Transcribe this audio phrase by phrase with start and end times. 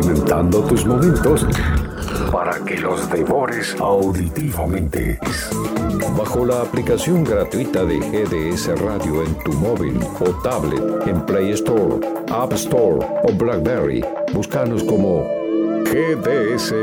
[0.00, 1.46] condimentando tus momentos
[2.30, 5.18] para que los devores auditivamente.
[6.16, 12.06] Bajo la aplicación gratuita de GDS Radio en tu móvil o tablet en Play Store,
[12.30, 15.24] App Store o Blackberry, búscanos como
[15.84, 16.74] GDS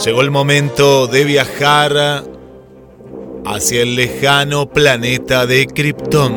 [0.05, 2.25] Llegó el momento de viajar
[3.45, 6.33] hacia el lejano planeta de Krypton.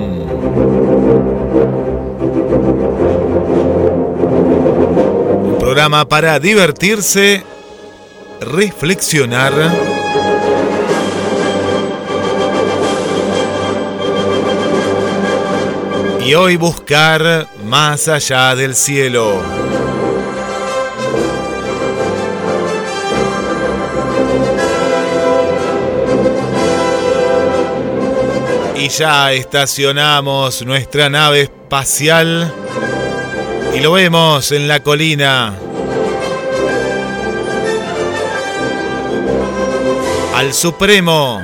[5.43, 7.43] Un programa para divertirse,
[8.39, 9.53] reflexionar
[16.25, 19.41] y hoy buscar más allá del cielo.
[28.75, 32.53] Y ya estacionamos nuestra nave espacial
[33.73, 35.53] y lo vemos en la colina.
[40.35, 41.41] Al Supremo,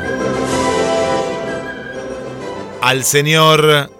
[2.81, 3.96] al señor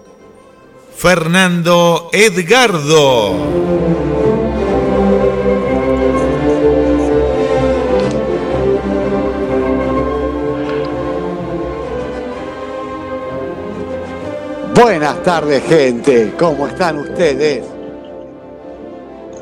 [0.98, 3.32] Fernando Edgardo.
[14.74, 16.34] Buenas tardes, gente.
[16.36, 17.64] ¿Cómo están ustedes?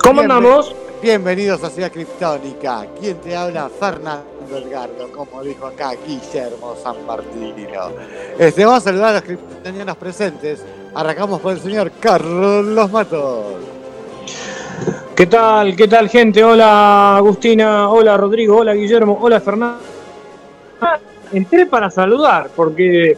[0.02, 0.74] ¿Cómo andamos?
[1.00, 2.86] Bienvenidos a Ciudad Criptónica.
[3.00, 3.70] ¿Quién te habla?
[3.80, 7.92] Fernando Edgardo, como dijo acá Guillermo San Martino.
[8.38, 10.62] Este, vamos a saludar a los criptonianos presentes.
[10.96, 13.44] Arrancamos con el señor Carlos Matos.
[15.14, 15.76] ¿Qué tal?
[15.76, 16.42] ¿Qué tal, gente?
[16.42, 17.90] Hola, Agustina.
[17.90, 18.56] Hola, Rodrigo.
[18.56, 19.18] Hola, Guillermo.
[19.20, 19.78] Hola, Fernando.
[21.34, 23.14] Entré para saludar porque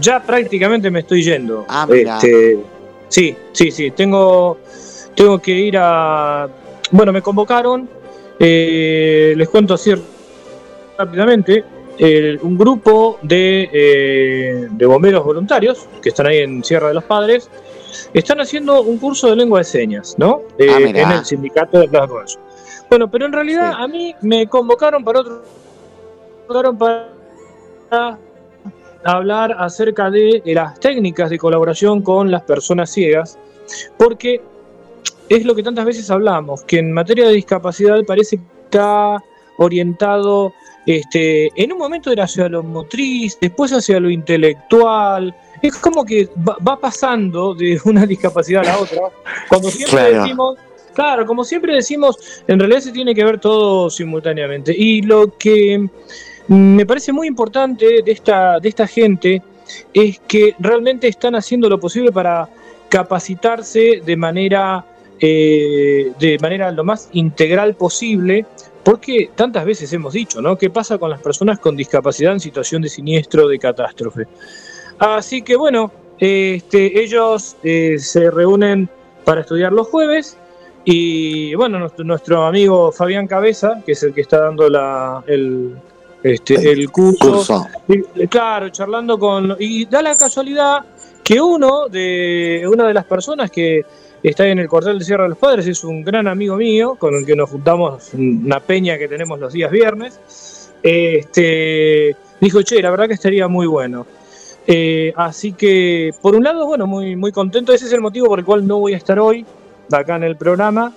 [0.00, 1.64] ya prácticamente me estoy yendo.
[1.68, 2.16] Ah, mira.
[2.16, 2.58] Este,
[3.06, 3.92] sí, sí, sí.
[3.92, 4.58] Tengo,
[5.14, 6.48] tengo que ir a.
[6.90, 7.88] Bueno, me convocaron.
[8.40, 9.94] eh, les cuento así
[10.98, 11.64] rápidamente.
[11.98, 17.04] El- un grupo de, eh, de bomberos voluntarios que están ahí en Sierra de los
[17.04, 17.50] Padres
[18.12, 20.42] están haciendo un curso de lengua de señas, ¿no?
[20.58, 22.38] Eh, Ah, en el sindicato de Plaza Congreso.
[22.88, 23.76] Bueno, pero en realidad Sí.
[23.82, 25.42] a mí me convocaron para otro.
[26.46, 28.18] convocaron para
[29.04, 33.38] hablar acerca de, de las técnicas de colaboración con las personas ciegas,
[33.96, 34.40] porque
[35.28, 39.22] es lo que tantas veces hablamos, que en materia de discapacidad parece que está
[39.58, 40.52] orientado
[40.88, 45.34] este, en un momento era hacia lo motriz, después hacia lo intelectual.
[45.60, 49.00] Es como que va, va pasando de una discapacidad a la otra.
[49.50, 50.22] Cuando siempre Claro.
[50.22, 50.58] decimos,
[50.94, 54.74] claro, como siempre decimos, en realidad se tiene que ver todo simultáneamente.
[54.74, 55.86] Y lo que
[56.46, 59.42] me parece muy importante de esta, de esta gente
[59.92, 62.48] es que realmente están haciendo lo posible para
[62.88, 64.86] capacitarse de manera,
[65.20, 68.46] eh, de manera lo más integral posible,
[68.88, 70.56] porque tantas veces hemos dicho, ¿no?
[70.56, 74.26] ¿Qué pasa con las personas con discapacidad en situación de siniestro, de catástrofe?
[74.98, 78.88] Así que bueno, este, ellos eh, se reúnen
[79.26, 80.38] para estudiar los jueves
[80.86, 85.76] y bueno, nuestro, nuestro amigo Fabián Cabeza, que es el que está dando la, el,
[86.22, 87.66] este, el curso, Curso.
[87.88, 89.54] y, claro, charlando con...
[89.58, 90.86] Y da la casualidad
[91.22, 93.84] que uno de, una de las personas que
[94.22, 97.14] está en el cuartel de Sierra de los Padres es un gran amigo mío, con
[97.14, 100.70] el que nos juntamos una peña que tenemos los días viernes.
[100.82, 104.06] Este, dijo, che, la verdad que estaría muy bueno.
[104.66, 107.72] Eh, así que, por un lado, bueno, muy, muy contento.
[107.72, 109.44] Ese es el motivo por el cual no voy a estar hoy
[109.90, 110.92] acá en el programa.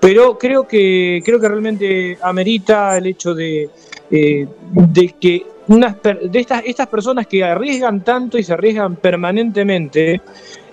[0.00, 3.70] pero creo que, creo que realmente amerita el hecho de,
[4.10, 10.20] eh, de que unas de estas, estas personas que arriesgan tanto y se arriesgan permanentemente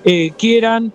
[0.03, 0.91] eh, quieran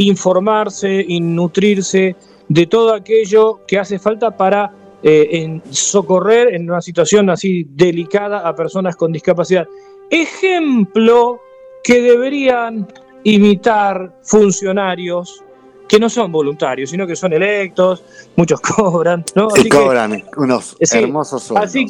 [0.00, 2.16] informarse y nutrirse
[2.48, 8.48] de todo aquello que hace falta para eh, en socorrer en una situación así delicada
[8.48, 9.66] a personas con discapacidad.
[10.10, 11.40] Ejemplo
[11.84, 12.88] que deberían
[13.24, 15.44] imitar funcionarios
[15.86, 18.02] que no son voluntarios, sino que son electos,
[18.36, 19.48] muchos cobran, ¿no?
[19.48, 21.68] Así cobran unos hermosos sueldos.
[21.68, 21.86] Así,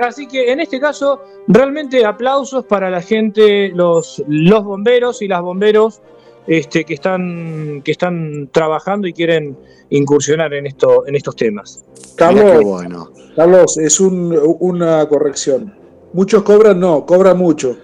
[0.00, 5.42] así, que en este caso, realmente aplausos para la gente, los, los bomberos y las
[5.42, 6.02] bomberos
[6.46, 9.56] este, que, están, que están trabajando y quieren
[9.90, 11.84] incursionar en, esto, en estos temas.
[12.16, 13.10] Carlos, bueno.
[13.36, 15.74] Carlos es un, una corrección.
[16.12, 17.76] Muchos cobran, no, cobran mucho.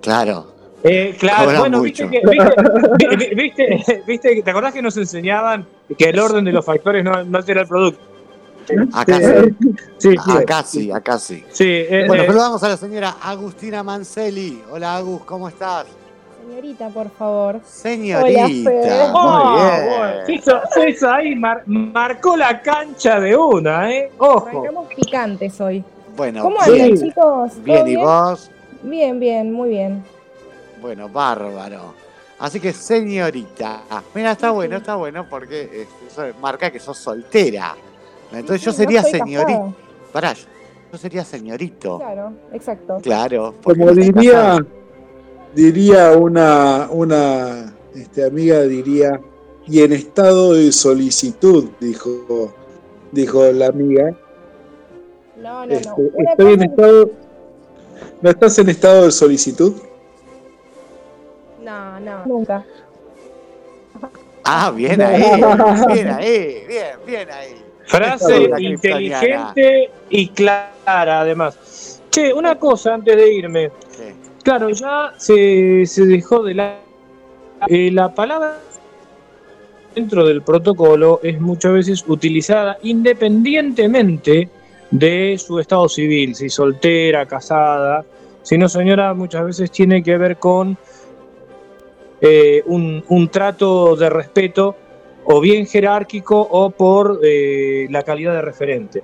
[0.00, 0.58] Claro.
[0.84, 5.66] Eh, claro, bueno, viste, que, viste, viste, ¿te acordás que nos enseñaban
[5.96, 8.00] que el orden de los factores no, no altera el producto?
[8.92, 9.56] Acá sí.
[9.96, 11.42] sí, acá sí, acá sí.
[11.50, 14.62] sí eh, bueno, eh, saludamos a la señora Agustina Manceli.
[14.70, 15.86] Hola Agus, ¿cómo estás?
[16.48, 17.60] Señorita, por favor.
[17.62, 18.40] Señorita.
[19.12, 19.84] Hola,
[20.26, 20.96] muy bien.
[20.96, 24.10] Se ahí marcó la cancha de una, ¿eh?
[24.16, 24.48] Ojo.
[24.48, 25.84] Arrancamos picantes hoy.
[26.16, 27.62] Bueno, ¿cómo andan, chicos?
[27.62, 28.50] Bien, ¿y vos?
[28.82, 30.02] Bien, bien, muy bien.
[30.80, 31.92] Bueno, bárbaro.
[32.38, 33.82] Así que, señorita.
[34.14, 37.76] Mira, está bueno, está bueno porque este, marca que sos soltera.
[38.32, 39.70] Entonces yo sería señorita.
[40.14, 41.98] Pará, yo sería señorito.
[41.98, 42.96] Claro, exacto.
[43.02, 43.54] Claro.
[43.62, 44.64] Como diría,
[45.58, 49.20] diría una, una este, amiga, diría,
[49.66, 52.54] y en estado de solicitud, dijo,
[53.10, 54.14] dijo la amiga.
[55.36, 56.30] No, no, este, no.
[56.30, 57.10] Estoy en estado.
[58.22, 59.74] ¿No estás en estado de solicitud?
[61.64, 62.64] No, no, nunca.
[64.44, 65.22] Ah, bien ahí,
[65.92, 67.64] bien ahí, bien, bien ahí.
[67.84, 72.00] Frase inteligente y clara, además.
[72.10, 73.70] Che, una cosa antes de irme.
[74.48, 76.78] Claro, ya se, se dejó de la...
[77.66, 78.58] Eh, la palabra
[79.94, 84.48] dentro del protocolo es muchas veces utilizada independientemente
[84.90, 88.06] de su estado civil, si soltera, casada.
[88.40, 90.78] Si no, señora, muchas veces tiene que ver con
[92.22, 94.76] eh, un, un, trato de respeto
[95.26, 99.02] o bien jerárquico o por eh, la calidad de referente.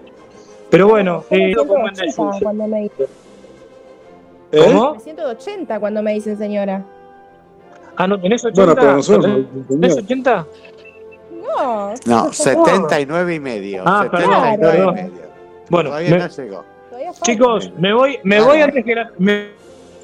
[0.71, 1.53] Pero bueno, eh.
[4.57, 4.95] ¿Cómo?
[4.95, 6.83] Me siento de 80 cuando me dicen señora.
[7.97, 8.65] Ah, ¿no tenés 80?
[8.65, 10.47] Bueno, pero nosotros, ¿Tenés 80?
[11.57, 11.95] No.
[12.07, 13.83] No, 79 y medio.
[13.87, 15.25] Ah, 79 perdón, y medio.
[15.71, 16.65] Bueno, Todavía me, no llegó.
[17.23, 19.49] Chicos, me voy, me voy antes que la, me,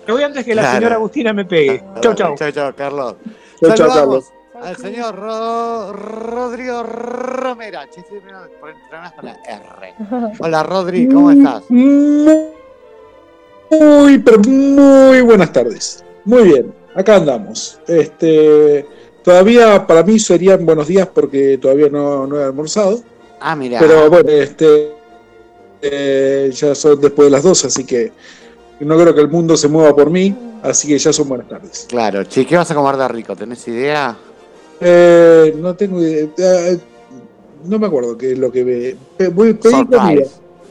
[0.06, 0.76] me voy antes que la Claro.
[0.76, 1.82] señora Agustina me pegue.
[2.00, 2.34] Chau, chau.
[2.36, 3.14] Chau, chau, Carlos.
[3.60, 4.24] Chau, chau, Carlos.
[4.62, 7.86] al señor Ro- Rodrigo Romera.
[10.40, 11.62] Hola, Rodri, ¿cómo estás?
[13.70, 16.04] Muy, pero muy buenas tardes.
[16.24, 17.78] Muy bien, acá andamos.
[17.86, 18.84] Este,
[19.22, 23.00] todavía para mí serían buenos días porque todavía no, no he almorzado.
[23.40, 23.78] Ah, mira.
[23.78, 24.92] Pero bueno, este,
[25.82, 28.12] eh, ya son después de las 12, así que
[28.80, 31.86] no creo que el mundo se mueva por mí, así que ya son buenas tardes.
[31.88, 33.36] Claro, che, ¿qué vas a comer de rico?
[33.36, 34.16] ¿Tenés idea?
[34.80, 36.28] Eh, no tengo idea.
[36.38, 36.78] eh,
[37.64, 38.96] no me acuerdo qué es lo que ve.
[39.32, 39.98] voy- pedí Surprise.
[40.00, 40.26] comida.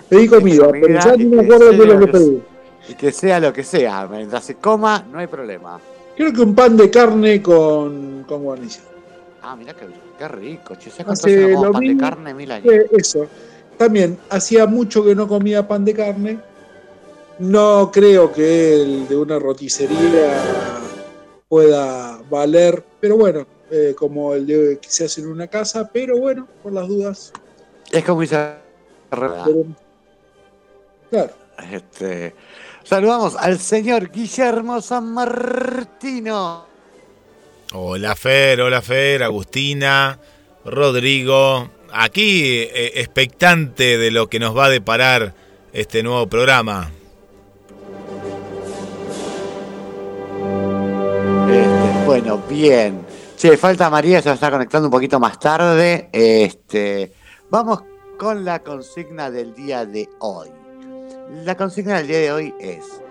[0.09, 2.05] Pedí comida, comida pero ya no me que acuerdo qué es sea lo que lo
[2.05, 2.41] que pedí.
[2.97, 5.79] Que sea lo que sea, mientras se coma, no hay problema.
[6.15, 8.85] Creo que un pan de carne con, con guarnición.
[9.41, 9.85] Ah, mira qué,
[10.17, 10.89] qué rico, che.
[10.89, 12.33] ¿Sabes Hace lo pan de carne?
[12.33, 12.73] Mil años.
[12.91, 13.27] Eso.
[13.77, 16.39] También, hacía mucho que no comía pan de carne.
[17.39, 20.33] No creo que el de una roticería
[21.47, 26.17] pueda valer, pero bueno, eh, como el de que se hace en una casa, pero
[26.17, 27.31] bueno, por las dudas.
[27.91, 28.55] Es como dice.
[29.09, 29.65] Pero-
[31.09, 31.33] claro.
[31.71, 32.35] Este,
[32.83, 36.65] saludamos al señor Guillermo San Martino.
[37.73, 40.19] Hola Fer, hola Fer, Agustina,
[40.65, 41.69] Rodrigo.
[41.91, 45.33] Aquí eh, expectante de lo que nos va a deparar
[45.73, 46.91] este nuevo programa.
[51.49, 53.05] Este, bueno, bien.
[53.37, 56.09] Che, falta María, se está conectando un poquito más tarde.
[56.11, 57.13] Este,
[57.49, 57.83] vamos
[58.17, 60.58] con la consigna del día de hoy.
[61.29, 63.01] La consigna del día de hoy es: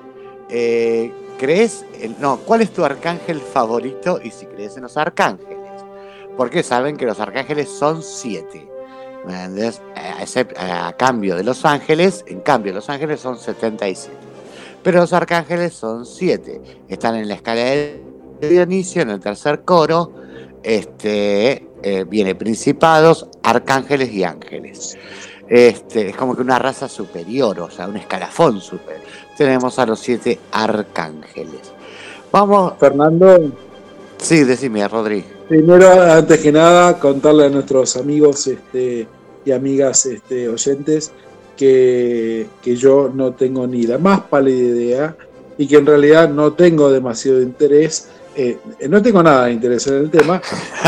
[0.51, 1.85] eh, ¿crees?
[2.19, 4.21] no, ¿cuál es tu arcángel favorito?
[4.23, 5.57] Y si crees en los arcángeles.
[6.37, 8.69] Porque saben que los arcángeles son siete.
[10.57, 14.17] A cambio de los ángeles, en cambio, los ángeles son 77.
[14.83, 16.61] Pero los arcángeles son siete.
[16.89, 18.01] Están en la escala de
[18.41, 20.13] Dionisio, en el tercer coro.
[20.63, 24.97] Este, eh, viene principados, arcángeles y ángeles.
[25.49, 29.07] Este, es como que una raza superior, o sea, un escalafón superior.
[29.37, 31.73] Tenemos a los siete arcángeles.
[32.31, 32.75] Vamos.
[32.79, 33.51] Fernando.
[34.19, 35.25] Sí, decime, Rodri.
[35.49, 39.07] Primero, antes que nada, contarle a nuestros amigos este,
[39.45, 41.13] y amigas este, oyentes
[41.57, 45.17] que, que yo no tengo ni la más pálida idea
[45.57, 49.95] y que en realidad no tengo demasiado interés, eh, no tengo nada de interés en
[49.95, 50.41] el tema,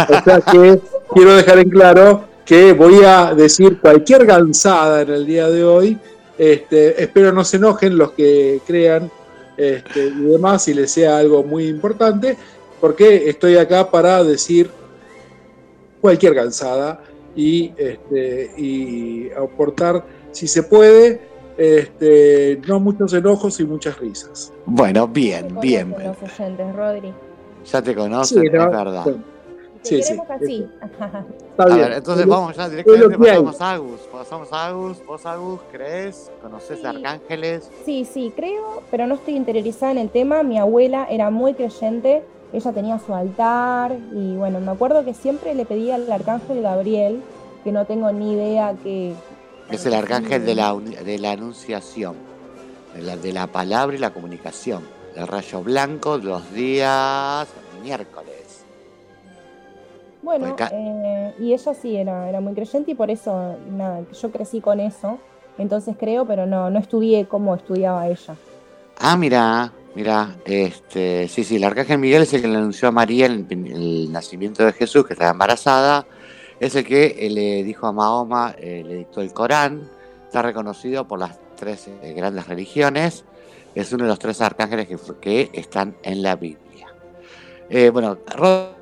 [0.08, 0.80] o sea que
[1.12, 5.98] quiero dejar en claro que voy a decir cualquier gansada en el día de hoy,
[6.38, 9.10] este, espero no se enojen los que crean
[9.56, 12.36] este, y demás, si les sea algo muy importante,
[12.80, 14.70] porque estoy acá para decir
[16.00, 17.02] cualquier cansada
[17.36, 21.20] y, este, y aportar, si se puede,
[21.58, 24.50] este, no muchos enojos y muchas risas.
[24.64, 25.90] Bueno, bien, bien.
[25.90, 27.12] Los oyentes, Rodri.
[27.70, 29.04] Ya te conocen, Sí, es verdad.
[29.04, 29.16] Sí,
[29.82, 30.68] sí, queremos así.
[30.82, 34.00] Está A ver, entonces vamos ya directamente, pasamos a Agus.
[34.12, 35.06] Pasamos a Agus.
[35.06, 36.30] ¿Vos, Agus, crees?
[36.42, 36.86] ¿Conoces Sí.
[36.86, 37.70] arcángeles?
[37.84, 40.42] Sí, sí, creo, pero no estoy interiorizada en el tema.
[40.42, 42.22] Mi abuela era muy creyente,
[42.52, 47.22] ella tenía su altar y bueno, me acuerdo que siempre le pedía al arcángel Gabriel,
[47.64, 49.14] que no tengo ni idea que...
[49.70, 52.16] Es el arcángel de la, uni- de la anunciación,
[52.96, 54.82] de la, de la palabra y la comunicación.
[55.14, 57.46] El rayo blanco los días
[57.82, 58.39] miércoles.
[60.22, 64.60] Bueno, eh, y ella sí era, era muy creyente y por eso, nada, yo crecí
[64.60, 65.18] con eso.
[65.58, 68.34] Entonces creo, pero no, no estudié cómo estudiaba ella.
[68.98, 72.92] Ah, mira, mira, este, sí, sí, el arcángel Miguel es el que le anunció a
[72.92, 76.06] María el, el nacimiento de Jesús, que estaba embarazada.
[76.60, 79.88] Es el que eh, le dijo a Mahoma, eh, le dictó el Corán.
[80.26, 83.24] Está reconocido por las tres eh, grandes religiones.
[83.74, 84.88] Es uno de los tres arcángeles
[85.20, 86.88] que, están en la Biblia.
[87.68, 88.79] Eh, bueno, Rodri,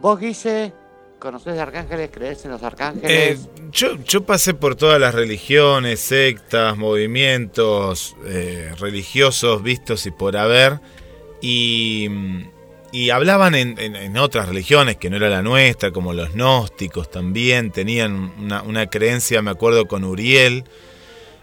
[0.00, 0.72] vos, Guille,
[1.18, 2.10] ¿conocés de arcángeles?
[2.12, 3.48] ¿Crees en los Eh, arcángeles?
[3.72, 10.80] yo, yo pasé por todas las religiones, sectas, movimientos eh, religiosos vistos y por haber,
[11.40, 12.08] y,
[12.92, 17.70] y hablaban en, en- otras religiones que no era la nuestra, como los gnósticos también,
[17.70, 20.64] tenían una, una creencia, me acuerdo, con Uriel,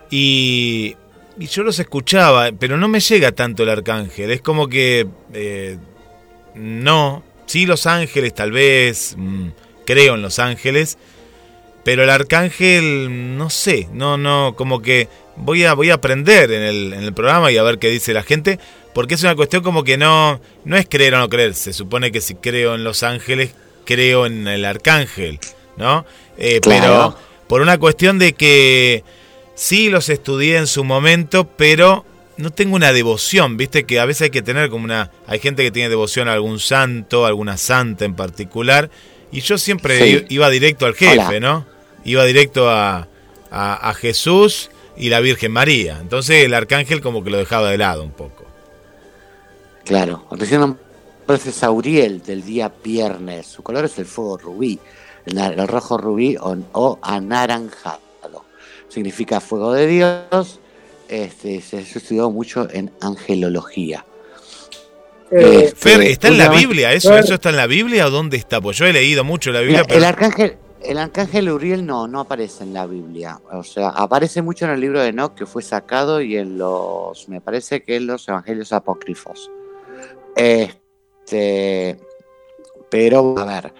[0.09, 0.95] y,
[1.37, 5.77] y yo los escuchaba, pero no me llega tanto el arcángel, es como que eh,
[6.55, 9.49] no, sí los ángeles tal vez, mm,
[9.85, 10.97] creo en los ángeles,
[11.83, 16.63] pero el arcángel, no sé, no, no, como que voy a, voy a aprender en
[16.63, 18.57] el, en el programa y a ver qué dice la gente,
[18.95, 22.11] porque es una cuestión como que no, no es creer o no creer, se supone
[22.11, 23.53] que si creo en los ángeles,
[23.85, 25.39] creo en el arcángel,
[25.77, 26.07] ¿no?
[26.39, 26.81] Eh, Claro.
[26.81, 27.17] Pero
[27.47, 29.03] por una cuestión de que
[29.53, 32.03] sí los estudié en su momento, pero
[32.37, 35.63] no tengo una devoción, viste que a veces hay que tener como una, hay gente
[35.63, 38.89] que tiene devoción a algún santo, alguna santa en particular,
[39.31, 40.25] y yo siempre Sí.
[40.29, 41.39] iba directo al jefe, Hola.
[41.39, 41.65] ¿no?
[42.05, 43.07] Iba directo a,
[43.51, 45.97] a, a Jesús y la Virgen María.
[46.01, 48.45] Entonces el arcángel como que lo dejaba de lado un poco.
[49.85, 50.77] Claro, recién
[51.27, 53.47] es Auriel del día viernes.
[53.47, 54.79] Su color es el fuego rubí,
[55.25, 57.99] el rojo rubí o, o anaranjado.
[58.87, 60.59] Significa fuego de Dios.
[61.13, 64.03] Este, se, se estudió mucho en angelología.
[65.29, 67.15] Eh, Este, Fer, ¿está en la Biblia eso?
[67.15, 68.59] ¿Eso está en la Biblia o dónde está?
[68.59, 72.07] Pues yo he leído mucho la Biblia, Mira, pero el arcángel, el arcángel Uriel no,
[72.07, 73.39] no aparece en la Biblia.
[73.51, 77.29] O sea, aparece mucho en el libro de Enoch que fue sacado y en los,
[77.29, 79.51] me parece que en los evangelios apócrifos.
[80.35, 81.97] Este,
[82.89, 83.71] pero, a ver,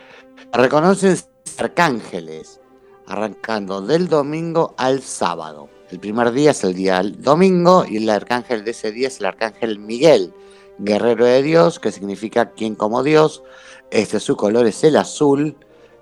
[0.51, 1.17] reconocen
[1.57, 2.59] arcángeles
[3.07, 5.69] arrancando del domingo al sábado.
[5.93, 9.27] El primer día es el día domingo y el arcángel de ese día es el
[9.27, 10.33] arcángel Miguel,
[10.79, 13.43] guerrero de Dios, que significa quien como Dios.
[13.91, 15.55] Este, su color es el azul.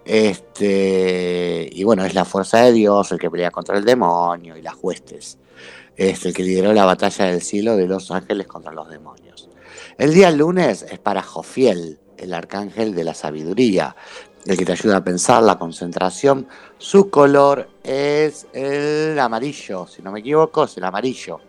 [0.05, 4.62] Este, y bueno, es la fuerza de Dios, el que pelea contra el demonio y
[4.62, 5.38] las huestes.
[5.98, 9.50] Este, el que lideró la batalla del cielo de los ángeles contra los demonios.
[9.98, 13.98] El día lunes es para Jofiel, el arcángel de la sabiduría,
[14.45, 16.48] el que te ayuda a pensar, la concentración.
[16.77, 21.39] Su color es el amarillo, si no me equivoco, es el amarillo.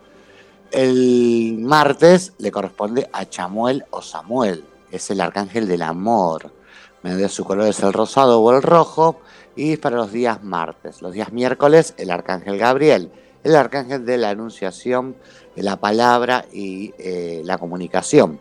[0.70, 6.50] El martes le corresponde a Chamuel o Samuel, es el arcángel del amor.
[7.28, 9.20] Su color es el rosado o el rojo.
[9.54, 13.10] Y para los días martes, los días miércoles, el arcángel Gabriel,
[13.44, 15.16] el arcángel de la anunciación,
[15.54, 18.40] de la palabra y eh, la comunicación.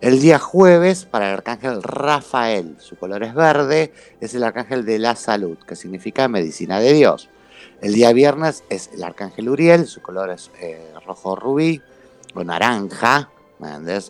[0.00, 4.98] El día jueves, para el arcángel Rafael, su color es verde, es el arcángel de
[4.98, 7.28] la salud, que significa medicina de Dios.
[7.82, 11.82] El día viernes es el arcángel Uriel, su color es eh, rojo rubí
[12.34, 13.30] o naranja.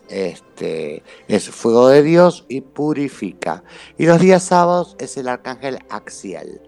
[0.07, 3.63] Este, es fuego de Dios y purifica.
[3.97, 6.61] Y los días sábados es el arcángel Axial,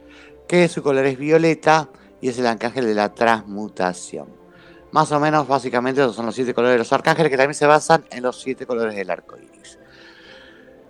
[0.49, 1.89] que su color es violeta
[2.19, 4.42] y es el arcángel de la transmutación.
[4.93, 7.65] Más o menos, básicamente, esos son los siete colores de los arcángeles que también se
[7.65, 9.79] basan en los siete colores del arco iris.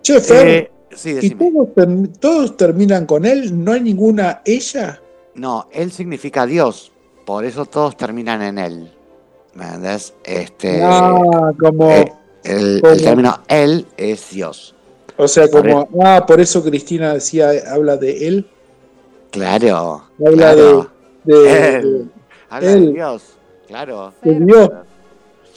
[0.02, 1.68] Che, Fer, Eh, sí, ¿y todos,
[2.20, 3.64] todos terminan con él?
[3.64, 5.00] ¿No hay ninguna ella?
[5.34, 6.92] No, él significa Dios,
[7.24, 8.92] por eso todos terminan en él.
[9.54, 10.12] ¿Me entendés?
[10.22, 11.90] Este, ah, como.
[11.90, 12.12] eh,
[12.44, 14.74] el, como- el término él es Dios.
[15.16, 15.88] o sea, por como.
[16.04, 18.50] Ah, por eso Cristina decía, habla de él.
[19.30, 20.04] Claro.
[20.18, 20.90] Habla claro.
[21.24, 21.34] de.
[21.34, 22.10] de- Él.
[22.50, 22.92] Habla de él.
[22.92, 23.22] Dios.
[23.68, 24.12] Claro.
[24.22, 24.38] Dios.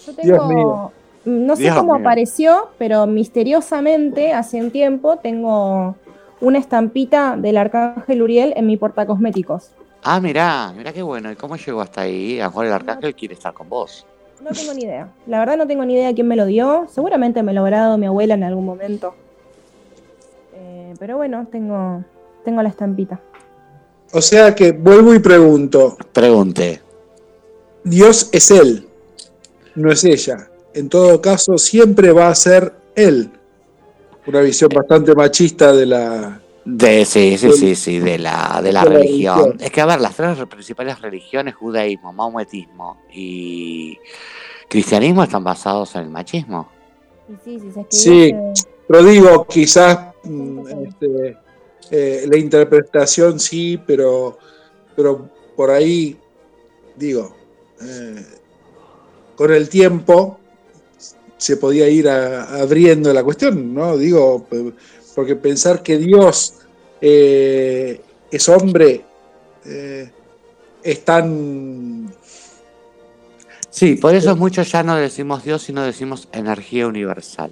[0.06, 0.92] Yo Dios tengo, mío.
[1.26, 2.02] no sé Dios cómo mío.
[2.02, 5.96] apareció, pero misteriosamente hace un tiempo tengo
[6.40, 9.72] una estampita del arcángel Uriel en mi portacosméticos.
[10.04, 11.32] Ah, mirá, mirá qué bueno.
[11.32, 12.40] ¿Y cómo llegó hasta ahí?
[12.40, 14.06] A lo mejor el arcángel quiere estar con vos.
[14.42, 15.10] No tengo ni idea.
[15.26, 16.86] La verdad no tengo ni idea quién me lo dio.
[16.90, 19.16] Seguramente me lo habrá dado mi abuela en algún momento.
[20.54, 22.04] Eh, pero bueno, tengo,
[22.46, 23.20] tengo la estampita.
[24.14, 26.82] O sea que vuelvo y pregunto: Pregunte.
[27.90, 28.88] Dios es él,
[29.76, 30.50] no es ella.
[30.74, 33.32] En todo caso, siempre va a ser él.
[34.26, 36.42] Una visión bastante machista de la.
[36.66, 39.56] De, sí, sí, sí, sí, de la, de la de la religión.
[39.60, 43.98] Es que, a ver, las tres principales religiones, judaísmo, maometismo y
[44.68, 46.70] cristianismo, están basados en el machismo.
[47.46, 48.36] Sí, si se Sí.
[48.88, 51.38] Pero digo, quizás mm, este,
[51.92, 54.38] eh, la interpretación sí, pero,
[54.96, 56.18] pero por ahí,
[56.96, 57.37] digo,
[57.82, 58.26] eh,
[59.36, 60.40] con el tiempo
[61.38, 63.96] se podía ir a- abriendo la cuestión, ¿no?
[63.98, 64.48] Digo,
[65.16, 66.56] porque pensar que Dios
[67.02, 69.06] eh, es hombre
[69.66, 70.12] eh,
[70.84, 72.12] es tan...
[73.70, 77.52] Sí, por eso muchos ya no decimos Dios, sino decimos energía universal.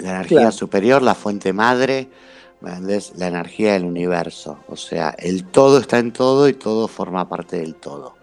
[0.00, 0.52] La energía Claro.
[0.52, 2.08] superior, la fuente madre,
[2.60, 4.58] la energía del universo.
[4.68, 8.14] O sea, el todo está en todo y todo forma parte del todo.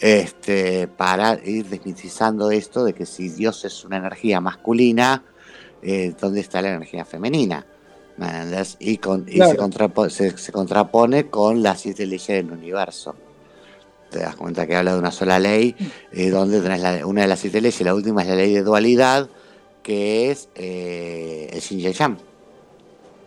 [0.00, 5.22] Este, para ir desmitizando esto de que si Dios es una energía masculina,
[5.82, 7.64] eh, ¿dónde está la energía femenina?
[8.78, 9.50] Y, con, y Claro.
[9.52, 13.14] se, contrapo- se- se contrapone con las siete leyes del universo.
[14.10, 15.74] Te das cuenta que habla de una sola ley,
[16.12, 18.62] eh, donde tenés la- una de las siete leyes, la última es la ley de
[18.62, 19.28] dualidad,
[19.82, 22.18] que es eh, el Yin y el Yang.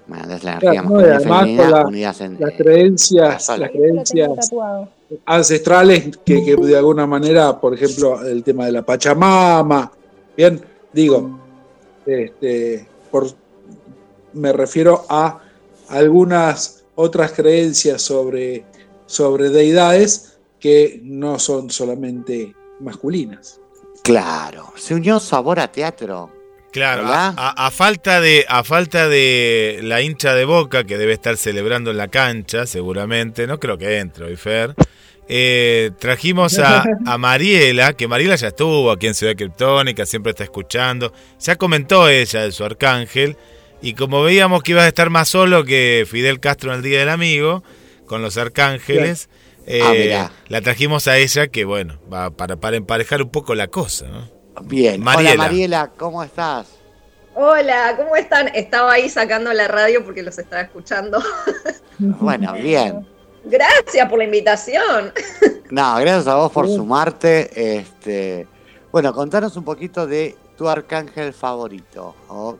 [0.07, 0.43] ¿Me entendés?
[0.45, 2.37] La energía Claro, no, y masculina y además femenina con la- unidas en...
[2.39, 3.57] las creencias, sola.
[3.57, 4.89] las Esto lo tengo creencias tatuado.
[5.25, 9.91] Ancestrales que, que de alguna manera, por ejemplo, el tema de la Pachamama,
[10.35, 11.39] bien, digo,
[12.05, 13.27] este, por,
[14.33, 15.41] me refiero a
[15.89, 18.65] algunas otras creencias sobre,
[19.05, 23.59] sobre deidades que no son solamente masculinas.
[24.03, 26.36] Claro, se unió sabor a teatro.
[26.71, 31.13] Claro, a, a- a falta de a falta de la hincha de Boca que debe
[31.13, 34.75] estar celebrando en la cancha, seguramente, no creo que entre hoy Fer.
[35.29, 40.43] eh, trajimos a, a Mariela, que Mariela ya estuvo aquí en Ciudad Criptónica, siempre está
[40.43, 41.11] escuchando.
[41.39, 43.37] Ya comentó ella de su arcángel.
[43.81, 46.99] Y como veíamos que ibas a estar más solo que Fidel Castro en el Día
[46.99, 47.63] del Amigo,
[48.07, 49.29] con los arcángeles,
[49.67, 50.31] eh, Ah, mirá.
[50.47, 54.36] la trajimos a ella, que bueno, va para, para emparejar un poco la cosa, ¿no?
[54.63, 55.31] Bien, Mariela.
[55.33, 56.67] hola Mariela, ¿cómo estás?
[57.35, 58.47] Hola, ¿cómo están?
[58.55, 61.21] Estaba ahí sacando la radio porque los estaba escuchando.
[61.99, 63.07] Bueno, bien.
[63.43, 65.11] Gracias por la invitación.
[65.71, 67.77] No, gracias a vos por sumarte.
[67.79, 68.47] Este,
[68.91, 72.15] bueno, contanos un poquito de tu arcángel favorito.
[72.29, 72.57] o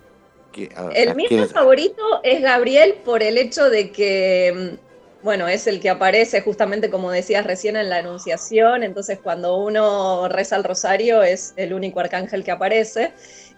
[0.52, 4.87] que- El mío favorito es Gabriel por el hecho de que, mm,
[5.24, 10.28] bueno, es el que aparece justamente como decías recién en la Anunciación, entonces cuando uno
[10.30, 13.12] reza el rosario es el único arcángel que aparece.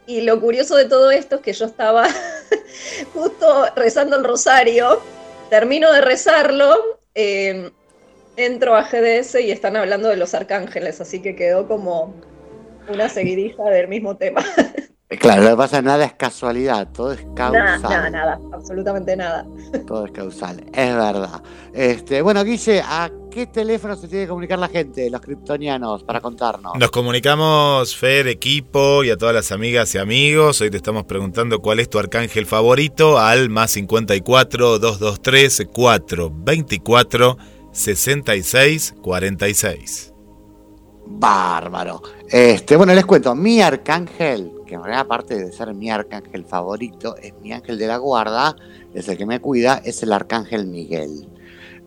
[0.07, 2.07] Y lo curioso de todo esto es que yo estaba
[3.13, 5.01] justo rezando el rosario,
[5.49, 7.69] termino de rezarlo, eh,
[8.35, 12.15] entro a GDS y están hablando de los arcángeles, así que quedó como
[12.87, 14.43] una seguidilla del mismo tema.
[15.17, 17.81] Claro, lo que pasa nada es casualidad, todo es Nada, causal.
[17.89, 19.43] nada, nada, absolutamente nada.
[19.87, 21.41] Todo es causal, es verdad.
[21.73, 26.21] Este, bueno, Guille, ¿a qué teléfono se tiene que comunicar la gente, los kryptonianos, para
[26.21, 26.73] contarnos?
[26.77, 30.61] Nos comunicamos, Fer, equipo y a todas las amigas y amigos.
[30.61, 37.37] Hoy te estamos preguntando cuál es tu arcángel favorito al más 54 223 424
[37.71, 40.13] 66 46.
[41.07, 42.03] Bárbaro.
[42.29, 47.15] Este, bueno, les cuento, mi arcángel, que en realidad aparte de ser mi arcángel favorito,
[47.17, 48.55] es mi ángel de la guarda,
[48.93, 51.27] es el que me cuida, es el arcángel Miguel.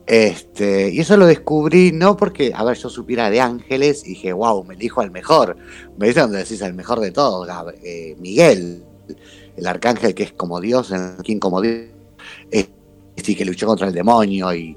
[0.05, 4.33] Este, y eso lo descubrí no porque, a ver, yo supiera de ángeles y dije,
[4.33, 5.57] wow, me elijo al mejor.
[5.97, 7.49] Me dice donde decís al mejor de todos,
[7.85, 8.83] eh, Miguel,
[9.57, 11.87] el arcángel que es como Dios, en King como Dios,
[12.51, 12.67] eh,
[13.17, 14.77] sí, que luchó contra el demonio y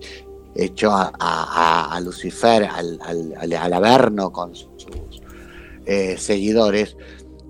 [0.55, 4.69] echó a, Lucifer, al, al, al- al Averno con sus
[5.87, 6.95] eh, seguidores.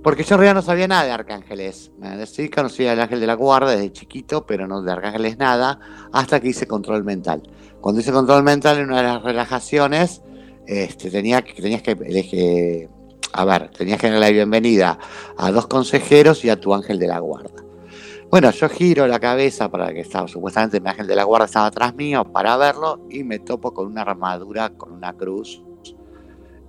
[0.05, 1.91] Porque yo en realidad no sabía nada de arcángeles.
[2.27, 5.79] Sí conocía al ángel de la guarda desde chiquito, pero no de arcángeles nada,
[6.13, 7.41] hasta que hice control mental.
[7.81, 10.21] Cuando hice control mental en una de las relajaciones,
[10.67, 12.87] este, tenía tenías que elegir,
[13.33, 14.99] a ver, tenías que darle la bienvenida
[15.39, 17.63] a dos consejeros y a tu ángel de la guarda.
[18.29, 21.65] Bueno, yo giro la cabeza para que estaba, supuestamente mi ángel de la guarda estaba
[21.65, 25.64] atrás mío para verlo y me topo con una armadura, con una cruz.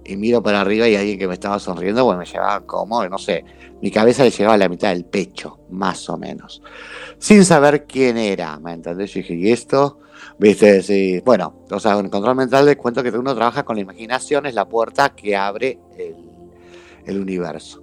[0.09, 3.19] Y miro para arriba y alguien que me estaba sonriendo, bueno, me llevaba como, no
[3.19, 3.45] sé,
[3.83, 6.63] mi cabeza le llegaba a la mitad del pecho, más o menos.
[7.19, 9.13] Sin saber quién era, ¿me entendés?
[9.13, 9.99] Yo dije, ¿y esto?
[10.39, 11.21] Viste, sí.
[11.25, 14.55] Bueno, o sea, en control mental les cuento que uno trabaja con la imaginación, es
[14.55, 16.17] la puerta que abre el,
[17.05, 17.83] el universo.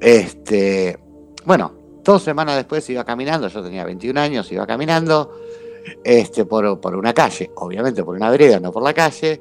[0.00, 0.98] Este,
[1.44, 5.30] bueno, dos semanas después iba caminando, yo tenía 21 años, iba caminando
[6.02, 9.40] este, por, por una calle, obviamente por una vereda, no por la calle,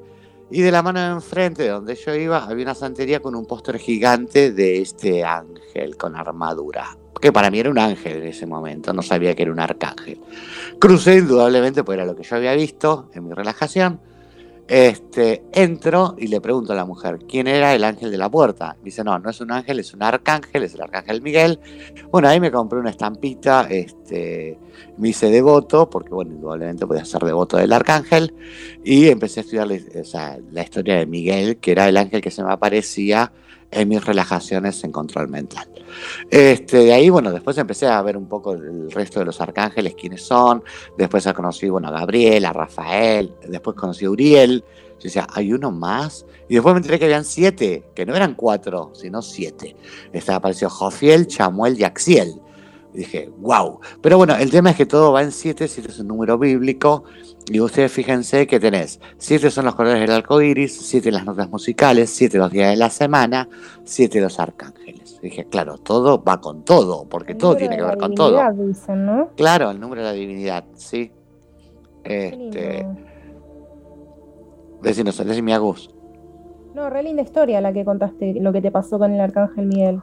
[0.52, 3.46] y de la mano de enfrente de donde yo iba había una santería con un
[3.46, 8.46] póster gigante de este ángel con armadura, que para mí era un ángel en ese
[8.46, 10.20] momento, no sabía que era un arcángel.
[10.80, 14.00] Crucé indudablemente, porque era lo que yo había visto en mi relajación.
[14.66, 18.78] Este, entro y le pregunto a la mujer quién era el ángel de la puerta.
[18.82, 21.60] Dice, no, no es un ángel, es un arcángel, es el arcángel Miguel.
[22.12, 24.58] Bueno, ahí me compré una estampita, este,
[24.98, 28.34] me hice devoto, porque bueno, indudablemente podía ser devoto del arcángel,
[28.84, 32.52] y empecé a estudiar la historia de Miguel, que era el ángel que se me
[32.52, 33.32] aparecía
[33.74, 35.68] en mis relajaciones en control mental.
[36.30, 39.96] Este, de ahí, bueno, después empecé a ver un poco el resto de los arcángeles,
[39.96, 40.64] quiénes son.
[40.98, 43.34] Después conocí, bueno, a Gabriel, a Rafael.
[43.48, 44.64] Después conocí a Uriel.
[44.98, 46.26] Yo decía, hay uno más.
[46.48, 49.76] Y después me enteré que habían siete, que no eran cuatro, sino siete.
[50.12, 52.42] Estaba apareció Jofiel, Chamuel y Axiel.
[52.94, 53.80] Y dije, wow.
[54.02, 57.04] Pero bueno, el tema es que todo va en siete, siete es un número bíblico.
[57.52, 61.50] Y ustedes fíjense que tenés siete son los colores del arco iris, siete las notas
[61.50, 63.50] musicales, siete los días de la semana,
[63.84, 65.20] siete los arcángeles.
[65.22, 68.32] Dije, claro, todo va con todo, porque El todo tiene que ver con todo.
[68.32, 69.30] divinidad, dicen, ¿no?
[69.36, 71.12] Claro, el número de la divinidad, sí.
[72.04, 72.86] Este,
[74.82, 75.93] decinos, decime Agus.
[76.74, 80.02] No, re linda historia la que contaste, lo que te pasó con el arcángel Miguel.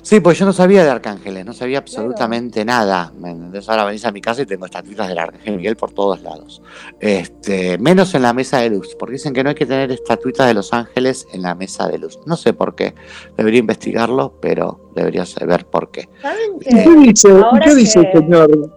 [0.00, 3.12] Sí, pues yo no sabía de arcángeles, no sabía absolutamente nada.
[3.20, 3.68] ¿me entendés?
[3.68, 6.62] Ahora venís a mi casa y tengo estatuitas del arcángel Miguel por todos lados.
[6.98, 10.46] Este, menos en la mesa de luz, porque dicen que no hay que tener estatuitas
[10.46, 12.18] de los ángeles en la mesa de luz.
[12.24, 12.94] No sé por qué,
[13.36, 16.08] debería investigarlo, pero debería saber por qué.
[16.22, 17.28] ¿Saben ¿Y qué dice,
[17.64, 18.70] qué dice el que- señor?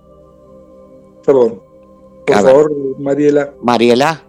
[1.25, 1.61] Perdón.
[2.27, 2.51] Por A ver.
[2.53, 3.53] favor, Mariela.
[3.61, 4.21] Mariela,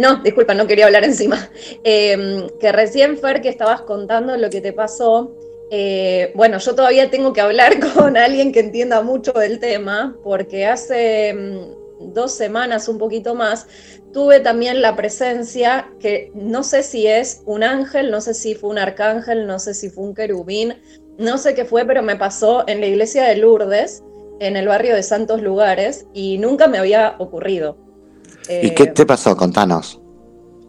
[0.00, 1.50] No, disculpa, no quería hablar encima.
[1.84, 5.34] Eh, que recién, Fer, que estabas contando lo que te pasó.
[5.70, 10.66] eh, bueno, yo todavía tengo que hablar con alguien que entienda mucho del tema, porque
[10.66, 13.66] hace mm, dos semanas, un poquito más,
[14.12, 18.70] tuve también la presencia que no sé si es un ángel, no sé si fue
[18.70, 20.74] un arcángel, no sé si fue un querubín,
[21.18, 24.02] no sé qué fue, pero me pasó en la iglesia de Lourdes,
[24.40, 27.76] en el barrio de Santos Lugares, y nunca me había ocurrido.
[28.60, 29.36] ¿Y Eh, qué te pasó?
[29.36, 30.00] Contanos.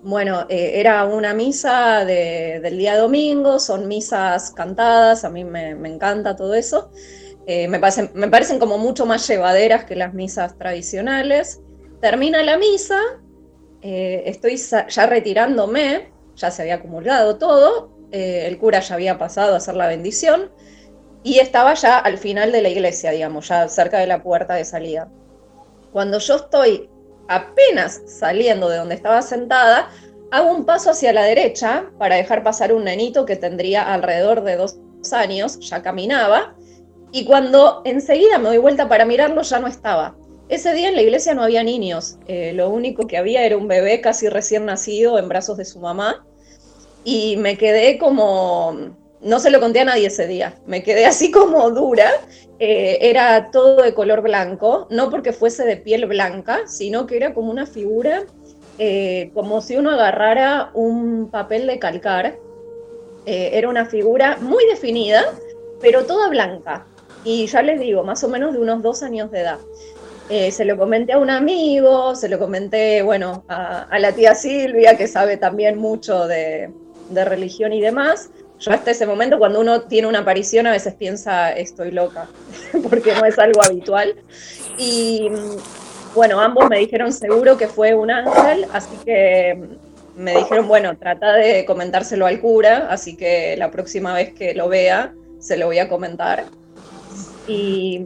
[0.02, 5.76] bueno, eh, era una misa de- del día domingo, son misas cantadas, a mí me,
[5.76, 6.92] me encanta todo eso.
[7.46, 11.62] Eh, me, parecen, me parecen como mucho más llevaderas que las misas tradicionales.
[12.02, 13.00] Termina la misa,
[13.82, 19.54] eh, estoy ya retirándome, ya se había acumulado todo, eh, el cura ya había pasado
[19.56, 20.52] a hacer la bendición
[21.24, 24.66] y estaba ya al final de la iglesia, digamos, ya cerca de la puerta de
[24.66, 25.14] salida.
[25.92, 26.92] Cuando yo estoy
[27.28, 29.90] apenas saliendo de donde estaba sentada,
[30.32, 34.56] hago un paso hacia la derecha para dejar pasar un nenito que tendría alrededor de
[34.56, 34.78] dos
[35.12, 36.56] años, ya caminaba,
[37.12, 40.16] y cuando enseguida me doy vuelta para mirarlo ya no estaba.
[40.50, 43.68] Ese día en la iglesia no había niños, eh, lo único que había era un
[43.68, 46.26] bebé casi recién nacido en brazos de su mamá,
[47.06, 51.32] y me quedé como, no se lo conté a nadie ese día, me quedé así
[51.32, 52.12] como dura,
[52.60, 57.34] eh, era todo de color blanco, no porque fuese de piel blanca, sino que era
[57.34, 58.24] como una figura,
[58.78, 62.38] eh, como si uno agarrara un papel de calcar.
[63.26, 65.24] Eh, era una figura muy definida,
[65.82, 66.86] pero toda blanca.
[67.24, 69.60] Y ya les digo, más o menos de unos dos años de edad.
[70.52, 74.98] Se lo comenté a un amigo, se lo comenté, bueno, a, a la tía Silvia,
[74.98, 76.72] que sabe también mucho de,
[77.10, 78.30] de religión y demás.
[78.63, 82.30] Yo hasta ese momento, cuando uno tiene una aparición, a veces piensa, estoy loca,
[82.89, 84.15] porque no es algo habitual.
[84.78, 85.30] Y,
[86.15, 89.60] bueno, ambos me dijeron seguro que fue un ángel, así que
[90.15, 94.69] me dijeron, bueno, trata de comentárselo al cura, así que la próxima vez que lo
[94.69, 96.45] vea, se lo voy a comentar.
[97.45, 98.06] Y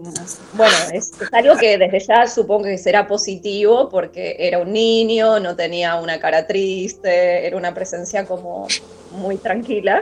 [0.54, 5.56] bueno, es, algo que desde ya supongo que será positivo porque era un niño, no
[5.56, 8.68] tenía una cara triste, era una presencia como
[9.12, 10.02] muy tranquila.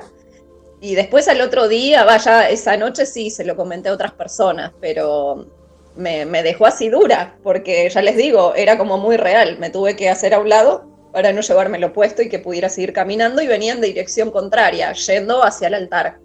[0.85, 4.71] Y después al otro día, vaya, esa noche sí se lo comenté a otras personas,
[4.79, 5.47] pero
[5.95, 9.57] me, me dejó así dura, porque ya les digo, era como muy real.
[9.57, 12.93] Me tuve que hacer a un lado para no llevarme puesto y que pudiera seguir
[12.93, 16.19] caminando y venían de dirección contraria, yendo hacia el altar.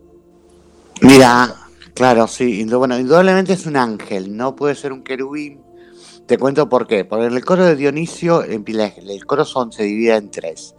[1.01, 1.55] Mira,
[1.95, 5.63] claro, sí, bueno, indudablemente es un ángel, no puede ser un querubín.
[6.27, 7.07] Te cuento por qué.
[7.07, 10.75] Porque en el coro de Dionisio, el coro son, se divide en tres,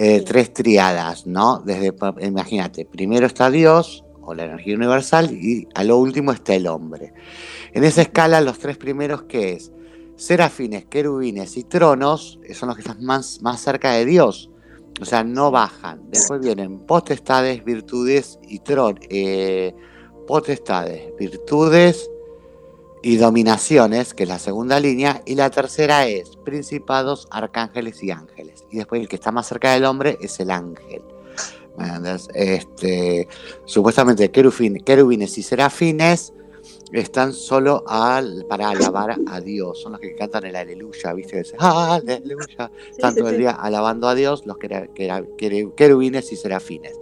[0.00, 1.58] eh, tres triadas, ¿no?
[1.58, 6.68] Desde, imagínate, primero está Dios, o la energía universal, y a lo último está el
[6.68, 7.12] hombre.
[7.72, 9.72] En esa escala, los tres primeros, ¿qué es?
[10.14, 14.50] Serafines, querubines y tronos son los que están más, más cerca de Dios.
[15.00, 16.08] O sea, no bajan.
[16.12, 19.74] Después vienen potestades, virtudes y tron, eh,
[20.28, 22.08] potestades, virtudes
[23.08, 28.66] y dominaciones, que es la segunda línea, y la tercera es principados, arcángeles y ángeles.
[28.70, 31.00] Y después el que está más cerca del hombre es el ángel.
[32.34, 33.26] Este,
[33.64, 36.34] supuestamente querubines y serafines
[36.92, 39.80] están solo al, para alabar a Dios.
[39.80, 41.40] Son los que cantan el aleluya, ¿viste?
[41.40, 46.92] Están todo el día alabando a Dios, los querubines y serafines.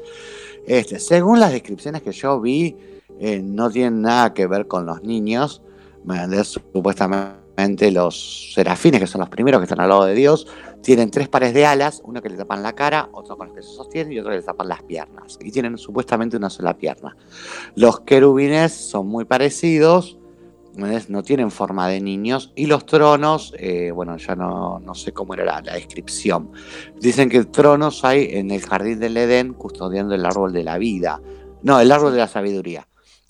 [0.68, 2.76] Este, según las descripciones que yo vi,
[3.18, 5.62] eh, no tienen nada que ver con los niños.
[6.44, 10.46] Supuestamente los serafines, que son los primeros que están al lado de Dios,
[10.82, 13.62] tienen tres pares de alas, uno que le tapan la cara, otro con los que
[13.62, 15.38] se sostienen y otro que le tapan las piernas.
[15.40, 17.16] Y tienen supuestamente una sola pierna.
[17.74, 20.18] Los querubines son muy parecidos,
[21.08, 22.52] no tienen forma de niños.
[22.54, 26.52] Y los tronos, eh, bueno, ya no, no, sé cómo era la, descripción.
[27.00, 31.20] Dicen que tronos hay en el jardín del Edén custodiando el árbol de la vida.
[31.62, 32.86] No, el árbol de la sabiduría.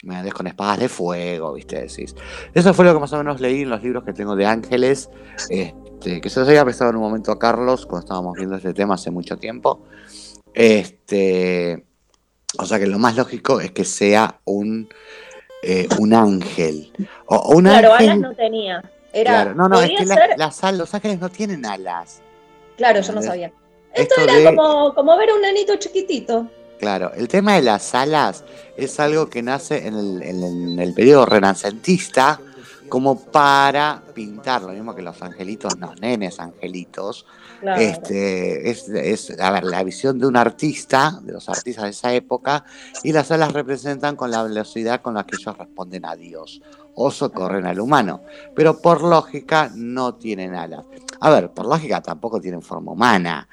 [0.06, 1.80] Me con espadas de fuego, ¿viste?
[1.80, 2.14] Decís.
[2.54, 5.10] Eso fue lo que más o menos leí en los libros que tengo de ángeles.
[5.50, 8.72] Este, que se los había prestado en un momento a Carlos cuando estábamos viendo este
[8.72, 9.82] tema hace mucho tiempo.
[10.54, 11.84] Este,
[12.56, 14.88] o sea que lo más lógico es que sea un,
[15.64, 16.92] eh, un ángel.
[17.26, 18.82] O, un claro, alas no tenía.
[19.12, 20.06] Era, no, no, es que
[20.72, 22.22] los ángeles no tienen alas.
[22.76, 23.50] Claro, yo no sabía.
[23.92, 26.48] Esto, era como, como ver a un nenito chiquitito.
[26.78, 28.44] Claro, el tema de las alas
[28.76, 32.40] es algo que nace en el, en el periodo renacentista,
[32.88, 37.26] como para pintar, lo mismo que los angelitos, los nenes angelitos.
[37.78, 42.64] Este, es, a ver, la visión de un artista, de los artistas de esa época,
[43.02, 46.60] y las alas representan con la velocidad con la que ellos responden a Dios
[46.94, 48.22] o socorren al humano.
[48.54, 50.84] Pero por lógica no tienen alas.
[51.20, 53.48] A ver, por lógica tampoco tienen forma humana.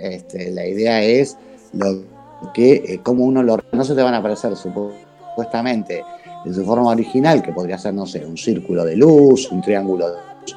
[0.00, 1.36] Este, la idea es
[1.72, 2.17] lo
[2.52, 3.58] que, eh, como uno lo.
[3.72, 6.04] No se te van a aparecer supuestamente
[6.44, 10.10] en su forma original, que podría ser, no sé, un círculo de luz, un triángulo
[10.10, 10.56] de luz,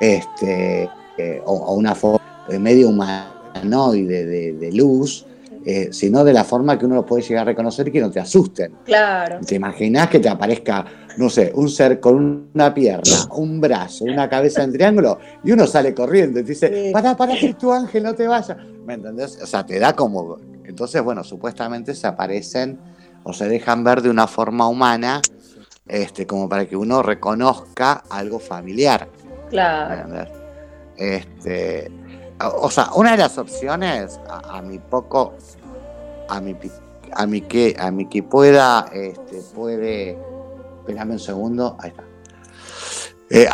[0.00, 2.20] este, eh, o, una forma
[2.58, 5.26] medio humanoide de, de luz,
[5.64, 8.10] eh, sino de la forma que uno lo puede llegar a reconocer y que no
[8.10, 8.72] te asusten.
[8.84, 9.40] Claro.
[9.46, 10.86] ¿Te imaginas que te aparezca,
[11.18, 15.66] no sé, un ser con una pierna, un brazo, una cabeza en triángulo y uno
[15.66, 18.56] sale corriendo y te dice, para, para, que tu ángel no te vaya?
[18.86, 19.38] ¿Me entendés?
[19.42, 20.38] O sea, te da como...
[20.70, 22.78] Entonces, bueno, supuestamente se aparecen
[23.24, 25.20] o se dejan ver de una forma humana,
[25.86, 29.08] este, como para que uno reconozca algo familiar.
[29.50, 30.26] Claro.
[30.96, 31.90] Este,
[32.40, 35.34] o sea, una de las opciones, a, mi poco,
[36.28, 36.56] a mi,
[37.12, 40.18] a mi que, a mi que pueda, este, puede,
[40.80, 42.04] espérame un segundo, ahí está.
[43.30, 43.48] Eh,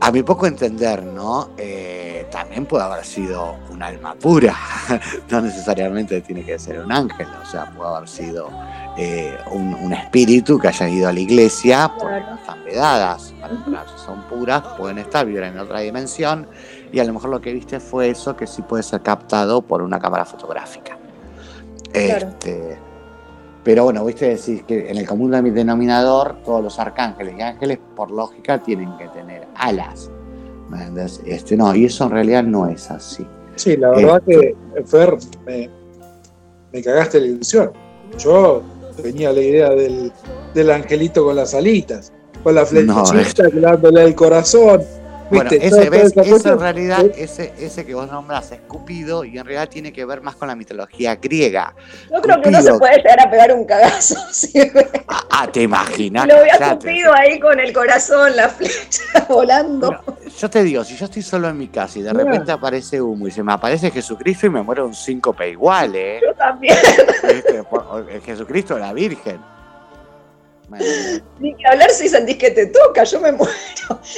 [0.00, 1.50] a mi poco entender, ¿no?
[1.58, 4.56] Eh, también puede haber sido un alma pura,
[5.30, 8.50] no necesariamente tiene que ser un ángel, o sea, puede haber sido
[8.96, 13.34] eh, un, espíritu que haya ido a la iglesia, porque están vedadas,
[14.04, 16.48] son puras, pueden estar, vivir en otra dimensión,
[16.92, 19.82] y a lo mejor lo que viste fue eso que sí puede ser captado por
[19.82, 20.96] una cámara fotográfica.
[21.92, 22.78] Este,
[23.62, 28.10] pero bueno, viste decir que en el común denominador todos los arcángeles y ángeles por
[28.10, 30.10] lógica tienen que tener alas.
[31.26, 33.26] Este, no, y eso en realidad no es así.
[33.56, 35.68] Sí, la verdad que, Fer, me,
[36.72, 37.72] me, cagaste la ilusión.
[38.18, 38.62] Yo
[39.02, 44.82] tenía la idea del, angelito con las alitas, con la flechita no, dándole el corazón.
[45.30, 45.66] Bueno, ¿Viste?
[45.66, 46.54] ese, ves, esa eso cuestión.
[46.54, 50.20] en realidad, ese, ese que vos nombras es Cupido y en realidad tiene que ver
[50.22, 51.74] más con la mitología griega.
[52.12, 54.16] Yo creo que uno se puede llegar a pegar un cagazo.
[54.32, 54.86] si ve.
[55.08, 56.26] Ah, ah, te imaginas.
[56.26, 56.86] Lo había Cállate.
[56.88, 59.96] Cupido ahí con el corazón, la flecha volando.
[60.38, 63.26] Yo te digo, si yo estoy solo en mi casa y de repente aparece humo
[63.28, 66.20] y se me aparece Jesucristo y me muero un síncope igual, ¿eh?
[66.26, 66.76] Yo también.
[67.70, 69.40] O- el Jesucristo, la Virgen.
[70.70, 70.84] Bueno,
[71.40, 73.52] Ni que hablar si sentís que te toca, yo me muero.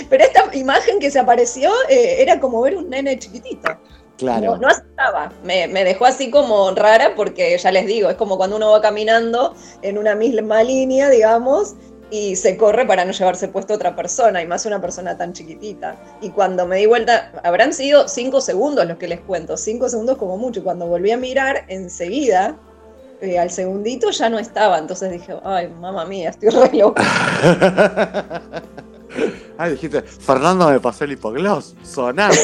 [0.08, 3.70] Pero esta imagen que se apareció eh, era como ver un nene chiquitito.
[4.18, 4.52] claro.
[4.52, 8.36] No, no asustaba, me, me dejó así como rara porque ya les digo, es como
[8.36, 11.74] cuando uno va caminando en una misma línea, digamos,
[12.10, 15.96] y se corre para no llevarse puesto otra persona, y más una persona tan chiquitita.
[16.20, 20.18] Y cuando me di vuelta, habrán sido cinco segundos los que les cuento, cinco segundos
[20.18, 22.58] como mucho, y cuando volví a mirar, enseguida,
[23.22, 27.02] eh, al segundito ya no estaba, entonces dije, ay, mamá mía, estoy re loca.
[29.58, 31.74] Ah, dijiste, Fernando me pasó el hipogloss.
[31.84, 32.32] Sonar.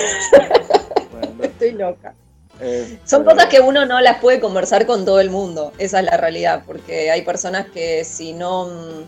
[1.11, 2.15] Bueno, Estoy loca.
[2.61, 6.05] eh, Son cosas que uno no las puede conversar con todo el mundo, esa es
[6.05, 9.05] la realidad, porque hay personas que si no, mm,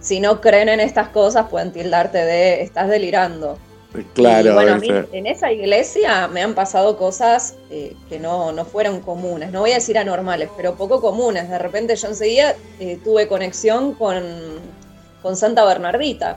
[0.00, 3.58] si no creen en estas cosas pueden tildarte de estás delirando.
[4.14, 8.52] Claro, y bueno, a mí en esa iglesia me han pasado cosas eh, que no,
[8.52, 11.48] no fueron comunes, no voy a decir anormales, pero poco comunes.
[11.48, 14.22] De repente yo enseguida eh, tuve conexión con,
[15.22, 16.36] con Santa Bernardita.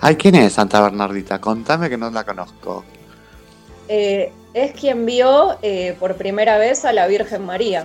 [0.00, 1.40] Ay, ¿quién es Santa Bernardita?
[1.40, 2.84] Contame que no la conozco.
[3.88, 7.84] Eh, es quien vio eh, por primera vez a la Virgen María,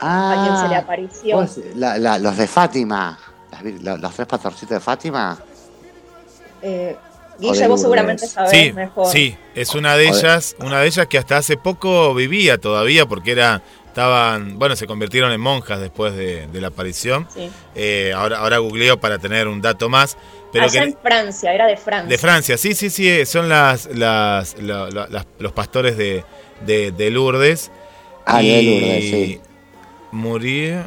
[0.00, 1.46] Ah, a quien se le apareció.
[1.76, 3.18] la- la- los de Fátima.
[3.82, 5.38] Las los tres pastorcitos de Fátima.
[6.62, 6.96] Eh,
[7.50, 9.06] Guille, de vos seguramente sabés Sí, mejor.
[9.12, 13.06] sí, es una de de- ellas, una de ellas que hasta hace poco vivía todavía
[13.06, 17.26] porque era, estaban, bueno, se convirtieron en monjas después de, de la aparición.
[17.34, 17.50] Sí.
[17.74, 20.16] Eh, ahora, ahora googleo para tener un dato más,
[20.52, 22.08] pero Allá que en Francia, era de Francia.
[22.08, 26.24] de Francia, sí, sí, sí, eh, son las, las, la- la- las- los pastores de,
[26.64, 27.70] de, de Lourdes.
[28.24, 29.40] Ah, de Y Lourdes, sí.
[30.12, 30.84] Murió.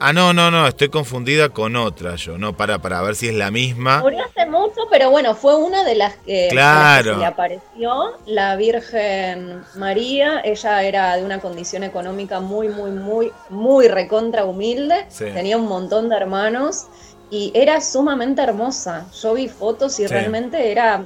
[0.00, 2.36] Ah, no, no, no, estoy confundida con otra yo.
[2.36, 4.00] No, para, para ver si es la misma.
[4.00, 6.72] Murió hace mucho, pero bueno, fue una de las que, Claro.
[6.74, 8.12] a las que se le apareció.
[8.26, 15.06] La Virgen María, ella era de una condición económica muy, muy, muy, muy recontra humilde.
[15.08, 15.26] Sí.
[15.32, 16.86] Tenía un montón de hermanos
[17.30, 19.06] y era sumamente hermosa.
[19.22, 20.08] Yo vi fotos y Sí.
[20.08, 21.04] realmente era,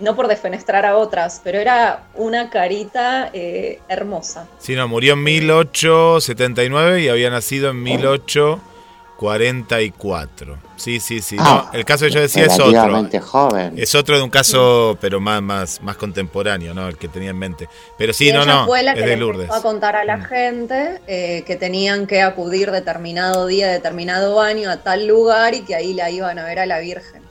[0.00, 4.46] no por defenestrar a otras, pero era una carita eh, hermosa.
[4.58, 10.58] Sí, no, murió en 1879 y había nacido en 1844.
[10.76, 11.36] Sí, sí, sí.
[11.38, 13.20] Ah, no, el caso que yo decía es otro.
[13.20, 13.74] Joven.
[13.76, 16.88] Es otro de un caso, pero más, más, más contemporáneo, ¿no?
[16.88, 17.68] El que tenía en mente.
[17.98, 18.66] Pero sí, Y no, ella no.
[18.66, 19.42] fue la Es que de le Lourdes.
[19.42, 20.24] empezó a contar a la Mm.
[20.24, 25.74] gente eh, que tenían que acudir determinado día, determinado año a tal lugar y que
[25.74, 27.22] ahí la iban a ver a la Virgen.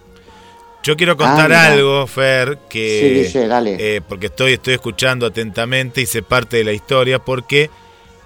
[0.84, 1.66] Yo quiero contar Ah, mira.
[1.74, 3.28] algo, Fer, que.
[3.28, 3.76] Sí, Guille, dale.
[3.98, 7.70] eh, porque estoy, estoy escuchando atentamente y sé parte de la historia, porque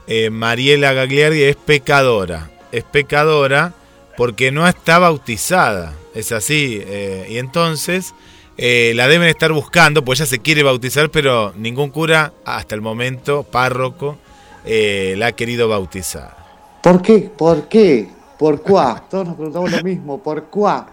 [0.08, 2.52] eh, Mariela Gagliardi es pecadora.
[2.72, 3.74] Es pecadora
[4.18, 5.94] porque no está bautizada.
[6.14, 6.80] Es así.
[6.86, 8.14] eh, y entonces
[8.58, 13.42] la deben estar buscando, pues ella se quiere bautizar, pero ningún cura, hasta el momento,
[13.44, 14.18] párroco,
[14.66, 16.38] la ha querido bautizar.
[16.84, 17.32] ¿Por qué?
[17.36, 18.08] ¿Por qué?
[18.38, 19.04] ¿Por cuá?
[19.10, 20.22] Todos nos preguntamos lo mismo.
[20.22, 20.88] ¿Por cuá?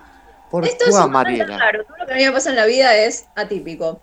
[0.50, 1.58] ¿Por Esto es Mariela?
[1.58, 1.84] raro.
[1.84, 4.02] Todo lo que a mí me pasa en la vida es atípico.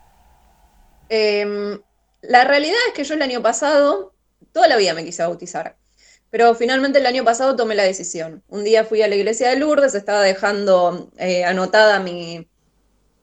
[1.09, 1.79] Em,
[2.21, 4.13] la realidad es que yo el año pasado,
[4.51, 5.75] toda la vida me quise bautizar.
[6.29, 8.43] Pero finalmente el año pasado tomé la decisión.
[8.49, 12.49] Un día fui a la iglesia de Lourdes, estaba dejando eh, anotada mi,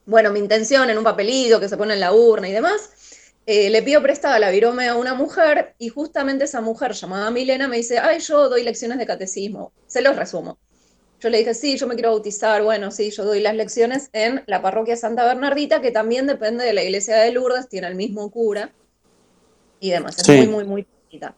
[0.07, 2.91] bueno, mi intención en un papelito que se pone en la urna y demás.
[3.47, 7.69] Eh, le pido prestada la virome a una mujer y justamente esa mujer llamada Milena
[7.69, 9.73] me dice, ay, yo doy lecciones de catecismo.
[9.87, 10.59] Se los resumo.
[11.25, 12.63] Yo le dije, sí, yo me quiero bautizar.
[12.63, 16.75] Bueno, sí, yo doy las lecciones en la parroquia Santa Bernardita, que también depende de
[16.75, 18.73] la iglesia de Lourdes, tiene el mismo cura
[19.81, 20.19] y demás.
[20.19, 20.33] Es Sí.
[20.37, 21.35] muy, muy, muy chiquita.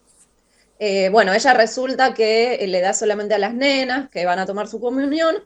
[0.81, 4.47] Eh, bueno, ella resulta que eh, le da solamente a las nenas que van a
[4.47, 5.37] tomar su comunión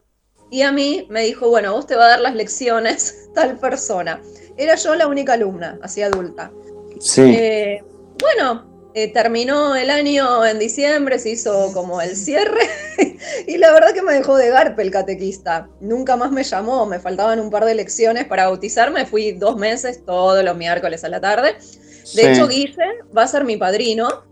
[0.51, 4.23] y a mí me dijo, bueno, vos te va a dar las lecciones tal persona.
[4.57, 6.51] Era yo la única alumna, así adulta.
[6.99, 7.21] Sí.
[7.37, 7.85] Eh,
[8.19, 12.69] bueno, eh, terminó el año en diciembre, se hizo como el cierre
[13.47, 15.69] y la verdad que me dejó de garpe el catequista.
[15.81, 20.05] Nunca más me llamó, me faltaban un par de lecciones para bautizarme, fui dos meses
[20.05, 21.55] todos los miércoles a la tarde.
[21.55, 21.63] De
[22.05, 22.21] Sí.
[22.27, 22.77] hecho, Guille
[23.17, 24.25] va a ser mi padrino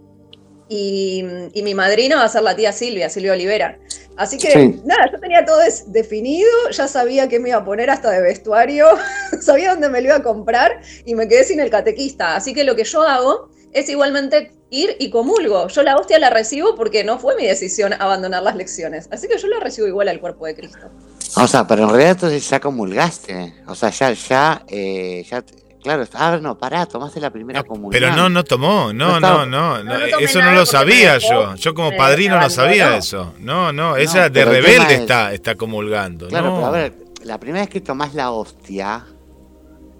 [0.69, 3.79] y, y mi madrina va a ser la tía Silvia, Silvia Olivera.
[4.17, 4.81] Así que Sí.
[4.85, 8.89] nada, yo tenía todo definido, ya sabía qué me iba a poner hasta de vestuario,
[9.41, 12.35] sabía dónde me lo iba a comprar y me quedé sin el catequista.
[12.35, 15.69] Así que lo que yo hago es igualmente ir y comulgo.
[15.69, 19.09] Yo la hostia la recibo porque no fue mi decisión abandonar las lecciones.
[19.11, 20.91] Así que yo la recibo igual al cuerpo de Cristo.
[21.37, 23.55] O sea, pero en realidad entonces ya comulgaste.
[23.67, 25.43] O sea, ya, ya, eh, ya.
[25.83, 27.93] Claro, ah, no, pará, tomaste la primera comunión.
[27.93, 31.19] Pero no, no tomó, no, No no, no, no, No, no eso no lo sabía
[31.19, 31.55] yo.
[31.55, 33.35] Yo como padrino no sabía eso.
[33.39, 36.27] No, no, ella de rebelde es- está, está comulgando.
[36.29, 36.55] Claro, no.
[36.57, 39.07] pero a ver, la primera vez que tomás la hostia,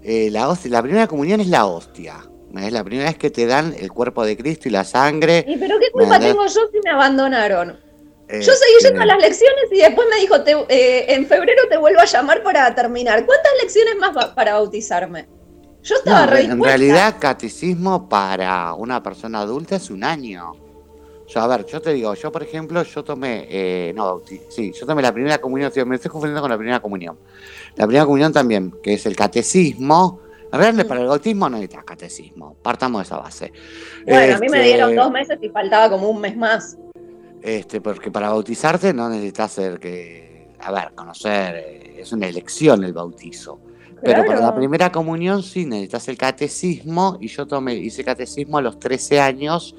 [0.03, 2.17] eh, la hostia, la primera comunión es la hostia.
[2.57, 5.45] Es la primera vez que te dan el cuerpo de Cristo y la sangre.
[5.47, 7.79] ¿Y pero qué culpa ¿Me tengo yo si me abandonaron?
[8.27, 11.27] eh, Yo seguí yendo eh, a las lecciones y después me dijo, te- eh, en
[11.27, 13.25] febrero te vuelvo a llamar para terminar.
[13.25, 15.27] ¿Cuántas lecciones más va- para bautizarme?
[15.83, 16.67] Yo no, estaba re en dispuesta.
[16.67, 20.53] realidad, catecismo para una persona adulta es un año.
[21.27, 24.85] Yo, a ver, yo te digo, yo por ejemplo, yo tomé, eh, no, sí, yo
[24.87, 27.17] tomé la primera comunión, me estoy confundiendo con la primera comunión.
[27.75, 30.19] La primera comunión también, que es el catecismo.
[30.51, 33.53] En realidad, para el bautismo no necesitas catecismo, partamos de esa base.
[34.05, 36.77] Bueno, a mí me Este, dieron dos meses y faltaba como un mes más.
[37.41, 42.83] Este, porque para bautizarte no necesitas ser que, a ver, conocer, eh, es una elección
[42.83, 43.59] el bautizo.
[44.01, 48.61] Pero para la primera comunión sí necesitas el catecismo y yo tomé, hice catecismo a
[48.61, 49.75] los 13 años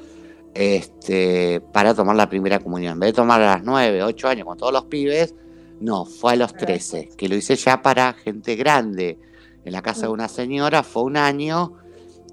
[0.53, 2.95] este, para tomar la primera comunión.
[2.95, 5.35] En vez de tomar a las 9, 8 años con todos los pibes,
[5.81, 9.19] no, fue a los 13, que lo hice ya para gente grande.
[9.65, 11.75] En la casa de una señora fue un año,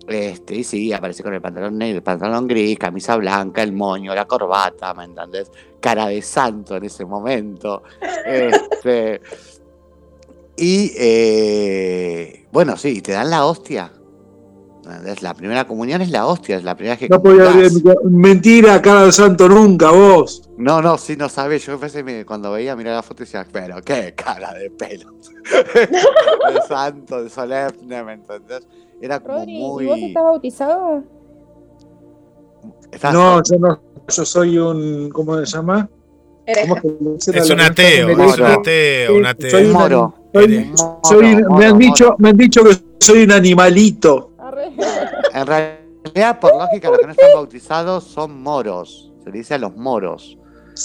[0.08, 4.16] este, y sí, aparecí con el pantalón negro, el pantalón gris, camisa blanca, el moño,
[4.16, 5.52] la corbata, ¿me entendés?
[5.82, 7.84] Cara de santo en ese momento.
[8.28, 9.22] Este,
[10.58, 13.94] y eh, bueno, sí, te dan la hostia.
[15.22, 17.72] La primera comunión es la hostia, es la primera vez que No podía haber
[18.06, 20.50] mentira, cara de santo nunca, vos.
[20.58, 21.66] No, no, sí, no sabes.
[21.66, 25.14] Yo pensé, me- cuando veía, mirar la foto y decía, pero qué cara de pelo.
[25.74, 28.66] de santo, de solemne, ¿me entendés?
[29.02, 29.84] Era como Rodri, muy.
[29.84, 31.04] ¿y vos estás bautizado?
[32.92, 35.90] Estás- No, yo no, yo soy un, ¿cómo se llama?
[36.46, 36.70] Hereje.
[36.70, 39.52] ¿Cómo que le dicen a Es un ateo, es un ateo, un ateo.
[39.52, 40.14] soy un- Moro.
[40.34, 41.78] soy- Moro, soy- me han moro.
[41.78, 44.32] dicho, me han dicho que soy un animalito.
[45.34, 49.12] En realidad, por lógica, los que no están bautizados son moros.
[49.24, 50.38] Se le dice a los moros.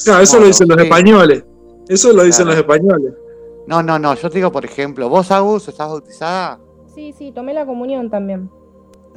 [0.04, 0.84] Claro, eso lo dicen los sí.
[0.84, 1.44] españoles.
[1.88, 2.60] Eso lo dicen Claro.
[2.62, 3.14] los españoles.
[3.66, 4.14] No, no, no.
[4.14, 6.58] Yo te digo, por ejemplo, vos, Agus, ¿estás bautizada?
[6.94, 8.50] Sí, sí, tomé la comunión también.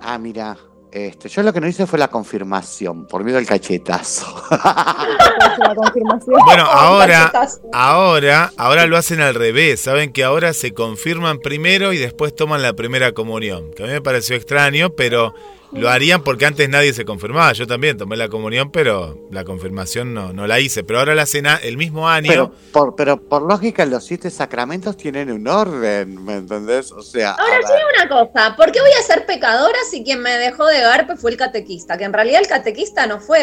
[0.01, 0.57] Ah, mira.
[0.95, 4.27] Este, yo lo que no hice fue la confirmación, por miedo al cachetazo.
[4.49, 6.39] La confirmación.
[6.45, 7.33] Bueno, ahora,
[7.73, 9.81] ahora, ahora lo hacen al revés.
[9.81, 13.71] Saben que ahora se confirman primero y después toman la primera comunión.
[13.75, 15.33] Que a mí me pareció extraño, pero
[15.75, 17.51] lo harían porque antes nadie se confirmaba.
[17.53, 20.83] Yo también tomé la comunión, pero la confirmación no, no la hice.
[20.83, 22.27] Pero ahora la hacen a- el mismo año.
[22.29, 26.91] Pero por, pero por lógica, los siete sacramentos tienen un orden, ¿me entendés?
[26.91, 30.21] O sea, Ahora ver, sí una cosa, ¿por qué voy a ser pecadora si quien
[30.21, 31.97] me dejó de garpe fue el catequista?
[31.97, 33.39] Que en realidad el catequista no fue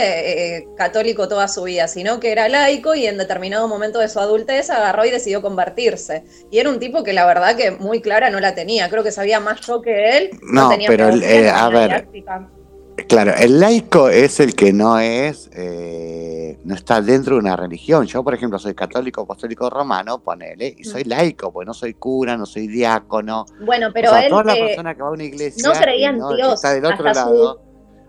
[0.59, 4.19] eh, católico toda su vida, sino que era laico y en determinado momento de su
[4.21, 6.25] adultez agarró y decidió convertirse.
[6.51, 9.13] Y era un tipo que la verdad que muy clara no la tenía, creo que
[9.13, 10.31] sabía más yo que él.
[10.43, 12.09] No, tenía pero el- eh, no a ver.
[13.09, 18.07] Claro, el laico es el que no es, eh, no está dentro de una religión.
[18.07, 20.91] Yo, por ejemplo, soy católico apostólico romano, ponele, y Mm.
[20.91, 23.47] soy laico, pues no soy cura, no soy diácono.
[23.65, 24.31] Bueno, pero o sea, él...
[24.31, 26.73] toda la eh, persona que va a una iglesia no creía en no- Dios está
[26.75, 27.63] del otro hasta su- lado.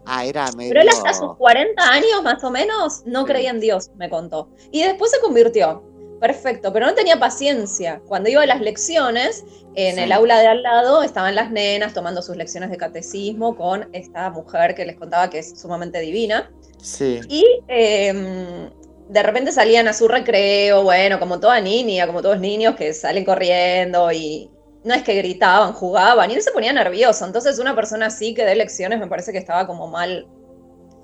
[0.05, 0.69] Ah, era medio.
[0.71, 3.25] Pero él hasta sus 40 años más o menos no Sí.
[3.31, 4.49] creía en Dios, me contó.
[4.71, 5.81] Y después se convirtió.
[6.23, 8.01] Perfecto, pero no tenía paciencia.
[8.07, 9.43] Cuando iba a las lecciones,
[9.75, 10.01] en Sí.
[10.03, 14.29] el aula de al lado estaban las nenas tomando sus lecciones de catecismo con esta
[14.29, 16.49] mujer que les contaba que es sumamente divina.
[16.81, 17.19] Sí.
[17.27, 18.69] Y eh,
[19.09, 23.25] de repente salían a su recreo, bueno, como toda niña, como todos niños que salen
[23.25, 24.49] corriendo y
[24.85, 27.25] no es que gritaban, jugaban y él se ponía nervioso.
[27.25, 30.25] Entonces una persona así que dé lecciones me parece que estaba como mal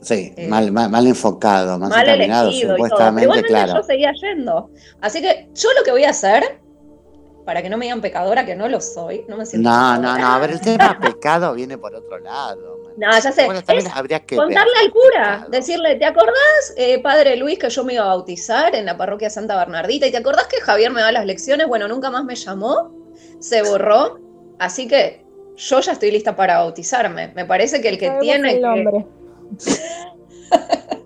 [0.02, 2.88] Sí, Eh, mal, mal, mal enfocado, mal, mal encaminado, elegido y todo.
[2.90, 3.74] Pero supuestamente, claro.
[3.76, 4.70] yo seguía yendo.
[5.02, 6.60] Así que yo lo que voy a hacer,
[7.46, 10.02] para que no me digan pecadora, que no lo soy, no me siento No, no,
[10.02, 10.22] pecadora.
[10.22, 12.78] no, a ver, el tema pecado viene por otro lado.
[12.84, 12.94] man.
[12.98, 13.46] No, ya sé.
[13.46, 17.58] Bueno, también Es habría que Contarle ver al cura, decirle, ¿te acordás, eh, padre Luis,
[17.60, 20.06] que yo me iba a bautizar en la parroquia Santa Bernardita?
[20.08, 21.68] ¿Y te acordás que Javier me da las lecciones?
[21.68, 22.92] Bueno, nunca más me llamó,
[23.40, 24.20] se borró,
[24.60, 25.26] así que
[25.56, 27.34] yo ya estoy lista para bautizarme.
[27.36, 29.06] Me parece que el que Sabemos tiene el que.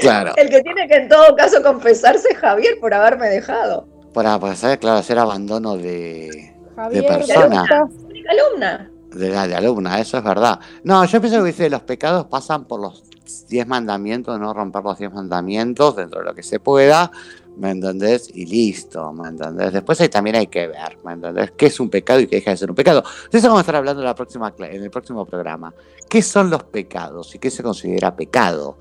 [0.00, 3.86] Claro, el que tiene que en todo caso confesarse es Javier por haberme dejado.
[4.12, 7.48] para, para saber, claro, hacer abandono de, Javier, persona.
[7.48, 7.90] ¿cómo estás?
[8.04, 8.90] Única alumna.
[9.10, 10.58] de, la, de alumna, eso es verdad.
[10.82, 13.04] No, yo pienso que dice, los pecados pasan por los
[13.48, 17.10] diez mandamientos, no romper los diez mandamientos dentro de lo que se pueda,
[17.56, 18.30] ¿me entendés?
[18.34, 19.72] Y listo, ¿me entendés?
[19.72, 21.52] Después ahí también hay que ver, ¿me entendés?
[21.56, 23.02] ¿Qué es un pecado y qué deja de ser un pecado?
[23.30, 25.74] De eso vamos a estar hablando en, la próxima, en el próximo programa.
[26.08, 28.78] ¿Qué son los pecados y qué se considera pecado?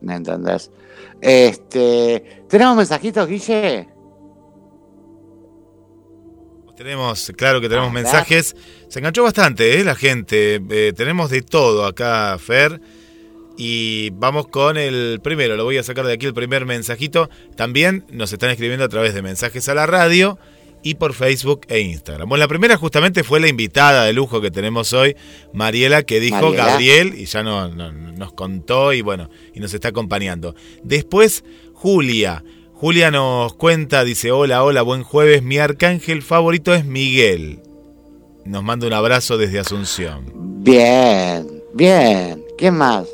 [0.00, 0.70] ¿Me entendés?
[1.20, 3.88] Este, ¿Tenemos mensajitos, Guille?
[6.76, 8.56] Tenemos, claro que tenemos Ah, mensajes.
[8.88, 9.84] Se enganchó bastante, ¿eh?
[9.84, 10.60] La gente.
[10.70, 12.80] Eh, tenemos de todo acá, Fer.
[13.56, 15.56] Y vamos con el primero.
[15.56, 17.30] Lo voy a sacar de aquí el primer mensajito.
[17.56, 20.38] También nos están escribiendo a través de mensajes a la radio
[20.82, 22.28] y por Facebook e Instagram.
[22.28, 25.16] Bueno, la primera justamente fue la invitada de lujo que tenemos hoy,
[25.52, 26.66] Mariela, que dijo Mariela.
[26.66, 30.54] Gabriel y ya no, no- nos contó y bueno, y nos está acompañando.
[30.82, 32.44] Después, Julia.
[32.74, 37.60] Julia nos cuenta, dice, hola, hola, buen jueves, mi arcángel favorito es Miguel.
[38.44, 40.30] Nos manda un abrazo desde Asunción.
[40.62, 42.44] Bien, bien.
[42.58, 43.06] ¿Quién más?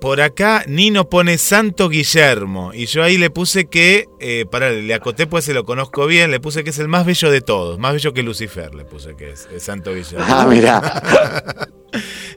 [0.00, 4.94] Por acá Nino pone Santo Guillermo y yo ahí le puse que, eh, para le
[4.94, 7.78] acoté pues se lo conozco bien, le puse que es el más bello de todos,
[7.78, 10.26] más bello que Lucifer, le puse que es, es Santo Guillermo.
[10.28, 11.68] Ah, mira.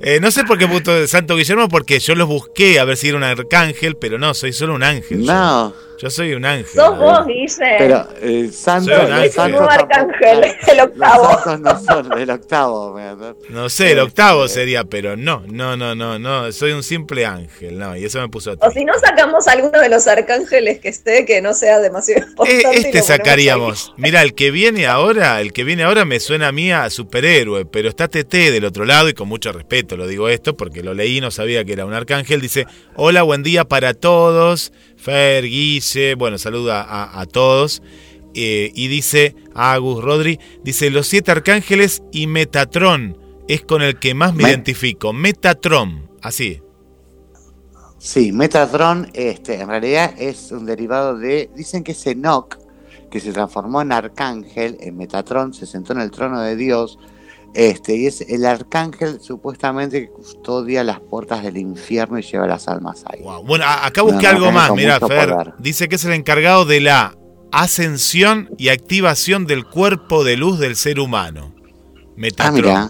[0.06, 3.10] Eh, no sé por qué puso Santo Guillermo, porque yo los busqué a ver si
[3.10, 5.24] era un arcángel, pero no, soy solo un ángel.
[5.24, 5.74] No, Yo
[6.10, 6.66] soy un ángel.
[6.74, 7.76] Sos vos, Guille.
[7.78, 9.32] pero eh, Santos, Soy un los ángel.
[9.32, 11.24] santos arcángel, el octavo.
[11.34, 13.00] Los santos no son el octavo.
[13.50, 17.78] No sé, el octavo sería, pero no, no, no, no, no, soy un simple ángel,
[17.78, 21.26] no, y eso me puso O si no sacamos alguno de los arcángeles que esté,
[21.26, 22.78] que no sea demasiado Eh, importante.
[22.80, 23.94] este sacaríamos.
[23.98, 27.66] Mira, el que viene ahora, el que viene ahora me suena a mí a superhéroe,
[27.66, 30.94] pero está TT del otro lado y con mucho respeto lo digo esto porque lo
[30.94, 32.42] leí, no sabía que era un arcángel.
[32.42, 34.72] Dice, hola, buen día para todos.
[35.04, 37.82] Fer, Guille, bueno, saluda a, a todos.
[38.36, 44.14] Eh, y dice, Agus, Rodri, dice, los siete arcángeles y Metatron es con el que
[44.16, 45.14] más me Me- identifico.
[45.14, 46.62] Metatron, así.
[48.00, 51.50] Sí, Metatron este, en realidad es un derivado de.
[51.56, 52.58] Dicen que es Enoch,
[53.12, 56.98] que se transformó en arcángel, en Metatron, se sentó en el trono de Dios.
[57.54, 62.68] Este, y es el arcángel supuestamente que custodia las puertas del infierno y lleva las
[62.68, 63.22] almas ahí.
[63.22, 63.44] Wow.
[63.44, 65.54] Bueno, acá busqué No, algo más, mira, Fer.
[65.60, 67.16] Dice que es el encargado de la
[67.52, 71.54] ascensión y activación del cuerpo de luz del ser humano.
[71.56, 72.56] Ah, Metatron.
[72.56, 72.90] mira.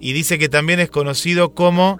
[0.00, 1.98] y dice que también es conocido como,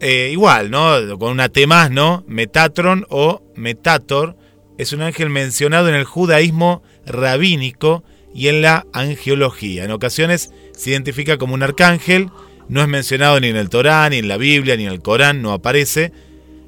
[0.00, 1.18] eh, igual, ¿no?
[1.18, 2.24] Con una T más, ¿no?
[2.26, 4.36] Metatron o Metator.
[4.78, 8.02] Es un ángel mencionado en el judaísmo rabínico
[8.36, 9.84] y en la angiología.
[9.84, 12.28] En ocasiones se identifica como un arcángel,
[12.68, 15.40] no es mencionado ni en el Torá, ni en la Biblia, ni en el Corán,
[15.40, 16.12] no aparece,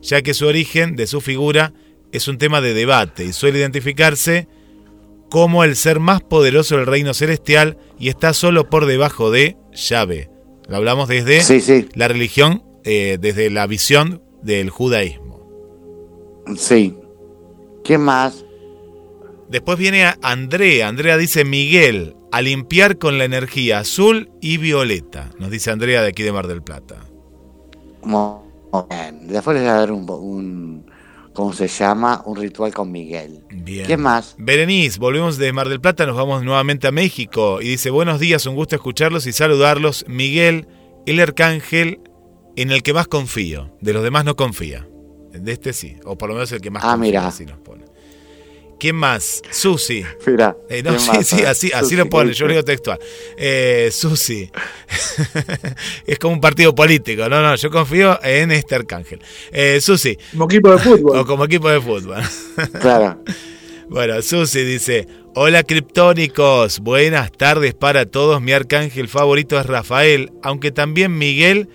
[0.00, 1.74] ya que su origen de su figura
[2.10, 4.48] es un tema de debate y suele identificarse
[5.30, 10.30] como el ser más poderoso del reino celestial y está solo por debajo de Yahvé.
[10.68, 15.46] Lo hablamos desde Sí, sí, la religión, eh, desde la visión del judaísmo.
[16.56, 16.94] sí.
[17.84, 18.44] ¿Quién más?
[19.50, 20.88] Después viene Andrea.
[20.88, 25.30] Andrea dice Miguel, a limpiar con la energía azul y violeta.
[25.38, 26.96] Nos dice Andrea de aquí de Mar del Plata.
[28.02, 28.40] Muy
[28.90, 29.26] bien.
[29.28, 30.90] Después les voy a dar un, un.
[31.32, 32.22] ¿Cómo se llama?
[32.26, 33.44] Un ritual con Miguel.
[33.50, 33.86] Bien.
[33.86, 34.34] ¿Quién más?
[34.38, 38.44] Berenice, volvemos de Mar del Plata, nos vamos nuevamente a México y dice, buenos días,
[38.46, 40.04] un gusto escucharlos y saludarlos.
[40.08, 40.66] Miguel,
[41.06, 42.00] el arcángel
[42.56, 44.88] en el que más confío, de los demás no confía.
[45.32, 47.26] De este sí, o por lo menos el que más Ah, confía, mira.
[47.28, 47.77] así nos pone.
[48.78, 49.42] ¿Quién más?
[49.50, 50.04] Susi.
[50.26, 50.56] Mira.
[50.68, 51.26] Eh, no, ¿quién sí, más?
[51.26, 52.98] sí, así, así Susi, lo pone, ¿qué yo leo textual.
[53.36, 54.50] Eh, Susi.
[56.06, 59.20] es como un partido político, no, no, yo confío en este arcángel.
[59.52, 61.18] Eh, Susi, Como equipo de fútbol.
[61.18, 62.22] o como equipo de fútbol.
[62.80, 63.22] Claro.
[63.88, 70.70] Bueno, Susi dice, hola criptónicos, buenas tardes para todos, mi arcángel favorito es Rafael, aunque
[70.70, 71.68] también Miguel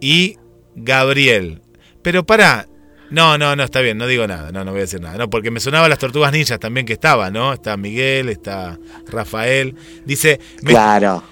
[0.00, 0.36] y
[0.74, 1.62] Gabriel.
[2.02, 2.68] Pero para,
[3.10, 5.30] no, no, no, está bien, no digo nada, no, no voy a decir nada, no,
[5.30, 7.52] porque me sonaban las tortugas ninjas también que estaban, ¿no?
[7.52, 8.78] Está Miguel, está
[9.08, 11.22] Rafael, dice, me- Claro.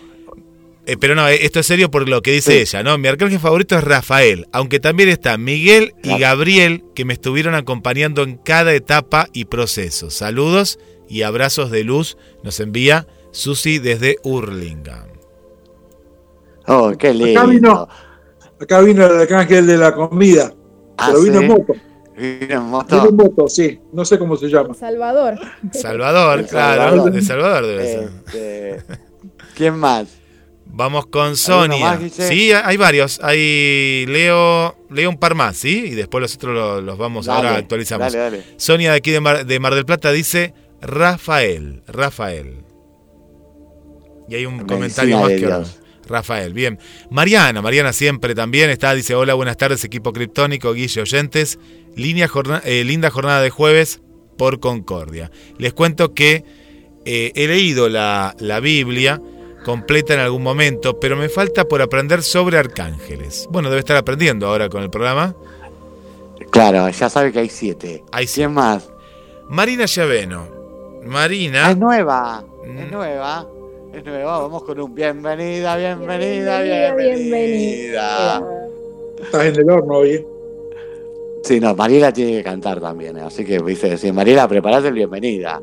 [0.87, 2.59] eh, pero no, eh, esto es serio por lo que dice Sí.
[2.59, 2.97] ella, ¿no?
[2.99, 6.19] Mi arcángel favorito es Rafael, aunque también está Miguel y.
[6.19, 10.11] Gabriel, que me estuvieron acompañando en cada etapa y proceso.
[10.11, 15.09] Saludos y abrazos de luz nos envía Susi desde Hurlingham.
[16.67, 17.41] Oh, qué lindo.
[17.41, 17.89] Acá vino,
[18.61, 20.55] acá vino el arcángel de la comida.
[20.97, 21.45] Ah, pero vino ¿sí?
[21.45, 21.73] en moto.
[22.17, 23.09] Vino en Vino moto.
[23.09, 23.81] en moto, sí.
[23.93, 24.75] No sé cómo se llama.
[24.75, 25.35] Salvador.
[25.73, 28.09] Salvador, claro, de Salvador debe ser.
[28.27, 28.85] Este,
[29.57, 30.07] ¿Quién más?
[30.67, 31.99] Vamos con ¿Alguno Sonia.
[32.01, 32.13] más?
[32.13, 33.21] Sí, hay varios.
[33.23, 35.85] Hay Leo, leo un par más, ¿sí?
[35.87, 38.13] Y después los otros lo- los, vamos, ahora actualizamos.
[38.13, 38.45] Dale, dale.
[38.57, 42.65] Sonia de aquí de Mar, de Mar del Plata dice Rafael, Rafael.
[44.29, 45.81] Y hay un Medicina comentario más que Dios.
[46.09, 46.79] Rafael, bien.
[47.11, 51.59] Mariana, Mariana siempre también está, dice hola, buenas tardes equipo criptónico, Guille Oyentes.
[51.97, 52.29] Línea
[52.65, 54.01] eh, linda jornada de jueves
[54.37, 55.31] por Concordia.
[55.59, 56.45] Les cuento que
[57.05, 59.21] eh, he leído la, la Biblia
[59.65, 63.49] completa en algún momento, pero me falta por aprender sobre arcángeles.
[63.51, 65.35] Bueno, debe estar aprendiendo ahora con el programa.
[66.51, 68.05] Claro, ya sabe que hay siete.
[68.13, 68.47] Hay siete.
[68.47, 68.89] ¿Quién más?
[69.49, 70.49] Marina Llaveno.
[70.49, 71.71] Ah, Marina.
[71.71, 72.45] es nueva.
[72.65, 72.91] Es Mm.
[72.91, 73.47] nueva.
[73.97, 74.41] Es nueva.
[74.41, 76.63] Vamos con un bienvenida, bienvenida,
[76.95, 78.43] Bienvenida.
[79.23, 80.27] Estás en el horno hoy.
[81.43, 83.23] Sí, no, Mariela tiene que cantar también, ¿eh?
[83.23, 85.61] así que dice, decir, Mariela, preparate el bienvenida.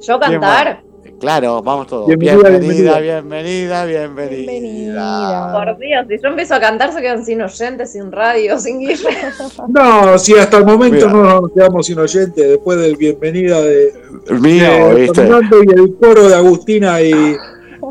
[0.00, 0.84] Yo cantar.
[1.22, 2.08] Claro, vamos todos.
[2.08, 3.84] Bienvenida, Bienvenida, bienvenida.
[3.84, 4.50] bienvenida, bienvenida.
[4.52, 5.52] Bienvenida.
[5.52, 8.96] Por Dios, si yo empiezo a cantar se quedan sin oyentes, sin radio, sin guille.
[9.68, 11.12] No, si hasta el momento Mira.
[11.12, 13.92] no nos quedamos sin oyentes, después del bienvenida de,
[14.40, 15.20] Mío, de ¿viste?
[15.22, 17.36] Fernando y el coro de Agustina y, y-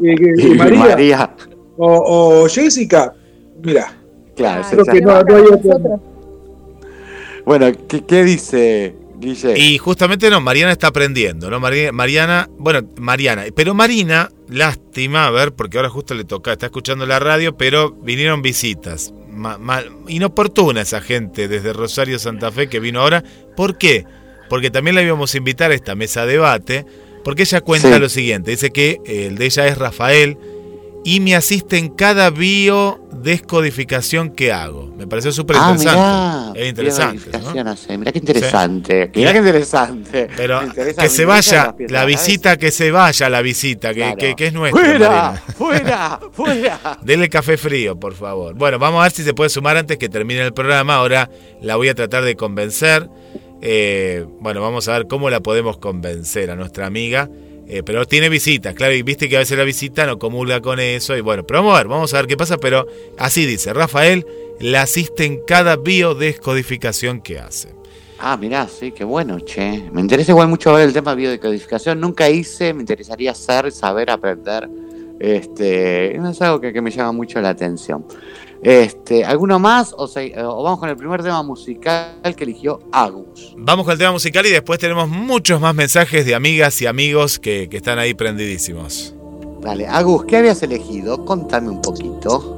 [0.01, 1.35] y Y María, María.
[1.77, 3.13] O, o Jessica,
[3.63, 3.93] mira,
[4.35, 6.01] Claro, Creo que no- no hay otro.
[7.45, 8.93] Bueno, ¿qué, qué dice
[9.57, 11.59] Y justamente no, Mariana está aprendiendo, ¿no?
[11.59, 16.65] Mari- Mariana, bueno, Mariana, pero Marina, lástima, a ver, porque ahora justo le toca, está
[16.67, 19.13] escuchando la radio, pero vinieron visitas.
[19.31, 23.23] Ma- ma- inoportuna esa gente desde Rosario Santa Fe que vino ahora.
[23.55, 24.05] ¿Por qué?
[24.49, 26.85] Porque también la íbamos a invitar a esta mesa de debate,
[27.23, 27.99] porque ella cuenta Sí.
[27.99, 30.37] lo siguiente, dice que eh, el de ella es Rafael
[31.03, 34.93] y me asiste en cada biodescodificación que hago.
[34.97, 35.99] Me pareció súper ah, interesante.
[35.99, 36.53] mirá.
[36.63, 37.31] es interesante.
[37.63, 37.71] ¿no?
[37.71, 37.97] Hace.
[37.97, 39.11] Mirá qué interesante.
[39.15, 40.27] Mirá qué interesante.
[40.37, 44.17] Pero interesa- que se vaya la visita, que se vaya la visita, que, Claro.
[44.17, 44.81] que- que es nuestra.
[44.81, 45.09] ¡Fuera!
[45.09, 45.43] Marina.
[45.57, 46.19] ¡Fuera!
[46.31, 46.99] ¡Fuera!
[47.01, 48.53] Dele café frío, por favor.
[48.55, 50.95] Bueno, vamos a ver si se puede sumar antes que termine el programa.
[50.95, 51.29] Ahora
[51.61, 53.09] la voy a tratar de convencer.
[53.63, 57.29] Eh, bueno, vamos a ver cómo la podemos convencer a nuestra amiga.
[57.73, 60.81] Eh, pero tiene visitas, claro, y viste que a veces la visita no comulga con
[60.81, 61.15] eso.
[61.15, 62.57] Y bueno, pero vamos a ver, vamos a ver qué pasa.
[62.57, 62.85] Pero
[63.17, 64.27] así dice, Rafael
[64.59, 67.69] la asiste en cada biodescodificación que hace.
[68.19, 69.89] Ah, mirá, sí, qué bueno, che.
[69.93, 72.01] Me interesa igual mucho ver el tema de biodecodificación.
[72.01, 74.67] Nunca hice, me interesaría hacer, saber, aprender.
[75.21, 78.03] Este, es algo que, que me llama mucho la atención.
[78.63, 79.93] Este, ¿Alguno más?
[79.97, 83.55] O, se- o vamos con el primer tema musical que eligió Agus.
[83.57, 87.39] Vamos con el tema musical y después tenemos muchos más mensajes de amigas y amigos
[87.39, 89.15] que, que están ahí prendidísimos.
[89.61, 91.25] Dale, Agus, ¿qué habías elegido?
[91.25, 92.57] Contame un poquito.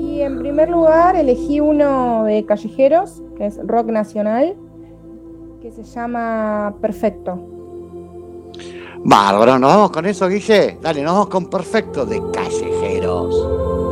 [0.00, 4.56] Y en primer lugar elegí uno de Callejeros, que es rock nacional,
[5.60, 7.38] que se llama Perfecto.
[9.04, 10.78] Bárbaro, ¿nos vamos con eso, Guille?
[10.80, 13.91] Dale, nos vamos con Perfecto de Callejeros.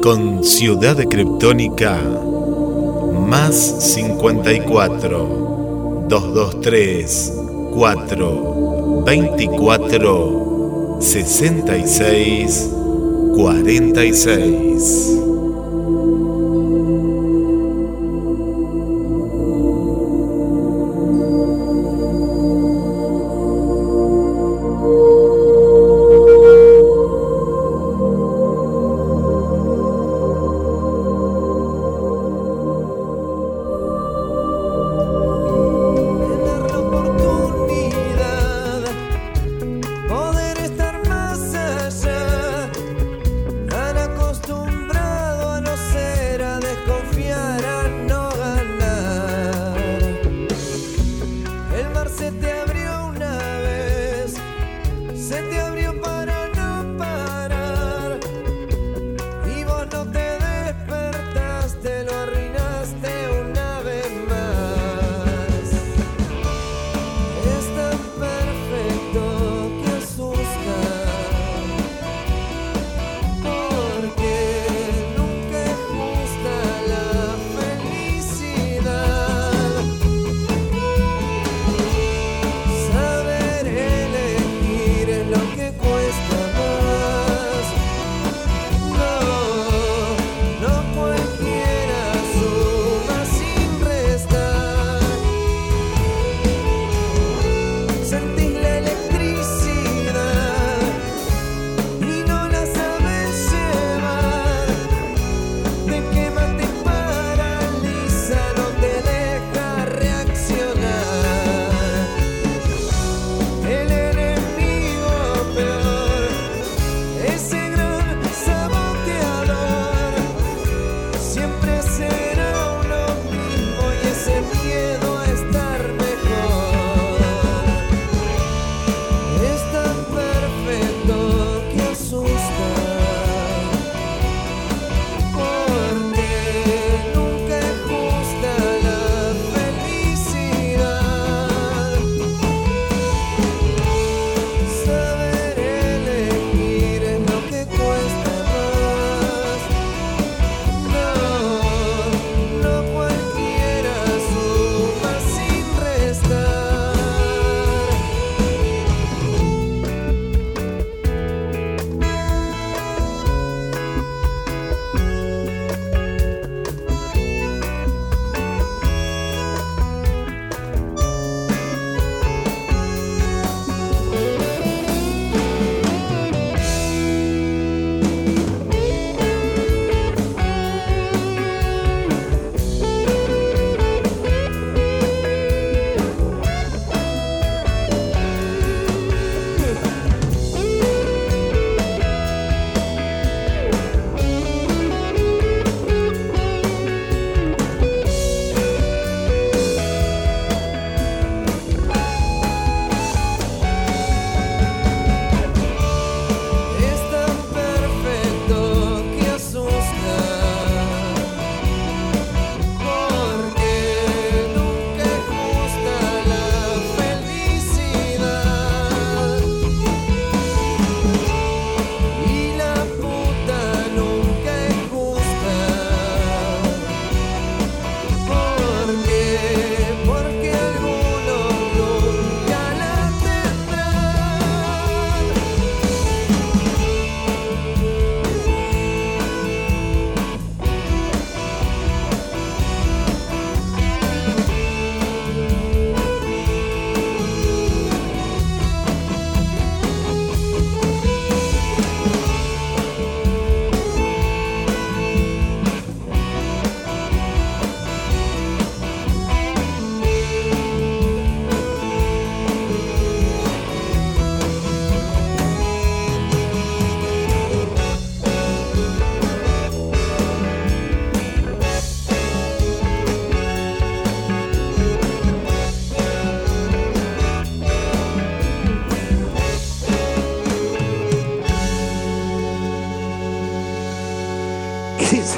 [0.00, 2.00] Con Ciudad Criptónica
[3.26, 7.32] más 54 223
[7.74, 12.70] 4 24 66
[13.34, 15.25] 46.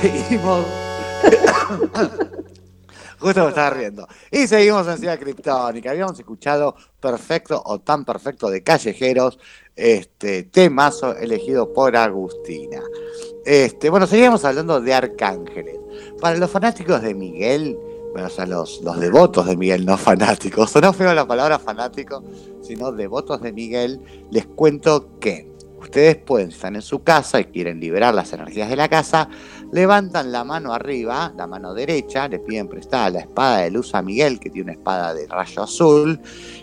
[0.00, 0.64] Seguimos.
[3.20, 4.06] Justo me estaba riendo.
[4.30, 5.90] Y seguimos en Ciudad Criptónica.
[5.90, 9.40] Habíamos escuchado Perfecto o Tan Perfecto de Callejeros,
[9.74, 12.80] este temazo elegido por Agustina.
[13.44, 15.76] Este, bueno, seguimos hablando de arcángeles.
[16.20, 17.76] Para los fanáticos de Miguel,
[18.12, 22.22] bueno, o sea, los, los devotos de Miguel, no fanáticos, no feo la palabra fanático,
[22.62, 25.47] sino devotos de Miguel, les cuento que
[25.80, 29.28] ustedes pueden, si están en su casa y quieren liberar las energías de la casa,
[29.72, 34.02] levantan la mano arriba, la mano derecha, le piden prestada la espada de luz a
[34.02, 36.20] Miguel, que tiene una espada de rayo azul,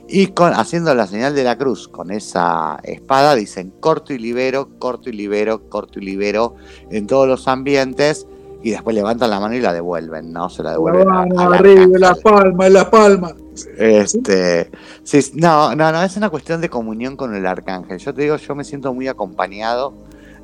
[0.08, 5.10] y haciendo la señal de la cruz con esa espada, dicen corto y libero, corto
[5.10, 6.56] y libero, corto y libero
[6.92, 8.28] en todos los ambientes,
[8.66, 10.50] y después levantan la mano y la devuelven, ¿no?
[10.50, 11.08] Se la La devuelven.
[11.08, 13.32] a- mano arriba, la palma, la palma.
[13.78, 14.72] Este,
[15.04, 18.00] sí, no, no, no, es una cuestión de comunión con el arcángel.
[18.00, 19.94] Yo te digo, yo me siento muy acompañado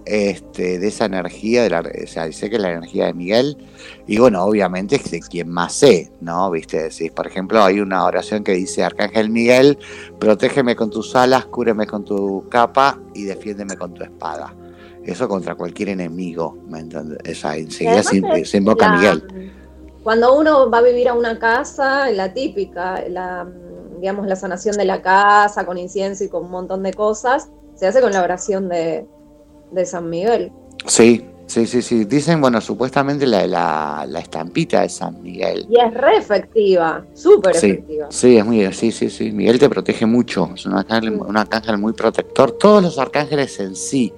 [0.06, 3.58] este, de esa energía, de la, o sea, sé que es la energía de Miguel,
[4.06, 6.50] y bueno, obviamente es de quien más sé, ¿no?
[6.52, 9.80] Viste, decís, por ejemplo, hay una oración que dice, Arcángel Miguel,
[10.20, 14.54] protégeme con tus alas, cúreme con tu capa y defiéndeme con tu espada.
[15.04, 17.18] Eso contra cualquier enemigo, ¿me entiendes?
[17.30, 19.52] O sea, Y enseguida se, invoca a la- Miguel.
[20.04, 23.48] Cuando uno va a vivir a una casa, la típica, la,
[24.00, 27.88] digamos, la sanación de la casa con incienso y con un montón de cosas, se
[27.88, 29.06] hace con la oración de,
[29.72, 30.52] de San Miguel.
[30.88, 32.06] Sí, sí, sí, sí.
[32.06, 35.68] Dicen, bueno, supuestamente la, la, la estampita de San Miguel.
[35.70, 38.08] Y es re efectiva, súper Sí, efectiva.
[38.10, 39.32] sí, es muy, sí, sí, sí.
[39.32, 40.50] Miguel te protege mucho.
[40.56, 42.54] Es un arcángel, un arcángel muy protector.
[42.54, 44.12] Todos los arcángeles en sí,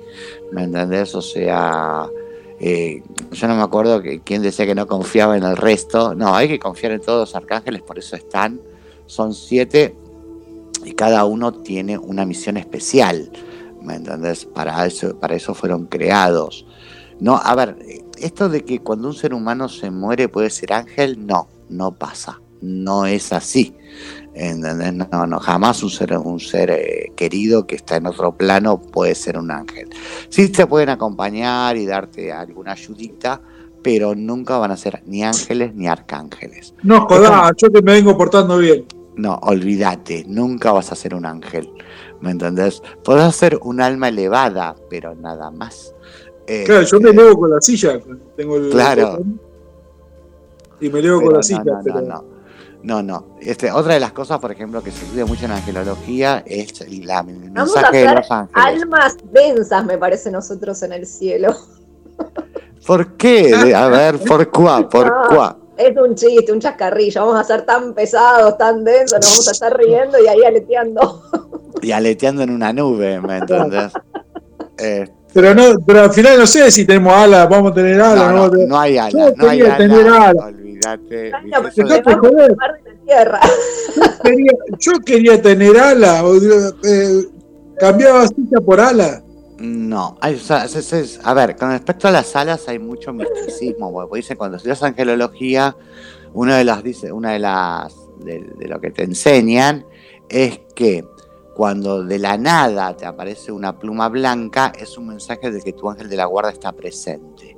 [0.53, 1.15] ¿me entendés?
[1.15, 2.07] O sea,
[2.59, 6.15] eh, yo no me acuerdo que quién decía que no confiaba en el resto.
[6.15, 8.61] No, hay que confiar en todos los arcángeles, por eso están.
[9.05, 9.95] Son siete
[10.85, 13.31] y cada uno tiene una misión especial.
[13.81, 14.45] ¿Me entendés?
[14.45, 16.65] Para eso, para eso fueron creados.
[17.19, 17.77] No, a ver,
[18.17, 22.39] esto de que cuando un ser humano se muere puede ser ángel, no, no pasa.
[22.61, 23.75] No es así.
[24.35, 24.93] ¿Entendés?
[25.11, 29.13] No, no, jamás un ser, un ser eh, querido que está en otro plano puede
[29.15, 29.89] ser un ángel.
[30.29, 33.41] Sí te pueden acompañar y darte alguna ayudita,
[33.83, 36.73] pero nunca van a ser ni ángeles ni arcángeles.
[36.81, 38.85] No jodas, yo que me vengo portando bien.
[39.15, 41.69] No, olvídate, nunca vas a ser un ángel.
[42.19, 42.81] ¿Me entendés?
[43.03, 45.93] Podrás ser un alma elevada, pero nada más.
[46.47, 47.99] Eh, Claro, yo me elevo con la silla.
[48.35, 49.19] Tengo el Claro.
[50.79, 51.63] Y me elevo pero con la no, silla.
[51.63, 52.01] no, pero...
[52.01, 52.32] no, no.
[52.83, 53.37] No, no.
[53.39, 57.19] Este, otra de las cosas, por ejemplo, que se estudia mucho en angelología es la,
[57.21, 58.51] el Vamos a mensaje de los ángeles.
[58.83, 61.55] almas densas, me parece, nosotros en el cielo.
[62.85, 63.73] ¿Por qué?
[63.73, 64.87] A ver, ¿por cuá?
[64.89, 65.57] ¿Por No, cuá?
[65.77, 67.21] Es un chiste, un chascarrillo.
[67.21, 71.23] Vamos a ser tan pesados, tan densos, nos vamos a estar riendo y ahí aleteando.
[71.81, 73.91] Y aleteando en una nube, ¿me entendés?
[74.79, 78.31] Eh, Pero, no, pero al final no sé si tenemos alas, vamos a tener alas.
[78.33, 79.77] no, no, no, no hay alas, no hay alas.
[84.79, 86.23] Yo quería tener alas.
[86.23, 86.35] o,
[86.83, 87.27] eh,
[87.79, 89.23] cambiaba silla por alas.
[89.59, 92.79] No, hay, o sea, es- es- es- a ver, con respecto a las alas hay
[92.79, 95.75] mucho misticismo, porque dicen cuando estudias angelología,
[96.33, 99.85] una de las dice, una de las de, de lo que te enseñan
[100.29, 101.05] es que
[101.55, 105.89] cuando de la nada te aparece una pluma blanca, es un mensaje de que tu
[105.89, 107.55] ángel de la guarda está presente.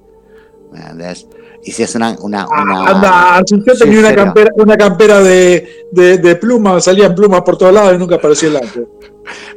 [0.72, 1.28] ¿Me entendés?
[1.68, 6.18] Y si es una, una, una- Anda, yo tenía una campera, una campera de, de,
[6.20, 8.88] de plumas, salían plumas por todos lados y nunca apareció el ángel.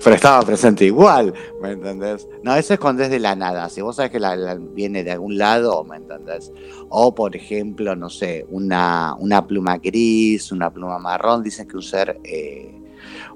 [0.03, 2.27] pero estaba presente igual, ¿me entendés?
[2.43, 3.69] No, eso es cuando es de la nada.
[3.69, 6.51] Si vos sabés que la, la- viene de algún lado, ¿me entendés?
[6.89, 11.83] O, por ejemplo, no sé, una, una pluma gris, una pluma marrón, dicen que un
[11.83, 12.75] ser, eh,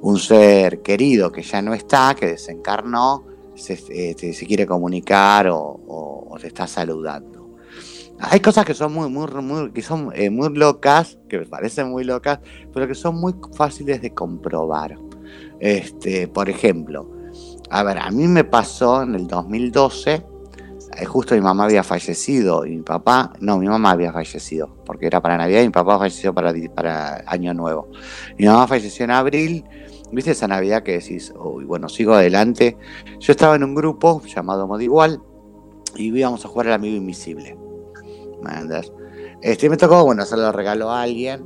[0.01, 5.59] un ser querido que ya no está, que desencarnó, se, eh, se quiere comunicar o,
[5.59, 7.32] o- o te está saludando.
[8.25, 12.05] Hay cosas que son muy, muy, que son eh, muy locas, que me parecen muy
[12.05, 12.39] locas,
[12.73, 14.97] pero que son muy fáciles de comprobar.
[15.59, 17.11] Este, por ejemplo,
[17.69, 20.25] a ver, a mí me pasó en el 2012,
[20.99, 25.07] eh, justo mi mamá había fallecido y mi papá, no, mi mamá había fallecido, porque
[25.07, 27.89] era para Navidad y mi papá falleció para, para Año Nuevo.
[28.39, 29.65] Mi mamá falleció en abril,
[30.13, 32.77] viste esa Navidad que decís, uy, bueno, sigo adelante.
[33.19, 35.21] Yo estaba en un grupo llamado Modo Igual
[35.97, 37.62] y íbamos a jugar al amigo invisible.
[38.43, 38.93] ¿Me entendés?
[39.41, 41.45] Este, me tocó, bueno, hacerle el regalo a alguien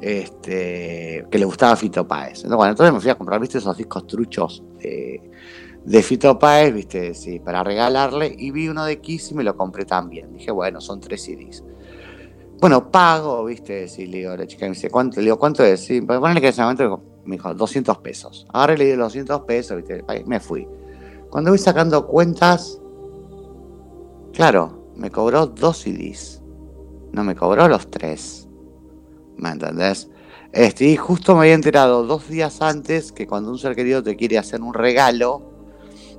[0.00, 2.38] este, que le gustaba Fito Páez.
[2.38, 5.30] Entonces, bueno, entonces me fui a comprar, viste, esos discos truchos de,
[5.84, 9.56] de Fito Páez, viste, sí, para regalarle, y vi uno de Kiss y me lo
[9.56, 10.32] compré también.
[10.32, 11.64] Dije, bueno, son tres CDs.
[12.60, 15.16] Bueno, pago, viste, sí, le digo a la chica, me dice, ¿cuánto?
[15.16, 15.80] Le digo, ¿cuánto es?
[15.80, 18.46] Sí, pues ponle que en ese momento me dijo, 200 pesos.
[18.52, 20.66] Ahora le di los 200 pesos, viste, me fui.
[21.30, 22.80] Cuando voy sacando cuentas,
[24.32, 26.42] claro, me cobró dos CDs.
[27.12, 28.48] No me cobró los tres.
[29.36, 30.08] ¿Me entendés?
[30.52, 34.16] Este, y justo me había enterado dos días antes que cuando un ser querido te
[34.16, 35.42] quiere hacer un regalo,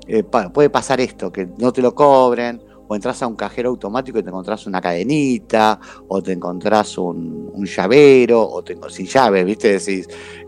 [0.08, 4.20] eh, puede pasar esto, que no te lo cobren, o entras a un cajero automático
[4.20, 9.44] y te encontrás una cadenita, o te encontrás un, un llavero, o te, sin llave,
[9.44, 9.80] ¿viste?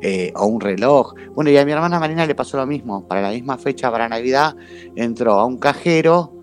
[0.01, 1.13] Eh, o un reloj.
[1.33, 3.07] Bueno, y a mi hermana Marina le pasó lo mismo.
[3.07, 4.55] Para la misma fecha, para Navidad,
[4.95, 6.36] entró a un cajero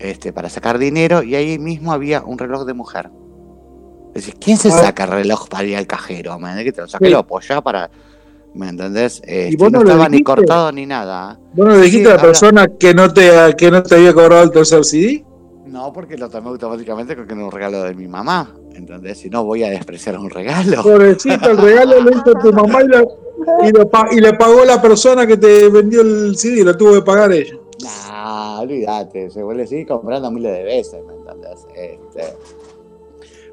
[0.00, 3.10] este, para sacar dinero y ahí mismo había un reloj de mujer.
[4.14, 4.72] Decís, ¿quién se Ah.
[4.72, 6.38] saca el reloj para ir al cajero?
[6.38, 7.12] ¿Me Que te lo saque y Sí.
[7.12, 7.90] lo apoyás para.
[8.54, 9.22] ¿Me entendés?
[9.24, 11.38] Este, vos no, no lo estaba ni cortado ni nada.
[11.54, 14.50] Bueno, le dijiste a la persona que no te que no te había cobrado el
[14.50, 15.24] tercer CD.
[15.66, 18.52] No, porque lo tomé automáticamente porque era un regalo de mi mamá.
[18.74, 19.18] ¿Entendés?
[19.18, 20.82] Si no, voy a despreciar un regalo.
[20.82, 23.18] Pobrecito, el regalo lo hizo tu mamá y, lo-
[23.64, 26.94] y, lo pa- y le pagó la persona que te vendió el CD, lo tuvo
[26.94, 27.54] que pagar ella.
[27.82, 31.66] Nah, olvídate, se vuelve a seguir comprando miles de veces, ¿me entendés?
[31.74, 32.36] Este,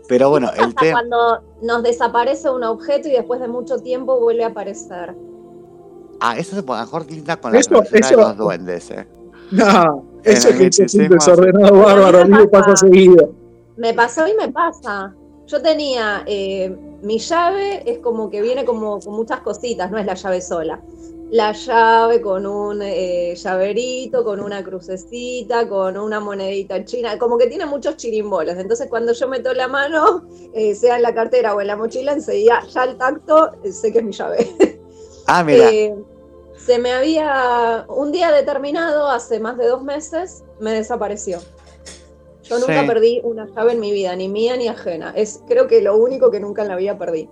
[0.08, 0.92] pero bueno, el Hasta tema.
[1.00, 5.16] cuando nos desaparece un objeto y después de mucho tiempo vuelve a aparecer.
[6.20, 9.08] Ah, eso se puede mejor linda con la Eso- de los duendes, ¿eh?
[9.52, 13.32] No, eso es que sos un desordenado bárbaro, a mí me pasa seguido.
[13.78, 15.14] Me pasó y me pasa.
[15.46, 20.06] Yo tenía eh, mi llave, es como que viene como con muchas cositas, no es
[20.06, 20.82] la llave sola.
[21.30, 27.48] La llave con un eh, llaverito, con una crucecita, con una monedita china, como que
[27.48, 28.56] tiene muchos chirimbolos.
[28.56, 32.14] Entonces cuando yo meto la mano, eh, sea en la cartera o en la mochila,
[32.14, 34.48] enseguida ya al tacto eh, sé que es mi llave.
[35.30, 35.70] Ah, mira.
[36.56, 41.40] Se me había, un día determinado, hace más de dos meses, me desapareció.
[42.44, 42.88] Yo nunca Sí.
[42.88, 45.12] perdí una llave en mi vida, ni mía ni ajena.
[45.18, 47.30] Es creo que lo único que nunca en la vida perdí.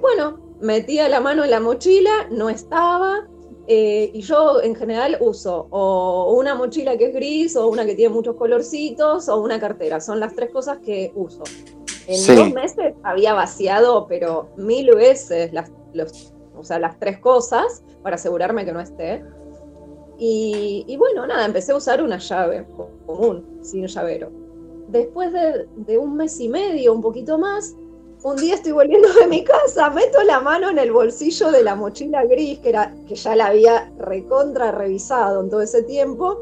[0.00, 3.28] Bueno, metía la mano en la mochila, no estaba.
[3.66, 7.94] eh, y yo en general uso o una mochila que es gris, o una que
[7.94, 10.00] tiene muchos colorcitos, o una cartera.
[10.00, 11.42] Son las tres cosas que uso.
[12.06, 12.34] En Sí.
[12.36, 18.16] dos meses había vaciado, pero mil veces las, los, o sea, las tres cosas para
[18.16, 19.24] asegurarme que no esté.
[20.18, 22.66] Y, y bueno, nada, empecé a usar una llave
[23.06, 24.30] común, sin llavero.
[24.88, 27.74] Después de, de un mes y medio, un poquito más,
[28.24, 31.74] un día estoy volviendo de mi casa, meto la mano en el bolsillo de la
[31.74, 36.40] mochila gris, que, era, que ya la había recontra revisado en todo ese tiempo,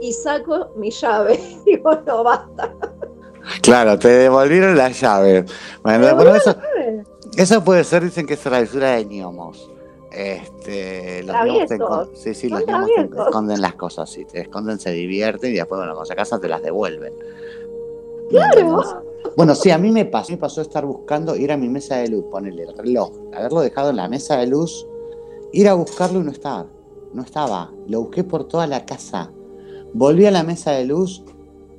[0.00, 1.40] y saco mi llave.
[1.66, 2.72] Digo, no, basta.
[3.62, 5.44] Claro, te devolvieron la llave.
[5.82, 7.04] Bueno, devolvieron eso, la llave.
[7.36, 9.72] eso puede ser, dicen que es travesura de gnomos.
[10.12, 11.78] Este, los gnomos te
[12.14, 15.80] sí, sí, los gnomos te esconden las cosas, sí, te esconden, se divierten y después,
[15.80, 17.12] bueno, cuando se casan te las devuelven.
[18.30, 19.13] Claro.
[19.36, 22.08] Bueno, sí, a mí me pasó, me pasó estar buscando, ir a mi mesa de
[22.08, 24.86] luz, ponerle el reloj, haberlo dejado en la mesa de luz,
[25.52, 26.66] ir a buscarlo y no estaba.
[27.12, 27.70] No estaba.
[27.88, 29.30] Lo busqué por toda la casa.
[29.92, 31.24] Volví a la mesa de luz,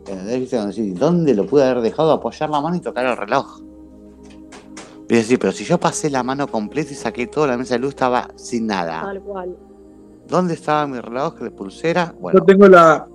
[0.05, 2.11] decís, ¿dónde lo pude haber dejado?
[2.11, 3.61] Apoyar la mano y tocar el reloj.
[5.07, 7.79] Y decir, pero si yo pasé la mano completa y saqué toda la mesa de
[7.79, 9.01] luz, estaba sin nada.
[9.01, 9.55] Tal cual.
[10.27, 12.15] ¿Dónde estaba mi reloj de pulsera?
[12.19, 13.07] Bueno, Yo tengo la,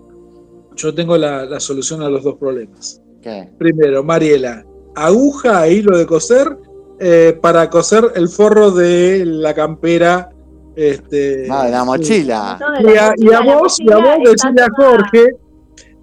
[0.76, 3.02] yo tengo la, la solución a los dos problemas.
[3.20, 3.48] ¿Qué?
[3.58, 4.64] Primero, Mariela,
[4.96, 6.56] aguja e hilo de coser
[6.98, 10.30] eh, para coser el forro de la campera.
[10.76, 12.58] Este, No, de la mochila.
[12.60, 15.26] No, de Y a, y vos, y a vos decirle a Jorge,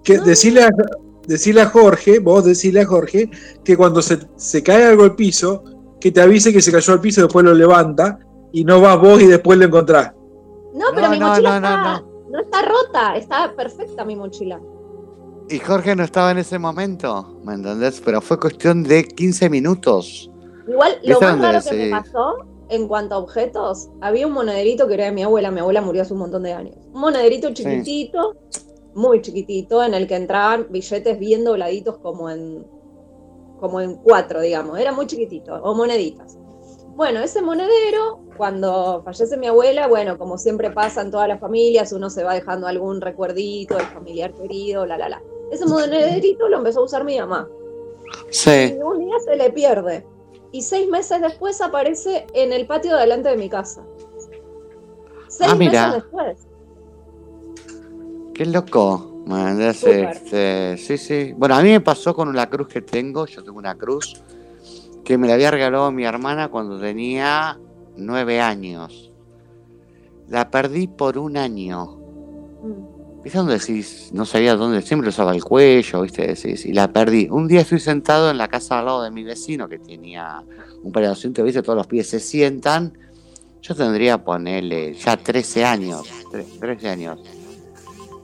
[0.04, 0.24] que No.
[0.24, 0.70] decirle a,
[1.26, 3.28] decirle a Jorge, vos decirle a Jorge,
[3.64, 5.62] que cuando se, se cae algo al piso,
[6.00, 8.18] que te avise que se cayó al piso y después lo levanta,
[8.52, 10.12] y no vas vos y después lo encontrás.
[10.74, 14.60] No, pero No, mi mochila no, no, está, no está rota, está perfecta mi mochila.
[15.50, 18.02] Y Jorge no estaba en ese momento, ¿me entendés?
[18.04, 20.30] Pero fue cuestión de 15 minutos.
[20.68, 22.36] Igual, lo ¿Viste más raro que me pasó
[22.68, 26.02] en cuanto a objetos, había un monederito que era de mi abuela, mi abuela murió
[26.02, 26.76] hace un montón de años.
[26.92, 28.36] Un monederito chiquitito,
[28.94, 32.66] muy chiquitito, en el que entraban billetes bien dobladitos como en,
[33.58, 34.78] como en cuatro, digamos.
[34.78, 36.36] Era muy chiquitito, o moneditas.
[36.94, 41.92] Bueno, ese monedero, cuando fallece mi abuela, bueno, como siempre pasa en todas las familias,
[41.92, 45.22] uno se va dejando algún recuerdito del familiar querido, la, la, la.
[45.52, 47.46] Ese monederito lo empezó a usar mi mamá.
[48.30, 48.74] Sí.
[48.78, 50.06] Y un día se le pierde.
[50.52, 53.82] Y seis meses después aparece en el patio de delante de mi casa.
[55.28, 55.88] Seis Ah, mira.
[55.88, 56.38] meses después.
[58.34, 59.04] Qué loco.
[59.74, 60.04] Súper.
[60.04, 61.34] Este, sí, sí.
[61.36, 63.26] Bueno, a mí me pasó con la cruz que tengo.
[63.26, 64.22] Yo tengo una cruz
[65.04, 67.58] que me la había regalado mi hermana cuando tenía
[67.98, 69.12] nueve años.
[70.28, 71.86] La perdí por un año.
[72.62, 73.22] Mm.
[73.22, 74.10] ¿Viste dónde decís?
[74.12, 76.26] No sabía dónde, siempre usaba el cuello, ¿viste?
[76.26, 77.28] Decís, y la perdí.
[77.30, 80.42] Un día estoy sentado en la casa al lado de mi vecino que tenía
[80.82, 81.62] un par de asientos, ¿viste?
[81.62, 82.96] Todos los pies se sientan.
[83.60, 86.06] Yo tendría, ponerle, ya 13 años.
[86.30, 87.18] tre- 13 años.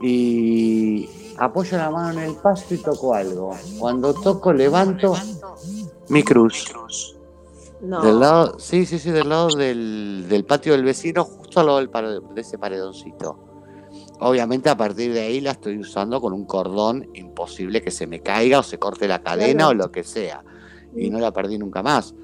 [0.00, 1.08] Y,
[1.38, 3.56] apoyo la mano en el pasto y toco algo.
[3.78, 5.14] Cuando toco, levanto
[6.08, 7.13] mi cruz.
[7.84, 8.02] No.
[8.02, 11.78] Del lado, sí, sí, sí, del lado del, del patio del vecino, justo al lado
[11.78, 13.38] del pare- de ese paredoncito.
[14.20, 18.20] Obviamente a partir de ahí la estoy usando con un cordón imposible que se me
[18.20, 19.70] caiga o se corte la cadena Claro.
[19.70, 20.42] o lo que sea.
[20.96, 22.14] Y no la perdí nunca más.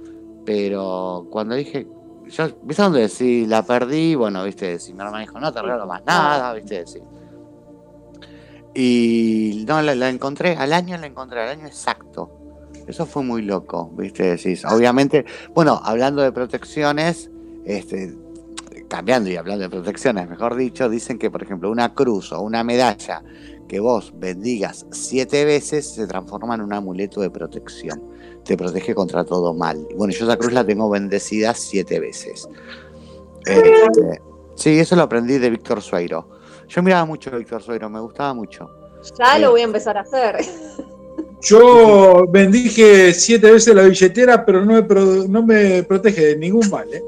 [0.47, 1.87] Pero cuando dije,
[2.29, 3.47] yo, ¿viste dónde decís?
[3.49, 7.03] La perdí, bueno, viste, si mi hermana dijo, no te regalo más nada, viste, decir.
[8.75, 12.31] Y no, la, la encontré, al año la encontré, al año exacto.
[12.87, 14.65] Eso fue muy loco, viste, decís.
[14.65, 15.25] Obviamente,
[15.55, 17.31] bueno, hablando de protecciones,
[17.65, 18.17] este,
[18.89, 22.65] cambiando y hablando de protecciones, mejor dicho, dicen que, por ejemplo, una cruz o una
[22.65, 23.23] medalla
[23.69, 28.03] que vos bendigas siete veces se transforma en un amuleto de protección.
[28.45, 29.87] Te protege contra todo mal.
[29.97, 32.49] Bueno, yo esa cruz la tengo bendecida siete veces.
[33.47, 34.21] Este,
[34.57, 36.29] sí, eso lo aprendí de Víctor Sueiro.
[36.69, 38.69] Yo miraba mucho a Víctor Sueiro, me gustaba mucho.
[39.19, 40.39] Ya lo voy a empezar a hacer.
[41.43, 46.69] Yo bendije siete veces la billetera, pero no me, pro- no me protege de ningún
[46.71, 46.87] mal.
[46.93, 47.03] ¿eh?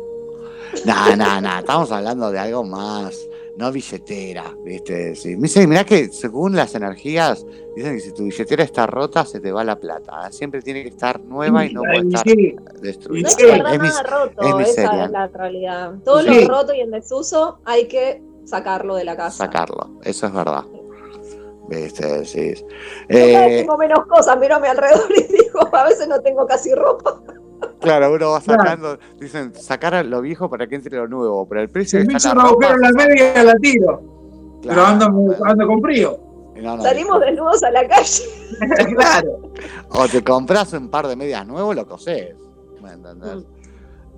[0.87, 3.28] No, no, no, estamos hablando de algo más,
[3.59, 5.14] no billetera, ¿viste?
[5.14, 5.35] Sí.
[5.35, 7.45] Dicen, mirá que según las energías,
[7.76, 10.33] dicen que si tu billetera está rota, se te va la plata.
[10.33, 13.22] Siempre tiene que estar nueva y no puede estar Sí, destruida.
[13.24, 15.05] No es Sí, que verdad es mis- nada roto, es esa miseria.
[15.05, 15.93] es la realidad.
[16.05, 16.28] Todo Sí.
[16.28, 19.37] lo roto y en desuso hay que sacarlo de la casa.
[19.45, 20.64] sacarlo, eso es verdad.
[21.73, 22.25] ¿Viste?
[22.25, 22.55] Sí.
[23.09, 26.75] Eh, tengo menos cosas, miro a mi alrededor y digo, a veces no tengo casi
[26.75, 27.20] ropa.
[27.81, 28.62] claro, uno va Claro.
[28.62, 32.14] sacando, dicen, sacar lo viejo para que entre lo nuevo, pero el precio si me
[32.14, 34.03] hizo un agujero en la media, la tiro.
[34.62, 35.07] Pero ando,
[35.45, 36.18] ando con frío.
[36.57, 38.23] No, no, Salimos desnudos a la calle.
[38.95, 39.53] claro.
[39.91, 42.37] O te compras un par de medias nuevos, lo cosés.
[42.81, 43.37] ¿Me entendés?
[43.37, 43.45] Mm.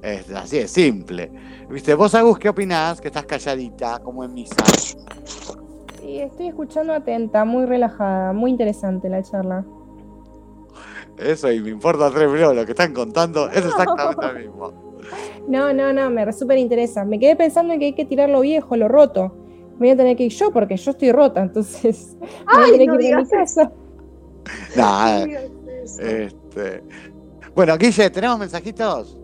[0.02, 1.32] Es, así de simple.
[1.70, 1.94] ¿Viste?
[1.94, 3.00] Vos, Agus, ¿qué opinás?
[3.00, 4.56] Que estás calladita, como en misa.
[6.04, 9.64] Sí, estoy escuchando atenta, muy relajada, muy interesante la charla.
[11.16, 12.54] Eso, y me importa tres minutos.
[12.54, 14.72] Lo que están contando es exactamente lo mismo.
[15.48, 17.06] No, no, no, me súper interesa.
[17.06, 19.34] Me quedé pensando en que hay que tirar lo viejo, lo roto.
[19.78, 22.18] Me voy a tener que ir yo porque yo estoy rota, entonces
[22.52, 23.72] me voy a Ay, tener no que ir a mi casa.
[24.76, 25.38] Nah, No
[26.00, 26.84] este.
[27.54, 29.18] Bueno, Guille, ¿tenemos mensajitos?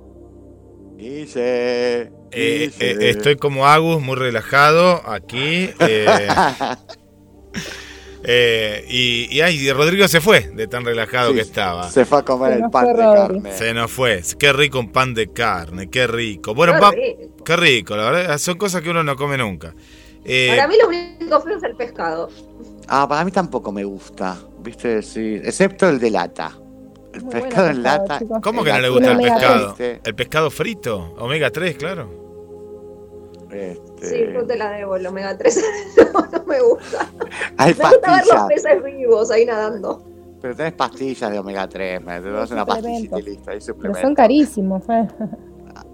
[0.96, 2.10] Guille.
[2.32, 5.70] Eh, eh, estoy como Agus, muy relajado aquí.
[5.80, 6.28] eh,
[8.22, 11.90] eh, y, y, ay, y Rodrigo se fue de tan relajado Sí, que estaba.
[11.90, 13.52] Se fue a comer el pan de carne.
[13.52, 14.22] Se nos fue.
[14.38, 16.54] Qué rico un pan de carne, qué rico.
[16.54, 17.44] Bueno, Qué va- rico.
[17.44, 18.38] qué rico, la verdad.
[18.38, 19.74] Son cosas que uno no come nunca.
[20.24, 22.28] Eh, Para mí lo único feo es el pescado.
[22.88, 24.36] Ah, para mí tampoco me gusta.
[24.62, 25.00] ¿Viste?
[25.02, 25.40] Sí.
[25.42, 26.52] Excepto el de lata.
[27.12, 28.18] El Muy pescado en pescado, lata.
[28.20, 28.38] chicos.
[28.42, 29.70] ¿Cómo que no le atún gusta el pescado?
[29.70, 32.08] este, El pescado frito, omega 3, claro.
[33.50, 35.64] este, Sí, yo te la debo, el omega 3.
[36.14, 37.10] no, no me gusta.
[37.56, 40.04] Hay Me gusta ver los peces vivos ahí nadando.
[40.40, 43.94] Pero tenés pastillas de omega 3, me te das una pastillita y listo, hay Pero
[43.96, 45.06] son carísimos, eh.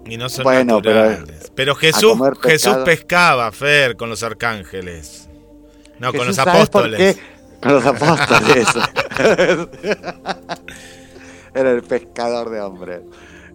[0.05, 1.51] Y no son Bueno, pero- naturales.
[1.53, 5.27] Pero, Jesús, Jesús pescaba, Fer, con los arcángeles.
[5.99, 7.17] No, con los ¿sabes por apóstoles.
[7.61, 8.67] Con los apóstoles.
[11.57, 13.01] Era el pescador de hombres.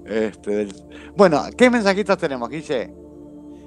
[0.05, 0.67] Este,
[1.17, 2.91] Bueno, ¿qué mensajitos tenemos, Guille?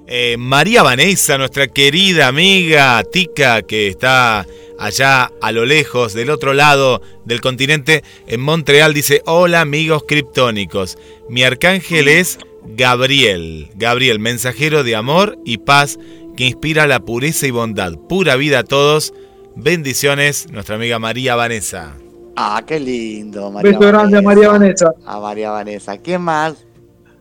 [0.06, 4.46] Eh, María Vanessa, nuestra querida amiga Tica, que está
[4.78, 10.98] allá a lo lejos, del otro lado del continente, en Montreal, dice, hola amigos criptónicos,
[11.28, 15.98] mi arcángel es Gabriel, Gabriel, mensajero de amor y paz
[16.36, 19.12] que inspira la pureza y bondad, pura vida a todos,
[19.56, 21.96] bendiciones, nuestra amiga María Vanessa.
[22.36, 24.92] Ah, qué lindo, María Beso grande a María Vanessa.
[25.06, 25.96] A María Vanessa.
[25.98, 26.66] ¿Quién más?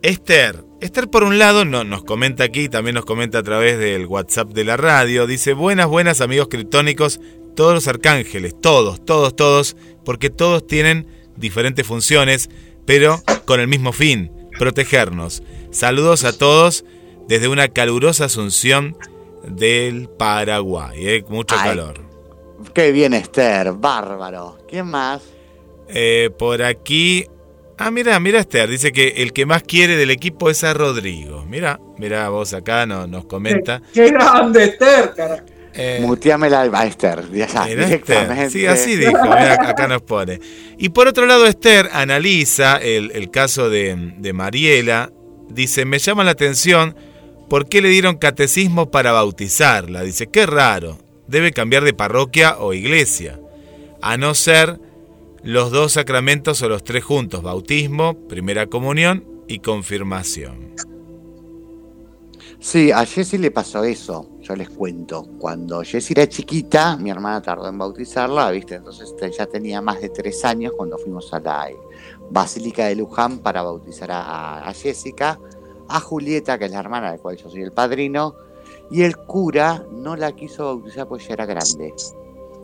[0.02, 0.64] Esther.
[0.82, 4.52] Esther, por un lado, no, nos comenta aquí, también nos comenta a través del WhatsApp
[4.52, 5.26] de la radio.
[5.26, 7.22] Dice: Buenas, buenas, amigos criptónicos,
[7.56, 11.08] todos los arcángeles, todos, todos, todos, porque todos tienen
[11.38, 12.50] diferentes funciones,
[12.86, 15.44] pero con el mismo fin: protegernos.
[15.72, 16.86] Saludos a todos
[17.28, 18.98] desde una calurosa Asunción
[19.48, 21.08] del Paraguay.
[21.08, 21.26] ¿eh?
[21.30, 21.70] Mucho Ay.
[21.70, 22.05] calor.
[22.74, 23.74] Qué bien, Esther.
[23.74, 24.58] Bárbaro.
[24.68, 25.22] ¿Quién más?
[25.88, 27.26] Eh, por aquí.
[27.78, 31.46] Ah, mira, mira Esther, dice que el que más quiere del equipo es a Rodrigo.
[31.46, 33.82] Mira, mira vos acá no- nos comenta.
[33.94, 35.44] Qué grande Esther, carajo.
[35.78, 37.30] Eh, Muteame la a Esther.
[37.34, 37.46] Ya.
[37.46, 38.50] Esther.
[38.50, 40.40] Sí, así dijo, mira, acá nos pone.
[40.78, 45.12] Y por otro lado, Esther analiza el, el caso de, de Mariela.
[45.50, 46.96] Dice, me llama la atención
[47.50, 50.02] por qué le dieron catecismo para bautizarla.
[50.04, 50.98] Dice, qué raro,
[51.28, 53.40] debe cambiar de parroquia o iglesia.
[54.02, 54.80] A no ser
[55.44, 60.76] los dos sacramentos o los tres juntos, bautismo, primera comunión y confirmación.
[62.60, 65.28] Sí, a Jessie le pasó eso, yo les cuento.
[65.38, 68.76] Cuando Jessie era chiquita, mi hermana tardó en bautizarla, ¿viste?
[68.76, 71.70] Entonces ya tenía más de tres años cuando fuimos a la
[72.32, 75.40] Basílica de Luján para bautizar a, a Jessica,
[75.88, 78.34] a Julieta, que es la hermana de la cual yo soy el padrino,
[78.92, 81.94] y el cura no la quiso bautizar porque ya era grande.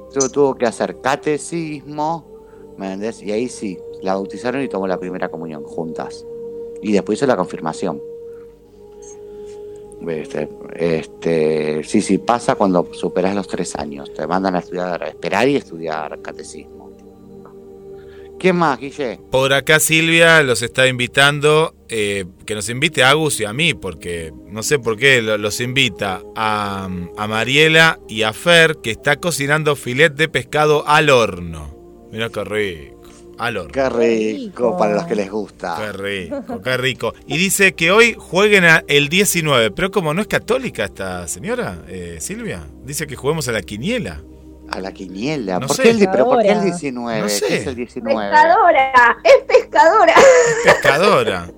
[0.07, 2.25] Entonces tuvo que hacer catecismo,
[2.77, 3.21] ¿me entendés?
[3.21, 6.25] Y ahí sí, la bautizaron y tomó la primera comunión juntas.
[6.81, 8.01] Y después hizo la confirmación.
[10.07, 14.11] Este, este, sí, sí, pasa cuando superas los tres años.
[14.13, 16.80] Te mandan a estudiar, esperar y estudiar catecismo.
[18.41, 19.19] ¿Quién más, Guille?
[19.29, 23.75] Por acá Silvia los está invitando, eh, que nos invite a Agus y a mí,
[23.75, 28.89] porque no sé por qué lo- los invita a, a Mariela y a Fer, que
[28.89, 31.77] está cocinando filet de pescado al horno.
[32.11, 33.01] Mira qué rico,
[33.37, 33.71] al horno.
[33.73, 35.75] Qué rico para los que les gusta.
[35.77, 37.13] Qué rico, qué rico.
[37.27, 41.83] Y dice que hoy jueguen a el 19, pero como no es católica esta señora,
[41.87, 44.23] eh, Silvia, dice que juguemos a la quiniela.
[44.71, 45.59] A la quiniela.
[45.59, 45.83] No ¿Por, sé.
[45.83, 46.63] qué el, pero ¿por qué el Pescadora.
[46.63, 47.19] 19?
[47.19, 47.57] No ¿Qué sé.
[47.57, 48.19] es el 19?
[48.21, 50.13] Pescadora, es pescadora.
[50.63, 51.51] Pescadora.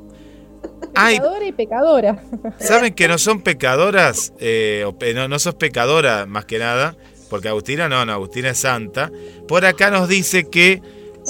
[0.95, 2.23] Ay, Pecadora y pecadora.
[2.59, 4.33] ¿Saben que no son pecadoras?
[4.39, 4.85] Eh,
[5.15, 6.95] no, no sos pecadora, más que nada.
[7.29, 9.11] Porque Agustina no, no, Agustina es santa.
[9.47, 10.81] Por acá nos dice que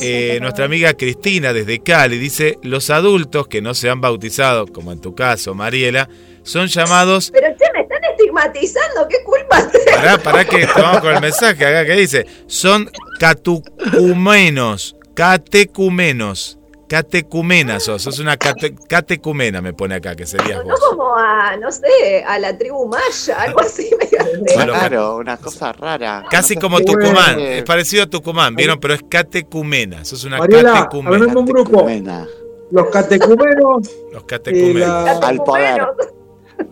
[0.02, 4.92] eh, nuestra amiga Cristina desde Cali dice, los adultos que no se han bautizado, como
[4.92, 6.10] en tu caso, Mariela,
[6.44, 7.32] son llamados...
[7.32, 11.86] Pero che, me están estigmatizando, ¿qué culpa Pará, pará que vamos con el mensaje acá
[11.86, 12.90] que dice, son
[13.20, 16.60] catucumenos, catecumenos,
[16.90, 20.80] catecumenas sos, sos una cate- catecumena me pone acá, que serías No vos.
[20.82, 23.90] como a, no sé, a la tribu maya, algo así.
[24.00, 24.08] Me
[24.56, 26.26] Bueno, Claro, una cosa rara.
[26.30, 28.80] Casi No como Tucumán, es parecido a Tucumán, ¿vieron?
[28.80, 31.16] Pero es catecumena, sos una Mariela, catecumena.
[31.16, 31.72] armemos un grupo.
[31.86, 32.28] Catecumena.
[32.72, 35.06] Los catecumenos Los catecumenos.
[35.06, 35.82] la, Al poder.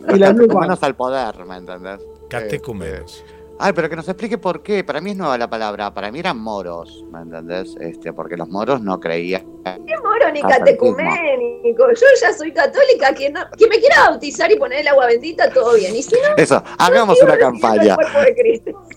[0.09, 0.41] Y la Los Lupa.
[0.47, 1.99] catecumenos al poder, ¿me entendés?
[2.29, 3.23] Catecumenos.
[3.63, 4.83] Ay, pero que nos explique por qué.
[4.83, 5.93] Para mí es nueva la palabra.
[5.93, 7.75] Para mí eran moros, ¿me entendés?
[7.79, 9.45] Este, porque los moros no creían.
[9.63, 11.83] Qué moro ni catecuménico.
[11.93, 13.13] Yo ya soy católica.
[13.13, 15.95] Quien, no- quien me quiera bautizar y poner el agua bendita, todo bien.
[15.95, 17.95] Y si no, Eso, hagamos una campaña.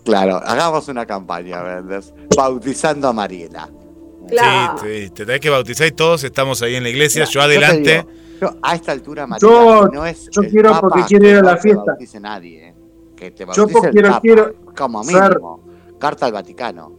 [0.04, 2.14] Claro, hagamos una campaña, ¿me entendés?
[2.34, 3.68] Bautizando a Mariela.
[4.28, 4.78] Claro.
[4.78, 7.22] Sí, sí, te tenés que bautizar y todos estamos ahí en la iglesia.
[7.24, 8.06] Mira, Yo adelante.
[8.40, 11.34] Yo a esta altura, Mariela, Yo- no es yo el quiero Papa, porque quiero ir
[11.36, 11.82] a que la no fiesta.
[11.86, 12.74] bautice nadie, ¿eh?
[13.16, 15.60] Que te Yo el quiero- Papa, quiero como ser- mínimo.
[15.98, 16.92] Carta al Vaticano.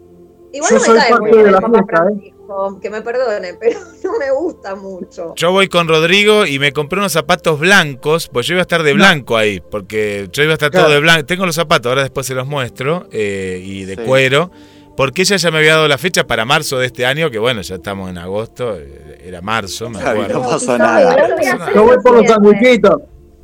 [0.53, 2.31] Igual Yo no me soy cae parte de la fiesta, ¿eh?
[2.81, 5.33] Que me perdone, pero no me gusta mucho.
[5.35, 8.83] Yo voy con Rodrigo y me compré unos zapatos blancos, pues yo iba a estar
[8.83, 11.25] de blanco ahí, porque yo iba a estar todo de blanco.
[11.25, 14.01] Tengo los zapatos, ahora después se los muestro, eh, y de Sí.
[14.05, 14.51] cuero,
[14.97, 17.61] porque ella ya me había dado la fecha para marzo de este año, que bueno,
[17.61, 20.39] ya estamos en agosto, eh, era marzo, me acuerdo.
[20.41, 21.15] no pasó nada.
[21.17, 21.83] Yo blanco.
[21.83, 23.01] voy por los sanguchitos.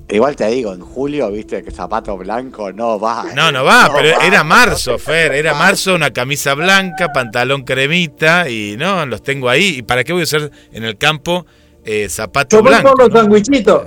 [0.10, 3.26] Igual te digo, en julio, viste que zapato blanco no va.
[3.34, 8.50] No, no va, pero va, era marzo, Fer, era marzo, una camisa blanca, pantalón cremita,
[8.50, 9.76] y no, los tengo ahí.
[9.78, 11.46] ¿Y para qué voy a usar en el campo
[11.86, 12.92] eh, zapatos Yo voy blancos?
[12.92, 13.20] por los no?
[13.22, 13.84] sanguchitos.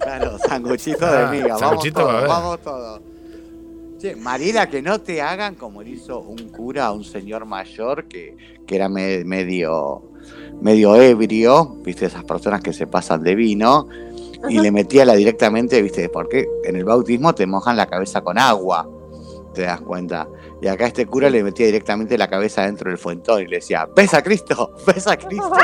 [0.00, 1.48] Claro, sanguchito Ah, de miga.
[1.48, 3.00] Vamos sanguchito va a todos, vamos todos.
[4.16, 8.36] Mariela, que no te hagan como le hizo un cura a un señor mayor que,
[8.66, 10.02] que era me- medio,
[10.60, 13.88] medio ebrio, viste, esas personas que se pasan de vino,
[14.48, 18.38] y le metía la directamente, viste, porque en el bautismo te mojan la cabeza con
[18.38, 18.88] agua,
[19.52, 20.28] te das cuenta.
[20.62, 23.88] Y acá este cura le metía directamente la cabeza dentro del fuentón y le decía,
[23.96, 24.74] ¿ves a Cristo?
[24.86, 25.50] ¿Ves a Cristo?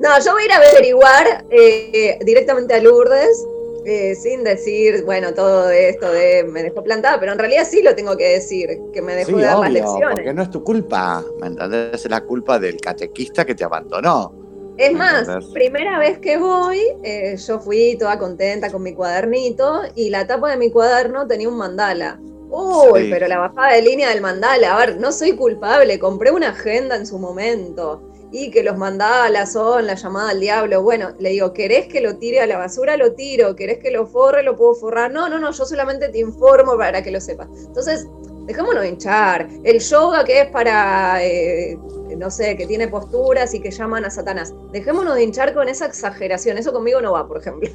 [0.00, 3.46] No, yo voy a ir a averiguar eh, directamente a Lourdes,
[3.88, 7.94] eh, sin decir, bueno, todo esto de me dejó plantada, pero en realidad sí lo
[7.94, 10.08] tengo que decir, que me dejó Sí, de dar las lecciones.
[10.12, 11.94] porque no es tu culpa, ¿me entendés?
[12.04, 14.34] Es la culpa del catequista que te abandonó.
[14.76, 15.50] Es más, ¿Entendés?
[15.52, 20.50] primera vez que voy, eh, yo fui toda contenta con mi cuadernito y la tapa
[20.50, 22.20] de mi cuaderno tenía un mandala.
[22.50, 23.10] Uy, Sí.
[23.10, 26.96] pero la bajada de línea del mandala, a ver, no soy culpable, compré una agenda
[26.96, 30.82] en su momento y que los mandalas son la llamada al diablo.
[30.82, 32.96] Bueno, le digo, ¿querés que lo tire a la basura?
[32.96, 34.42] Lo tiro, ¿querés que lo forre?
[34.42, 35.10] Lo puedo forrar.
[35.10, 37.48] No, no, no, yo solamente te informo para que lo sepas.
[37.66, 38.06] Entonces,
[38.46, 39.48] dejémonos hinchar.
[39.64, 41.78] El yoga que es para, eh,
[42.16, 44.52] no sé, que tiene posturas y que llaman a Satanás.
[44.72, 46.58] Dejémonos de hinchar con esa exageración.
[46.58, 47.70] Eso conmigo no va, por ejemplo.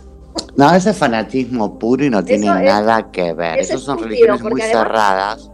[0.55, 3.59] No, ese es fanatismo puro y no tiene es- nada que ver.
[3.59, 5.49] es Esos son religiones muy además- cerradas.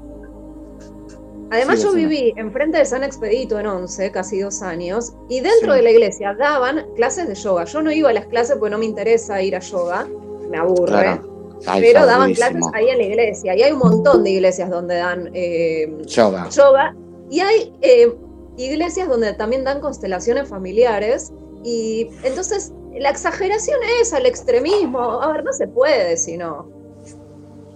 [1.51, 5.71] Además, Sí, yo viví enfrente de San Expedito en 11, casi dos años, y dentro
[5.73, 5.77] Sí.
[5.77, 7.65] de la iglesia daban clases de yoga.
[7.65, 10.07] Yo no iba a las clases porque no me interesa ir a yoga,
[10.49, 10.85] me aburre.
[10.91, 11.57] Claro.
[11.65, 12.69] Ay, pero daban buenísimo.
[12.69, 13.55] clases ahí en la iglesia.
[13.55, 16.47] Y hay un montón de iglesias donde dan eh, Yoga.
[16.49, 16.95] yoga.
[17.29, 18.15] Y hay eh,
[18.57, 21.33] iglesias donde también dan constelaciones familiares.
[21.65, 25.21] Y entonces la exageración es al extremismo.
[25.21, 26.69] A ver, no se puede si no.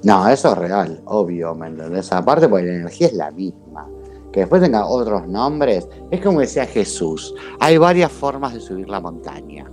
[0.03, 2.11] No, eso es real, obvio, ¿me entendés?
[2.11, 3.87] Aparte, porque la energía es la misma.
[4.31, 7.33] Que después tenga otros nombres, es como decía Jesús.
[7.59, 9.65] Hay varias formas de subir la montaña.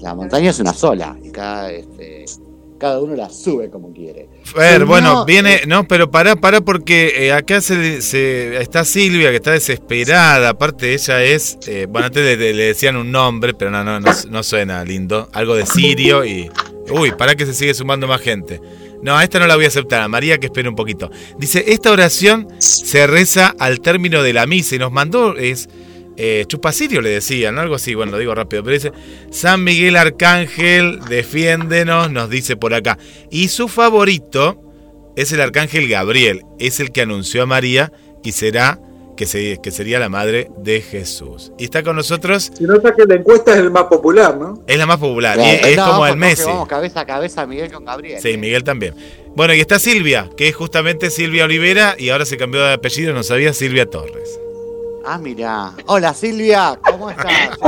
[0.00, 2.24] La montaña es una sola y cada, este,
[2.78, 4.28] cada uno la sube como quiere.
[4.44, 9.30] Fer, bueno, no, viene, no, pero pará, pará, porque eh, acá se, se- está Silvia,
[9.30, 10.50] que está desesperada.
[10.50, 14.10] Aparte, ella es, eh, bueno, antes le, le decían un nombre, pero no, no, no,
[14.30, 15.28] no suena lindo.
[15.32, 16.50] Algo de Sirio y.
[16.90, 18.60] Uy, pará que se sigue sumando más gente.
[19.02, 21.10] No, esta no la voy a aceptar, a María que espere un poquito.
[21.38, 25.68] Dice, esta oración se reza al término de la misa y nos mandó, es
[26.20, 28.92] eh, Chupasirio le decían, algo así, bueno, lo digo rápido, pero dice,
[29.30, 32.98] San Miguel Arcángel, defiéndenos, nos dice por acá.
[33.30, 34.60] Y su favorito
[35.14, 37.92] es el Arcángel Gabriel, es el que anunció a María
[38.24, 38.80] y será,
[39.18, 41.52] que, se- que sería la madre de Jesús.
[41.58, 44.54] Y está con nosotros, Se nota que la encuesta es el más popular, ¿no?
[44.66, 46.44] es la más popular, y es no, como el Messi.
[46.44, 48.20] Vamos cabeza a cabeza Miguel con Gabriel.
[48.22, 48.94] Sí, Miguel también.
[49.34, 53.12] Bueno, y está Silvia, que es justamente Silvia Olivera y ahora se cambió de apellido,
[53.12, 54.38] no sabía, Silvia Torres.
[55.04, 55.72] Ah, mira.
[55.86, 57.58] Hola Silvia, ¿cómo estás?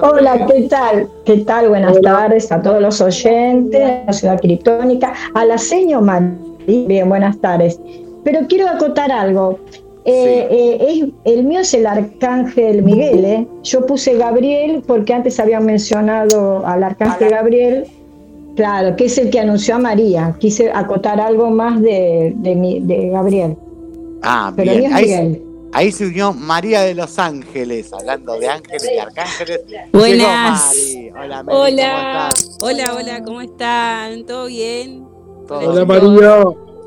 [0.00, 1.08] Hola, ¿qué tal?
[1.26, 1.70] ¿Qué tal?
[1.70, 6.30] Buenas tardes a todos los oyentes de la ciudad criptónica, a la señor María.
[6.66, 7.80] Bien, buenas tardes.
[8.22, 9.58] Pero quiero acotar algo.
[10.06, 10.78] Eh, eh,
[11.24, 13.46] es- el mío es el arcángel Miguel, ¿eh?
[13.62, 17.86] Yo puse Gabriel porque antes habían mencionado al arcángel Gabriel,
[18.54, 20.36] claro, que es el que anunció a María.
[20.38, 23.56] Quise acotar algo más de, de, mi- de Gabriel.
[24.22, 24.92] Ah, Pero el mío bien.
[24.92, 25.42] es Ahí, Miguel.
[25.72, 29.60] ahí se unió María de los Ángeles, hablando de ángeles y arcángeles.
[29.92, 30.74] Buenas.
[30.74, 31.10] Llegó Mari.
[31.24, 32.58] Hola, Mari, Hola, ¿cómo estás?
[32.60, 34.24] hola, hola, ¿cómo están?
[34.26, 35.04] ¿Todo bien?
[35.48, 35.86] Todo Hola bien.
[35.88, 36.44] María.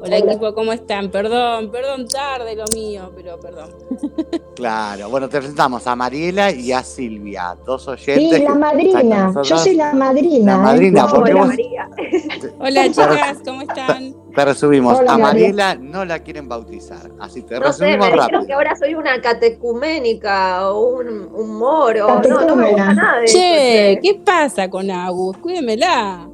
[0.08, 1.10] Hola equipo, ¿cómo están?
[1.12, 3.70] Perdón, perdón tarde lo mío, pero perdón.
[4.58, 8.32] Claro, bueno, te presentamos a Mariela y a Silvia, dos Sí, oyentes.
[8.32, 9.32] la están con madrina.
[9.44, 10.54] Yo soy la madrina.
[10.54, 10.64] La ¿eh?
[10.64, 11.42] madrina, porque Hola.
[11.42, 11.90] vos- María.
[12.60, 14.16] Hola chicas, ¿cómo están?
[14.36, 15.34] Te resumimos, Hola, a María.
[15.52, 18.46] Mariela no la quieren bautizar, así te No sé, resumimos me dijeron rápido.
[18.48, 22.20] que ahora soy una catecuménica o un, un moro.
[22.28, 25.38] No, no me gusta nada de eso, Che, ¿qué pasa con Agus?
[25.38, 26.28] Cuídemela.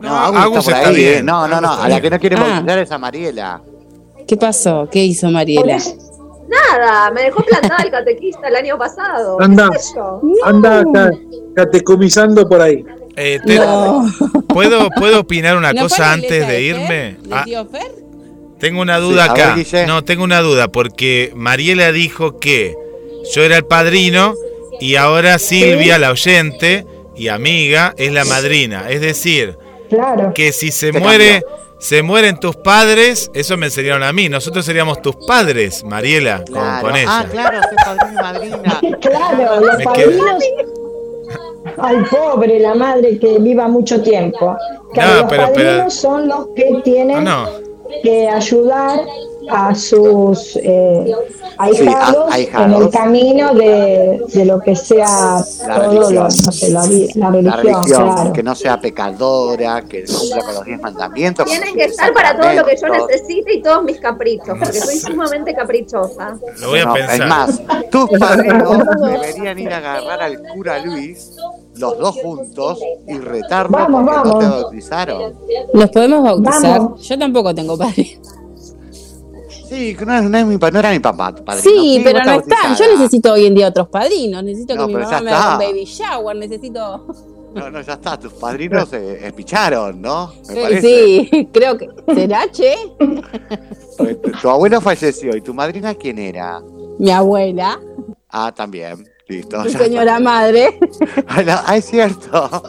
[0.00, 1.18] No, No, Agus, Agus está por está ahí, bien.
[1.18, 1.22] eh.
[1.22, 2.80] No, no, no, a la que no quieren Ah.
[2.82, 3.62] es a Mariela.
[4.26, 4.88] ¿Qué pasó?
[4.90, 5.78] ¿Qué hizo Mariela?
[6.48, 9.40] Nada, me dejó plantada el catequista el año pasado.
[9.40, 9.68] Anda.
[9.72, 10.20] ¿Qué sé yo?
[10.44, 11.10] Anda ca-
[11.56, 12.84] catecumizando por ahí.
[13.16, 14.04] Eh, te- No.
[14.48, 16.62] ¿puedo, ¿Puedo opinar una ¿No cosa antes de Fer?
[16.62, 17.16] irme?
[17.24, 17.90] ¿Le Ah, dio Fer?
[18.60, 19.86] tengo una duda Sí, a ver, acá.
[19.86, 22.74] No, tengo una duda, porque Mariela dijo que
[23.34, 24.34] yo era el padrino
[24.80, 26.86] y ahora Silvia, la oyente
[27.16, 28.84] y amiga, es la madrina.
[28.90, 29.56] Es decir,
[29.88, 30.32] Claro.
[30.34, 31.42] que si se muere,
[31.78, 34.28] se mueren tus padres, eso me enseñaron a mí.
[34.28, 36.86] Nosotros seríamos tus padres, Mariela, con, Claro.
[36.86, 37.08] con ella.
[37.10, 38.80] Ah, claro, soy padrino y madrina.
[39.00, 40.44] Claro, los Me padrinos.
[41.78, 44.56] Ay, pobre, la madre que viva mucho tiempo.
[44.94, 47.48] Claro, No, los pero- padrinos pero- son los que tienen no.
[48.02, 49.00] que ayudar
[49.48, 51.12] a sus eh,
[51.58, 52.66] ahijados a- ahijados.
[52.76, 56.24] en el camino de, de lo que sea La todo lo, religión.
[56.24, 58.32] no sé, la, vi- la La religión, religión, claro.
[58.32, 61.46] que no sea pecadora, que cumpla con los diez mandamientos.
[61.46, 64.96] Tienen que estar para todo lo que yo necesite y todos mis caprichos, porque soy
[64.96, 66.36] sumamente caprichosa.
[66.60, 67.20] Lo voy a No, pensar.
[67.20, 67.60] Es más,
[67.90, 71.32] tus padrinos deberían ir a agarrar al cura Luis,
[71.74, 74.38] los dos juntos, y retarlo Vamos, porque no vamos.
[74.44, 75.34] te bautizaron.
[75.74, 76.78] ¿Nos podemos bautizar?
[76.80, 77.02] Vamos.
[77.08, 78.18] Yo tampoco tengo padre.
[79.68, 81.70] Sí, que no, no es mi, no era mi papá, tu padrino.
[81.70, 82.76] Sí, pero no están.
[82.76, 84.42] Yo necesito hoy en día otros padrinos.
[84.44, 86.36] Necesito No, que mi mamá me haga un baby shower.
[86.36, 87.06] Necesito.
[87.54, 90.32] No, no, ya está, tus padrinos eh, espicharon, ¿no?
[90.48, 90.80] Me Sí, parece.
[91.30, 91.88] sí, creo que.
[92.14, 92.74] ¿Será, che?
[93.96, 96.60] Porque Tu, tu abuelo falleció, ¿y tu madrina quién era?
[96.98, 97.80] Mi abuela,
[98.30, 99.06] Ah, también.
[99.28, 99.60] Listo.
[99.64, 100.78] mi ya señora madre.
[101.26, 102.62] Ah, no, es cierto.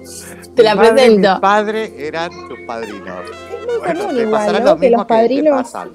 [0.56, 1.34] Te la Mi madre presento.
[1.36, 3.20] Mi padre eran tus padrinos.
[3.68, 4.78] muy Bueno, común igual, ¿no?
[4.80, 5.90] Que los que te padrinos- pasan.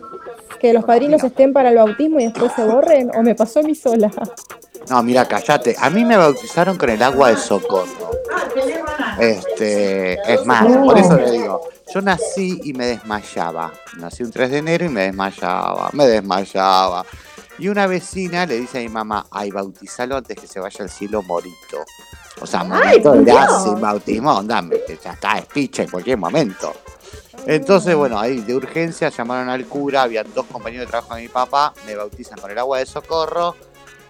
[0.62, 3.62] Que los padrinos estén para el bautismo y después se borren, o me pasó a
[3.64, 4.12] mí sola.
[4.89, 5.74] No, mira, cállate.
[5.76, 8.12] A mí me bautizaron con el agua de socorro.
[9.18, 11.62] Este, es más, por eso le digo,
[11.93, 13.72] yo nací y me desmayaba.
[13.98, 17.05] Nací un 3 de enero y me desmayaba, me desmayaba.
[17.59, 20.90] Y una vecina le dice a mi mamá, ay, bautizalo antes que se vaya al
[20.90, 21.84] cielo morito.
[22.40, 23.64] O sea, morito Dios.
[23.64, 24.43] sin bautismo,
[24.86, 26.72] que ya está, es picha en cualquier momento.
[27.47, 31.28] Entonces, bueno, ahí de urgencia llamaron al cura, había dos compañeros de trabajo de mi
[31.28, 33.56] papá, me bautizan con el agua de socorro.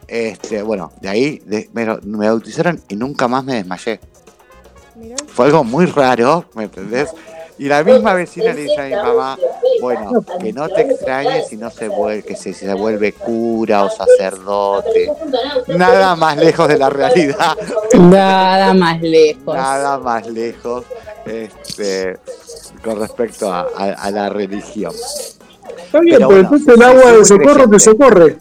[0.07, 4.01] Este, bueno, de ahí de- me, me bautizaron y nunca más me desmayé.
[4.97, 5.17] Mirá.
[5.29, 7.09] Fue algo muy raro, ¿me entendés?
[7.59, 9.39] Y la misma vecina le dice a mi mamá,
[9.81, 13.85] Bueno, que no te extrañes si no se vuelve, que se, si se vuelve cura
[13.85, 15.11] o sacerdote.
[15.69, 17.57] Nada más lejos de la realidad.
[17.95, 19.55] Nada más lejos.
[19.55, 20.85] Nada más lejos
[21.25, 22.19] este,
[22.83, 24.93] con respecto a, a- a la religión.
[25.85, 28.39] Está bien, Pero bueno, entonces el agua de socorro te socorre.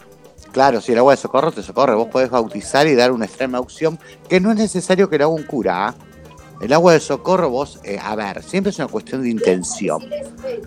[0.52, 3.58] Claro, si el agua de socorro te socorre, vos podés bautizar y dar una extrema
[3.58, 3.98] opción,
[4.28, 5.88] que no es necesario que lo haga un cura.
[5.88, 5.94] ¿ah?
[6.60, 10.04] El agua de socorro, vos, eh, a ver, siempre es una cuestión de intención.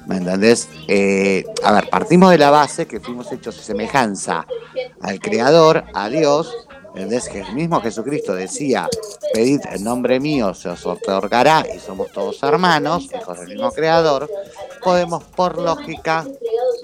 [0.08, 0.68] ¿Me entendés?
[0.88, 4.46] Eh, a ver, partimos de la base que fuimos hechos de semejanza
[5.02, 6.54] al Creador, a Dios.
[6.96, 7.28] ¿Entendés?
[7.28, 8.88] Que el mismo Jesucristo decía,
[9.34, 14.30] pedid en nombre mío, se os otorgará y somos todos hermanos, hijos del mismo Creador.
[14.82, 16.26] Podemos, por lógica,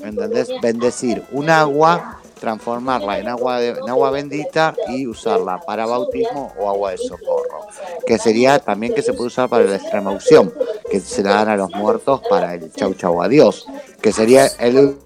[0.04, 0.50] ¿entendés?
[0.62, 6.92] Bendecir un agua, transformarla en agua, de- agua bendita y usarla para bautismo o agua
[6.92, 7.68] de socorro.
[8.06, 10.54] Que sería también que se puede usar para la extrema unción,
[10.90, 13.66] que se la dan a los muertos para el chau chau a Dios,
[14.02, 14.98] que sería el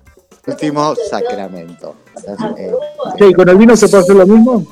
[0.48, 1.96] último sacramento.
[2.18, 2.72] Entonces, eh,
[3.20, 4.66] Sí, con el vino se puede hacer lo mismo.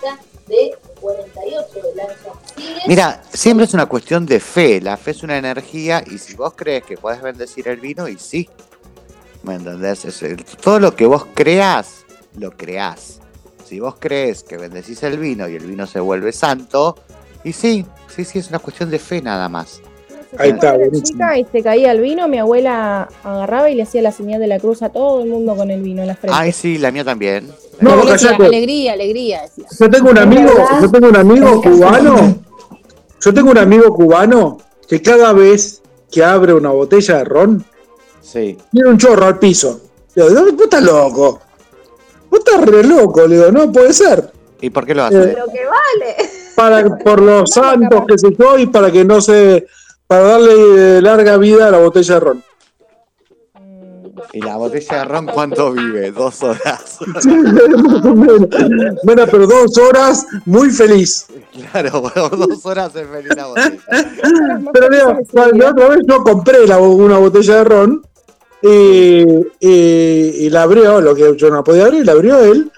[2.87, 4.81] Mira, siempre es una cuestión de fe.
[4.81, 8.17] La fe es una energía y si vos crees que podés bendecir el vino, y
[8.17, 8.49] sí.
[9.43, 10.05] ¿Me entendés?
[10.05, 12.05] Es el- todo lo que vos creas,
[12.37, 13.19] lo creás.
[13.65, 16.97] Si vos crees que bendecís el vino y el vino se vuelve santo,
[17.43, 19.81] y sí, sí, sí, es una cuestión de fe nada más.
[20.38, 24.11] Ahí está, chica y se caía el vino, mi abuela agarraba y le hacía la
[24.11, 26.38] señal de la cruz a todo el mundo con el vino en la frente.
[26.39, 27.49] Ay, sí, la mía también.
[27.80, 29.65] No, Yo decía, alegría, alegría, decía.
[29.80, 30.51] Yo tengo un amigo,
[30.81, 32.35] yo tengo un amigo cubano,
[33.22, 34.57] yo tengo un amigo cubano
[34.88, 35.81] que cada vez
[36.11, 37.65] que abre una botella de ron,
[38.22, 38.57] Sí.
[38.72, 39.81] tiene un chorro al piso.
[40.15, 41.39] Le digo, vos estás loco.
[42.30, 44.31] Vos estás re loco, le digo, no puede ser.
[44.61, 45.19] ¿Y por qué lo hace?
[45.19, 46.15] Pero que vale.
[46.55, 49.65] Para, por los santos que se yo y para que no se.
[50.07, 52.43] Para darle eh, larga vida a la botella de ron.
[54.31, 56.11] ¿Y la botella de ron cuánto vive?
[56.11, 56.99] Dos horas.
[59.03, 61.27] Bueno, pero dos horas muy feliz.
[61.71, 63.77] claro, por dos horas es feliz la botella.
[64.73, 65.19] Pero mira,
[65.53, 68.01] la otra vez yo compré la- una botella de ron
[68.61, 69.23] y,
[69.59, 72.71] y- y la abrió, lo que yo no podía abrir, la abrió él.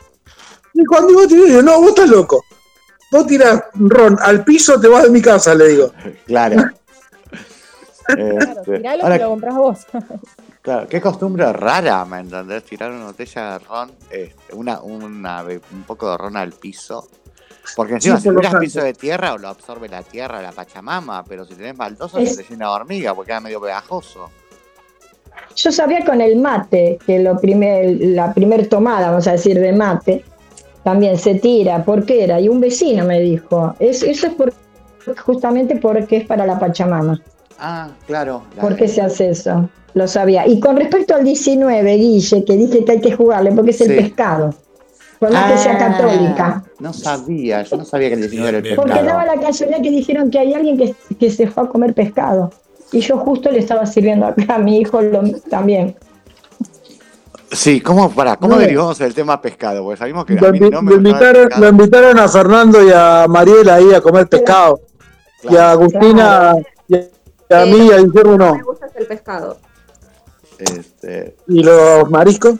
[0.74, 2.44] Y cuando tirar, yo, no, vos estás loco.
[3.12, 5.92] Vos tirás ron al piso, te vas de mi casa, le digo.
[6.26, 6.64] Claro.
[8.06, 9.86] Claro, Este, tiralo ahora, que lo compras vos.
[10.62, 12.64] Claro, qué costumbre rara, ¿me entendés?
[12.64, 17.08] Tirar una botella de ron, este, una, una, un poco de ron al piso.
[17.76, 18.60] Porque encima, Sí, si santos.
[18.60, 22.36] piso de tierra, o lo absorbe la tierra, la pachamama, pero si tenés baldosa, Es-
[22.36, 24.32] se te llena de hormiga, porque queda medio pegajoso.
[25.56, 29.72] Yo sabía con el mate, que lo primer, la primer tomada, vamos a decir, de
[29.72, 30.26] mate,
[30.84, 31.84] también se tira.
[31.86, 32.40] ¿Por qué era?
[32.40, 34.54] Y un vecino me dijo, es, eso es por,
[35.24, 37.22] justamente porque es para la Pachamama.
[37.60, 38.44] Ah, claro.
[38.56, 39.70] la- ¿Por qué se hace eso?
[39.94, 40.46] Lo sabía.
[40.48, 43.96] Y con respecto al 19, Guille, que dije que hay que jugarle, porque es el
[43.96, 44.54] pescado.
[45.20, 46.64] Por más que sea Ah, católica.
[46.80, 49.08] No sabía, yo no sabía que el 19 era el Bien, Porque pescado.
[49.18, 52.52] daba la casualidad que dijeron que hay alguien que, que se fue a comer pescado.
[52.92, 55.96] Y yo justo le estaba sirviendo acá a mi hijo lo- también.
[57.52, 58.60] Sí, ¿cómo, para, ¿cómo No.
[58.60, 59.84] derivamos el tema pescado?
[59.84, 61.62] Porque sabemos que a Lo, mí invi- no me lo invitaron, pescado.
[61.64, 64.82] lo invitaron a Fernando y a Mariela ahí a comer pescado.
[65.44, 66.56] Y a Claro, Agustina
[66.90, 67.00] y a,
[67.50, 68.56] a Eh, mí y a Guillermo no.
[68.56, 69.58] Me gusta el pescado.
[70.60, 72.56] este, ¿Y los mariscos?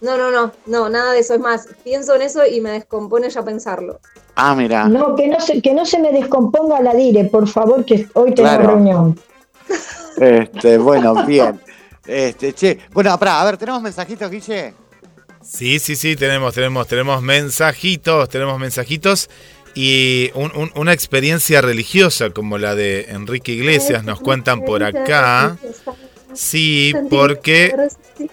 [0.00, 1.34] No, no, no, no, nada de eso.
[1.34, 4.00] Es más, pienso en eso y me descompone ya pensarlo.
[4.36, 4.88] ah, mira.
[4.88, 8.34] No, que no se, que no se me descomponga la dire, por favor, que hoy
[8.34, 8.66] tengo Claro.
[8.68, 9.20] reunión.
[10.16, 11.60] Este, bueno, bien.
[12.06, 14.74] Este, che, bueno, pará, a ver, ¿tenemos mensajitos, Guille?
[15.42, 19.28] Sí, sí, sí, tenemos, tenemos, tenemos mensajitos, tenemos mensajitos
[19.74, 25.56] y un- un- una experiencia religiosa como la de Enrique Iglesias nos cuentan por acá.
[26.34, 27.74] Sí, porque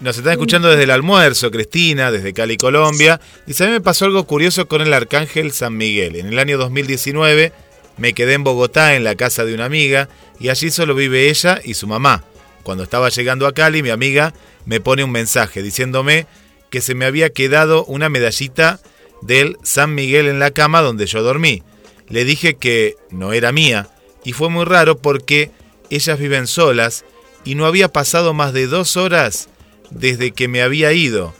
[0.00, 3.20] nos están escuchando desde el almuerzo, Cristina, desde Cali, Colombia.
[3.46, 6.14] Dice, a mí me pasó algo curioso con el Arcángel San Miguel.
[6.16, 7.52] En el año 2019
[7.96, 10.08] me quedé en Bogotá en la casa de una amiga
[10.38, 12.22] y allí solo vive ella y su mamá.
[12.62, 14.32] Cuando estaba llegando a Cali, mi amiga
[14.64, 16.26] me pone un mensaje diciéndome
[16.70, 18.78] que se me había quedado una medallita
[19.22, 21.62] del San Miguel en la cama donde yo dormí.
[22.08, 23.88] Le dije que no era mía
[24.24, 25.50] y fue muy raro porque
[25.90, 27.04] ellas viven solas
[27.44, 29.48] y no había pasado más de dos horas
[29.90, 31.32] desde que me había ido,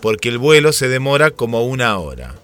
[0.00, 2.34] porque el vuelo se demora como una hora.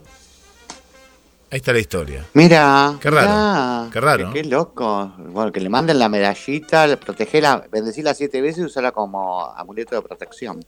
[1.50, 2.26] Ahí está la historia.
[2.34, 2.98] Mira.
[3.00, 4.32] Qué raro, mirá, qué raro.
[4.34, 5.14] Qué, loco.
[5.16, 9.94] Bueno, que le manden la medallita, le- protegela, bendecirla siete veces y usarla como amuleto
[9.96, 10.62] de protección.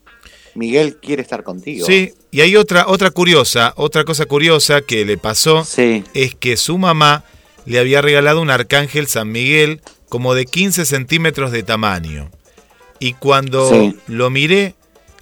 [0.55, 1.86] Miguel quiere estar contigo.
[1.86, 6.05] Sí, y hay otra, otra curiosa, otra cosa curiosa que le pasó Sí.
[6.14, 7.24] es que su mamá
[7.66, 12.31] le había regalado un arcángel San Miguel como de 15 centímetros de tamaño.
[12.98, 13.97] Y cuando Sí.
[14.09, 14.74] lo miré,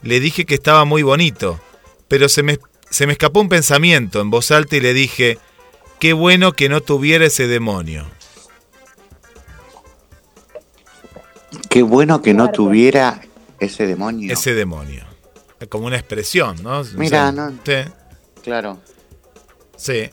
[0.03, 1.61] le dije que estaba muy bonito.
[2.09, 2.59] Pero se me,
[2.91, 5.39] se me escapó un pensamiento en voz alta y le dije,
[6.01, 8.07] qué bueno que no tuviera ese demonio.
[11.71, 13.21] Qué bueno que no tuviera
[13.61, 14.33] ese demonio.
[14.33, 15.05] Ese demonio.
[15.69, 16.83] Como una expresión, ¿no?
[16.95, 17.75] Mira, no- Sí.
[18.43, 18.79] Claro.
[19.77, 20.11] Sí.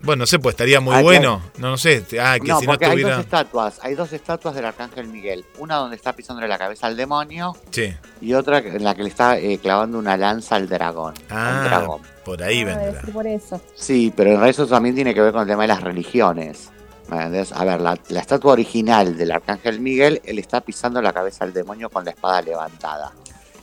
[0.00, 1.42] Bueno, no sé, pues estaría muy Ah, bueno.
[1.56, 2.04] No, no sé.
[2.20, 3.20] Ah, que no, si no porque hay dos tuviera.
[3.20, 3.78] estatuas.
[3.82, 5.44] Hay dos estatuas del Arcángel Miguel.
[5.58, 7.94] Una donde está pisándole la cabeza al demonio Sí.
[8.20, 11.14] y otra en la que le está eh, clavando una lanza al dragón.
[11.30, 12.02] al Ah, dragón.
[12.24, 13.02] por ahí Ah, vendrá.
[13.12, 13.60] por eso.
[13.74, 16.70] Sí, pero en realidad eso también tiene que ver con el tema de las religiones.
[17.08, 17.28] A
[17.64, 21.88] ver, la, la estatua original del Arcángel Miguel, él está pisando la cabeza al demonio
[21.88, 23.12] con la espada levantada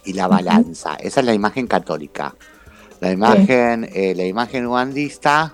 [0.06, 0.96] y la balanza.
[0.96, 2.36] Esa es la imagen católica.
[3.00, 5.54] La imagen, eh, la imagen ugandista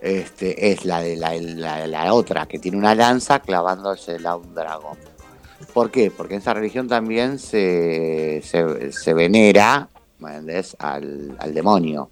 [0.00, 4.54] este, es la de la, la- la otra, que tiene una lanza clavándosela a un
[4.54, 4.98] dragón.
[5.74, 6.10] ¿Por qué?
[6.10, 9.88] Porque en esa religión también se, se, se venera.
[10.78, 12.10] Al, al demonio.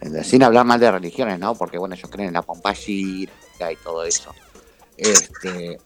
[0.00, 0.26] ¿Entendés?
[0.26, 1.54] Sin hablar mal de religiones, ¿no?
[1.54, 3.28] Porque bueno, ellos creen en la pompa y
[3.82, 4.32] todo eso.
[4.96, 5.78] Este,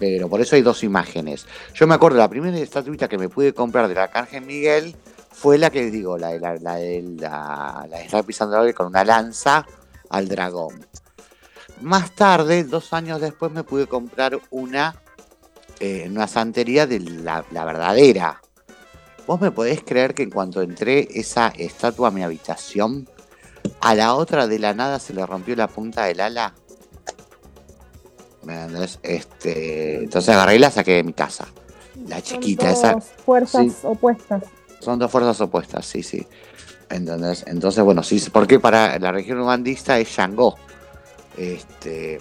[0.00, 1.46] pero por eso hay dos imágenes.
[1.74, 4.96] Yo me acuerdo, la primera estatuita que me pude comprar del Arcángel Miguel
[5.30, 8.86] fue la que digo, la de la, la, de la, la de estar pisando con
[8.86, 9.66] una lanza
[10.08, 10.86] al dragón.
[11.82, 14.96] Más tarde, dos años después, me pude comprar una
[15.80, 18.40] eh, en una santería de la, la verdadera.
[19.26, 23.06] ¿Vos me podés creer que en cuanto entré esa estatua a mi habitación,
[23.82, 26.54] a la otra de la nada se le rompió la punta del ala?
[28.42, 28.98] ¿Me entendés?
[29.02, 31.46] Este, entonces agarré y la saqué de mi casa.
[32.06, 32.92] La chiquita, Son esa.
[32.94, 33.72] dos fuerzas Sí.
[33.82, 34.42] opuestas.
[34.80, 36.26] Son dos fuerzas opuestas, sí, sí.
[36.88, 37.44] ¿Entendés?
[37.46, 40.56] Entonces, bueno, sí, porque para la región ugandista es Shango.
[41.36, 42.20] Este.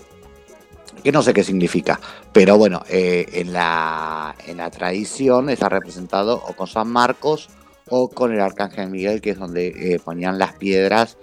[1.04, 2.00] Que no sé qué significa.
[2.34, 7.50] Pero bueno, eh, en, la, en la tradición está representado o con San Marcos
[7.90, 11.18] o con el Arcángel Miguel, que es donde eh, ponían las piedras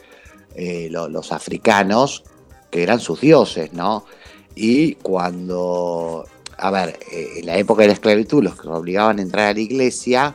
[0.54, 2.24] eh, lo- los africanos,
[2.70, 4.06] que eran sus dioses, ¿no?
[4.58, 6.26] Y cuando,
[6.56, 9.52] a ver, eh, en la época de la esclavitud, los que obligaban a entrar a
[9.52, 10.34] la iglesia,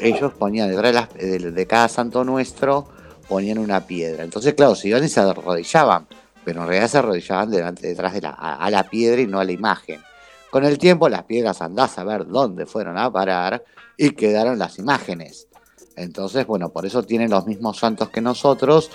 [0.00, 2.88] ellos ponían detrás de, cada santo nuestro,
[3.28, 4.24] ponían una piedra.
[4.24, 6.08] Entonces, claro, se iban y se arrodillaban,
[6.44, 9.44] pero en realidad se arrodillaban delante, detrás de la, a, la piedra y no a
[9.44, 10.00] la imagen.
[10.50, 13.64] Con el tiempo, las piedras andás a ver dónde fueron a parar
[13.96, 15.46] y quedaron las imágenes.
[15.94, 18.90] Entonces, bueno, por eso tienen los mismos santos que nosotros,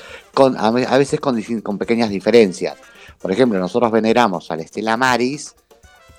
[0.58, 2.76] a, ve- a veces con pequeñas diferencias.
[3.22, 5.56] Por ejemplo, nosotros veneramos a la Estela Maris,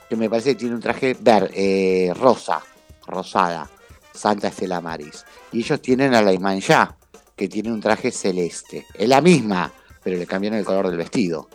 [0.09, 2.63] que me parece que tiene un traje ver, eh, rosa,
[3.07, 3.69] rosada,
[4.13, 5.25] Santa Estela Maris.
[5.53, 6.97] Y ellos tienen a la Imanjá,
[7.35, 8.87] que tiene un traje celeste.
[8.95, 9.73] Es la misma,
[10.03, 11.49] pero le cambiaron el color del vestido.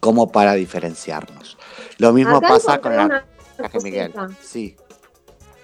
[0.00, 1.56] Como para diferenciarnos.
[1.98, 3.24] Lo mismo Acá pasa con una
[3.58, 4.12] Arcángel Miguel.
[4.42, 4.76] Sí.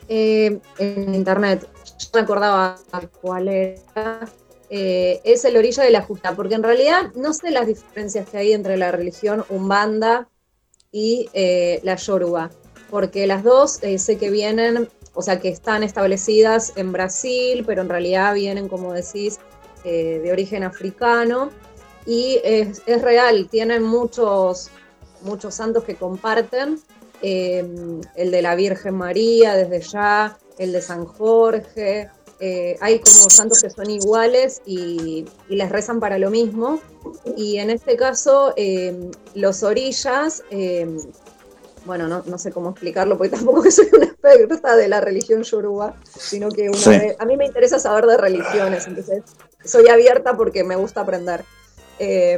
[0.09, 1.69] eh, en internet.
[1.99, 2.77] Yo no me acordaba
[3.21, 4.29] cuál era.
[4.75, 8.39] Eh, es el orilla de la justa, porque en realidad no sé las diferencias que
[8.39, 10.31] hay entre la religión umbanda
[10.91, 12.51] y eh, la yoruba,
[12.89, 17.83] porque las dos eh, sé que vienen, o sea, que están establecidas en Brasil, pero
[17.83, 19.41] en realidad vienen, como decís,
[19.85, 21.51] de origen africano,
[22.07, 24.71] y es, es real, tienen muchos,
[25.21, 26.81] muchos santos que comparten,
[27.21, 32.09] el de la Virgen María desde ya, el de San Jorge,
[32.45, 36.81] eh, hay como santos que son iguales y, y les rezan para lo mismo.
[37.37, 40.89] Y en este caso, eh, los orillas, eh,
[41.85, 45.95] bueno, no, no sé cómo explicarlo porque tampoco soy una experta de la religión yoruba,
[46.13, 46.91] sino que una Sí.
[46.91, 49.23] vez- a mí me interesa saber de religiones, entonces
[49.65, 51.45] soy abierta porque me gusta aprender.
[52.05, 52.37] Eh,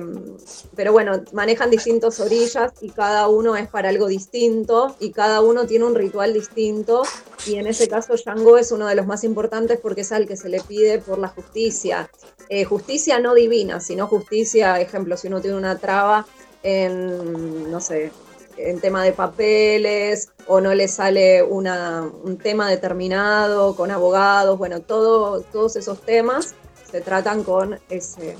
[0.76, 5.66] pero bueno, manejan distintos orillas y cada uno es para algo distinto y cada uno
[5.66, 7.02] tiene un ritual distinto
[7.46, 10.36] y en ese caso Shango es uno de los más importantes porque es al que
[10.36, 12.10] se le pide por la justicia.
[12.50, 16.26] Eh, justicia no divina, sino justicia, ejemplo, si uno tiene una traba
[16.62, 18.12] en, no sé,
[18.58, 24.80] en tema de papeles o no le sale una, un tema determinado con abogados, bueno,
[24.80, 26.54] todo, todos esos temas
[26.90, 28.36] se tratan con ese...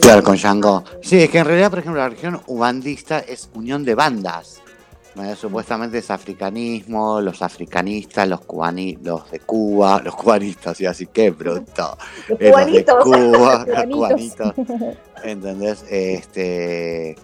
[0.00, 0.84] Claro, con Shango.
[1.02, 4.62] Sí, es que en realidad, por ejemplo, la región ugandista es unión de bandas.
[5.14, 5.36] ¿no?
[5.36, 11.30] Supuestamente es africanismo, los africanistas, los cubani, los de Cuba, los cubanistas, y así que
[11.30, 11.96] bruto.
[12.28, 12.84] Los Eh, los de.
[12.84, 14.54] Cuba, los Cubanitos.
[15.22, 15.84] ¿Entendés?
[15.88, 17.16] Este,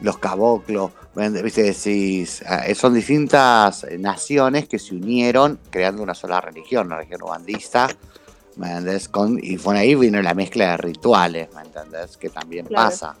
[0.00, 0.90] los caboclos.
[1.14, 1.62] ¿viste?
[1.62, 7.22] Decís, ah, eh, son distintas naciones que se unieron creando una sola religión, la región
[7.22, 7.88] ugandista.
[8.56, 9.08] ¿Me entendés?
[9.08, 12.16] Con, y por ahí vino la mezcla de rituales, ¿me entendés?
[12.16, 12.90] Que también Claro.
[12.90, 13.16] pasa.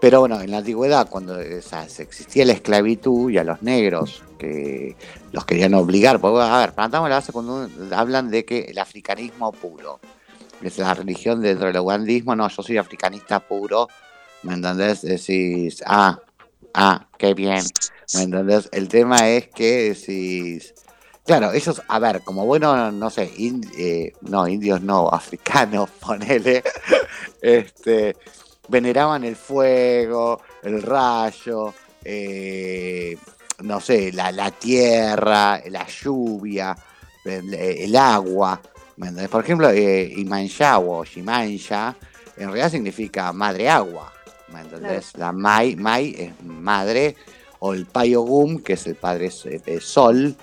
[0.00, 4.22] Pero bueno, en la antigüedad, cuando o sea, existía la esclavitud y a los negros
[4.38, 4.96] que
[5.32, 9.52] los querían obligar, porque a ver, plantamos la base cuando hablan de que el africanismo
[9.52, 10.00] puro
[10.62, 13.88] es la religión dentro del ugandismo, no, yo soy africanista puro,
[14.42, 15.02] ¿me entendés?
[15.02, 16.18] Decís, ah,
[16.72, 17.62] ah, qué bien,
[18.14, 18.70] ¿me entendés?
[18.72, 20.72] El tema es que decís,
[21.30, 26.60] claro, ellos, a ver, como bueno, no sé, in- eh, no, indios no, africanos, ponele,
[27.40, 28.16] este,
[28.66, 31.72] veneraban el fuego, el rayo,
[32.04, 33.16] eh,
[33.60, 36.76] no sé, la, la tierra, la lluvia,
[37.24, 38.60] el, el agua.
[39.30, 41.96] Por ejemplo, eh, Imanyawa o Shimanya
[42.38, 44.12] en realidad significa madre agua.
[44.48, 45.16] ¿Me entendés?
[45.16, 47.14] La Mai, Mai es madre,
[47.60, 50.34] o el Payogum, que es el padre eh, eh, sol.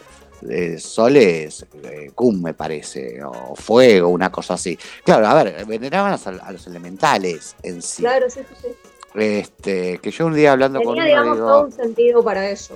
[0.49, 4.77] Eh, sol es eh, me parece, o fuego, una cosa así.
[5.03, 8.01] Claro, a ver, veneraban a, los- a los elementales en sí.
[8.03, 8.68] Claro, sí, sí.
[9.15, 12.47] Este, que yo un día hablando con Tenía, uno digamos, digo, todo un sentido para
[12.49, 12.72] ellos.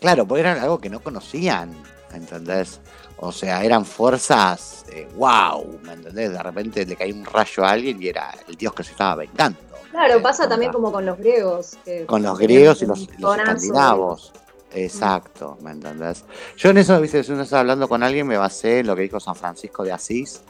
[0.00, 1.72] Claro, porque era algo que no conocían,
[2.14, 2.80] ¿entendés?
[3.18, 6.30] O sea, eran fuerzas, eh, wow, ¿me entendés?
[6.30, 9.16] De repente le caía un rayo a alguien y era el dios que se estaba
[9.16, 9.58] vengando.
[9.90, 11.76] Claro, pasa también como con los griegos.
[11.84, 14.32] que Con los griegos y los, los escandinavos.
[14.74, 16.24] Exacto, ¿me entendés?
[16.56, 19.18] Yo en eso, viste, uno está hablando con alguien, me basé en lo que dijo
[19.18, 20.42] San Francisco de Asís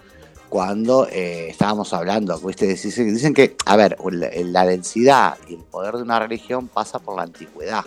[0.49, 2.66] cuando eh, estábamos hablando, ¿viste?
[2.66, 7.23] Dicen, que, a ver, la, densidad y el poder de una religión pasa por la
[7.23, 7.85] antigüedad.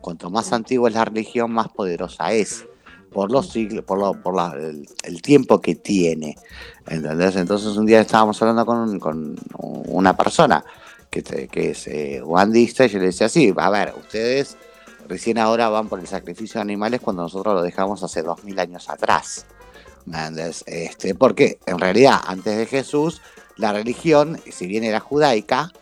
[0.00, 2.64] Cuanto más antigua es la religión, más poderosa es.
[3.12, 6.36] Por los siglos, por, lo- por el, tiempo que tiene.
[6.86, 7.36] ¿Entendés?
[7.36, 10.64] Entonces un día estábamos hablando con, una persona
[11.10, 11.20] que,
[11.52, 14.56] es eh, y yo le decía así, a ver, ustedes
[15.10, 18.58] recién ahora van por el sacrificio de animales cuando nosotros lo dejamos hace dos mil
[18.60, 19.44] años atrás.
[20.66, 23.20] Este, porque en realidad antes de Jesús
[23.56, 25.72] la religión, si bien era judaica,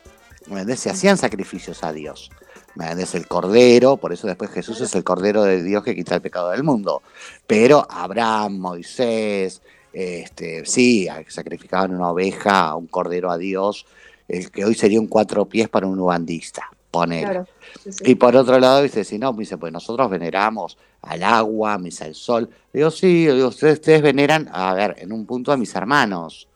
[0.77, 2.31] se hacían sacrificios a Dios.
[2.75, 3.15] ¿Me entendés?
[3.15, 6.51] El cordero, por eso después Jesús es el cordero de Dios que quita el pecado
[6.51, 7.03] del mundo.
[7.47, 9.61] Pero Abraham, Moisés,
[9.93, 13.85] este, sí, sacrificaban una oveja, un cordero a Dios,
[14.27, 16.71] el que hoy sería un cuatro pies para un ugandista.
[16.91, 17.23] Ponele.
[17.23, 17.47] Claro.
[17.83, 18.05] sí, sí.
[18.07, 22.07] Y por otro lado, dice, si no, me dice, pues nosotros veneramos al agua, misa
[22.07, 22.49] al sol.
[22.73, 26.49] Digo, sí, digo, ustedes, ustedes veneran, a ver, en un punto a mis hermanos.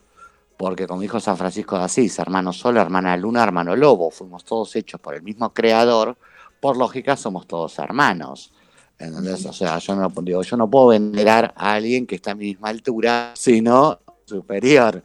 [0.56, 4.76] Porque como dijo San Francisco de Asís, hermano sol, hermana luna, hermano lobo, fuimos todos
[4.76, 6.16] hechos por el mismo creador,
[6.60, 8.52] por lógica somos todos hermanos.
[8.98, 9.44] ¿Entendés?
[9.46, 12.44] O sea, yo no, digo, yo no puedo venerar a alguien que está a mi
[12.44, 15.02] misma altura, sino superior.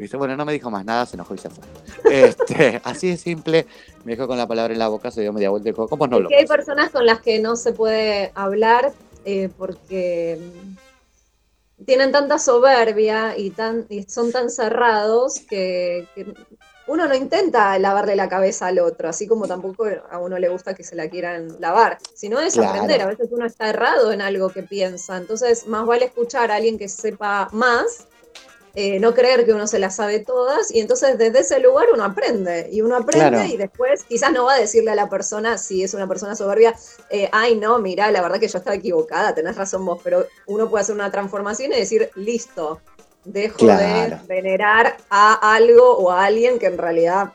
[0.00, 0.16] ¿Viste?
[0.16, 1.64] Bueno, no me dijo más nada, se enojó y se fue.
[2.10, 3.66] Este, así de simple,
[4.04, 6.06] me dejó con la palabra en la boca, se dio media vuelta y dijo, ¿cómo
[6.06, 8.92] no Es lo que hay personas con las que no se puede hablar
[9.24, 10.38] eh, porque
[11.84, 16.34] tienen tanta soberbia y, tan, y son tan cerrados que, que
[16.86, 20.74] uno no intenta lavarle la cabeza al otro, así como tampoco a uno le gusta
[20.74, 22.70] que se la quieran lavar, sino es Claro.
[22.70, 23.02] aprender.
[23.02, 26.78] A veces uno está errado en algo que piensa, entonces más vale escuchar a alguien
[26.78, 28.08] que sepa más.
[28.74, 32.04] Eh, no creer que uno se las sabe todas y entonces desde ese lugar uno
[32.04, 33.44] aprende y uno aprende Claro.
[33.46, 36.74] y después quizás no va a decirle a la persona si es una persona soberbia,
[37.10, 40.68] eh, ay no, mira, la verdad que yo estaba equivocada, tenés razón vos, pero uno
[40.70, 42.80] puede hacer una transformación y decir, listo,
[43.24, 44.16] dejo Claro.
[44.18, 47.32] de venerar a algo o a alguien que en realidad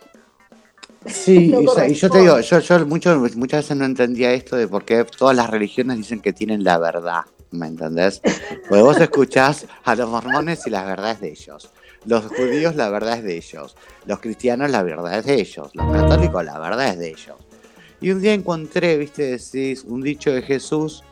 [1.05, 4.67] Sí, no y, yo te digo, yo, yo mucho- muchas veces no entendía esto de
[4.67, 7.21] por qué todas las religiones dicen que tienen la verdad,
[7.55, 8.21] ¿me entendés?
[8.67, 11.69] Porque vos escuchás a los mormones y la verdad es de ellos,
[12.05, 13.75] los judíos la verdad es de ellos,
[14.05, 17.35] los cristianos la verdad es de ellos, los católicos la verdad es de ellos.
[18.01, 21.03] Y un día encontré, viste, decís, un dicho de Jesús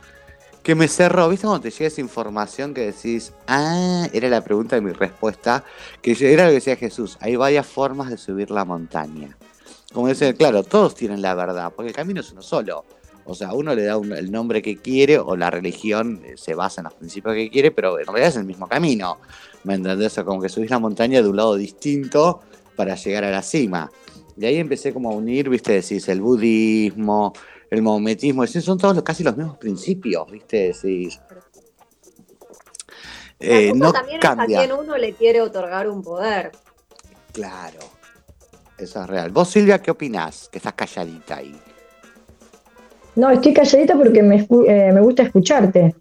[0.62, 4.76] que me cerró, viste cuando te llega esa información que decís, ah, era la pregunta
[4.76, 5.64] de mi respuesta,
[6.00, 9.36] que era lo que decía Jesús, hay varias formas de subir la montaña.
[9.92, 12.84] Como dice, claro, todos tienen la verdad, porque el camino es uno solo.
[13.26, 16.54] O sea, uno le da un- el nombre que quiere o la religión eh, se
[16.54, 19.18] basa en los principios que quiere, pero en realidad es el mismo camino.
[19.64, 20.12] ¿Me entendés?
[20.12, 22.40] O sea, como que subís la montaña de un lado distinto
[22.76, 23.90] para llegar a la cima.
[24.36, 27.32] Y ahí empecé como a unir, viste, decís, el budismo,
[27.70, 31.18] el maometismo, decís, son todos los- casi los mismos principios, viste, decís.
[33.40, 34.58] Eh, no también cambia.
[34.62, 36.52] es a quien uno le quiere otorgar un poder.
[37.32, 37.80] Claro.
[38.78, 39.30] Eso es real.
[39.30, 40.48] Vos, Silvia, ¿qué opinás?
[40.50, 41.54] Que estás calladita ahí.
[43.16, 45.94] No, estoy calladita porque me, eh, me gusta escucharte.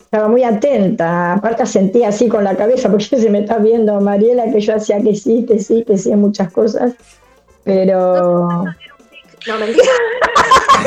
[0.00, 4.50] Estaba muy atenta, aparte sentía así con la cabeza, porque se me está viendo Mariela
[4.50, 6.94] que yo hacía que sí, que sí, que sí en muchas cosas,
[7.64, 8.64] pero
[9.46, 9.90] No, mentira.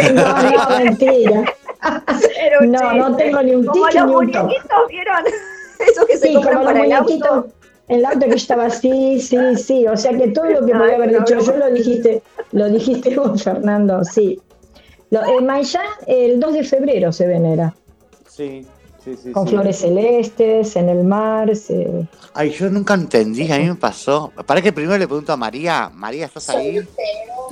[0.13, 1.43] no, no, mentira.
[2.61, 5.23] No, no tengo ni un Como tic los ni un muñequitos, ¿vieron?
[5.87, 7.47] Esos que se Sí, compran como los para el muñequitos, auto.
[7.89, 9.87] En la auto que estaba así, sí, sí.
[9.87, 12.21] O sea que todo lo que podía haber dicho yo lo dijiste,
[12.51, 14.39] lo dijiste vos, Fernando, sí.
[15.13, 17.75] Lo, en Mayán, el 2 de febrero se venera.
[18.27, 18.65] Sí,
[19.03, 19.31] sí, sí.
[19.31, 19.51] Con sí.
[19.51, 21.55] flores celestes, en el mar.
[21.55, 24.31] se- Ay, yo nunca entendí, a mí me pasó.
[24.47, 25.91] Para que primero le pregunto a María.
[25.93, 26.79] María, ¿estás ahí?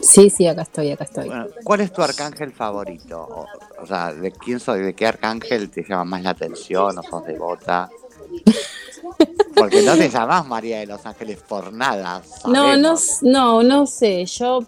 [0.01, 1.27] Sí, sí, acá estoy, acá estoy.
[1.27, 3.21] Bueno, ¿Cuál es tu arcángel favorito?
[3.21, 3.45] O,
[3.83, 4.81] o sea, ¿de quién soy?
[4.81, 7.91] ¿De qué arcángel te llama más la atención o sos devota?
[9.55, 12.23] Porque no te llamás María de los Ángeles por nada.
[12.45, 14.25] No, no, no, no sé.
[14.25, 14.63] Yo,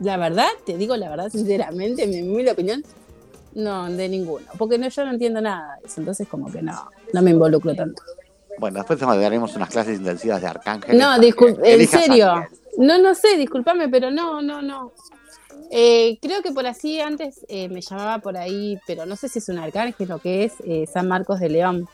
[0.00, 2.84] la verdad, te digo la verdad, sinceramente, mi humilde opinión,
[3.54, 4.46] no, de ninguno.
[4.58, 6.00] Porque no, yo no entiendo nada de eso.
[6.00, 8.02] Entonces, como que no, no me involucro tanto.
[8.58, 11.00] Bueno, después te daremos unas clases intensivas de arcángeles.
[11.00, 12.46] No, en serio.
[12.78, 14.92] No, no sé, discúlpame, pero no, no, no.
[15.70, 19.38] Eh, creo que por así antes eh, me llamaba por ahí, pero no sé si
[19.38, 21.88] es un arcángel o qué es, eh, San Marcos de León.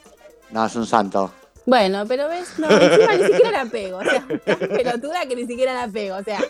[0.50, 1.30] No, es un santo.
[1.66, 5.46] Bueno, pero ves, no, encima ni siquiera la pego, o sea, tan pelotuda que ni
[5.46, 6.40] siquiera la pego, o sea.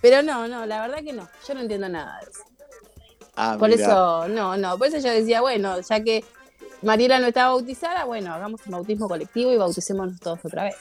[0.00, 2.40] Pero no, no, la verdad que no, yo no entiendo nada de eso.
[3.36, 3.82] Ah, Por mira.
[3.82, 6.24] eso, no, no, por eso yo decía, bueno, ya que
[6.82, 10.74] Mariela no estaba bautizada, bueno, hagamos un bautismo colectivo y bauticémonos todos otra vez.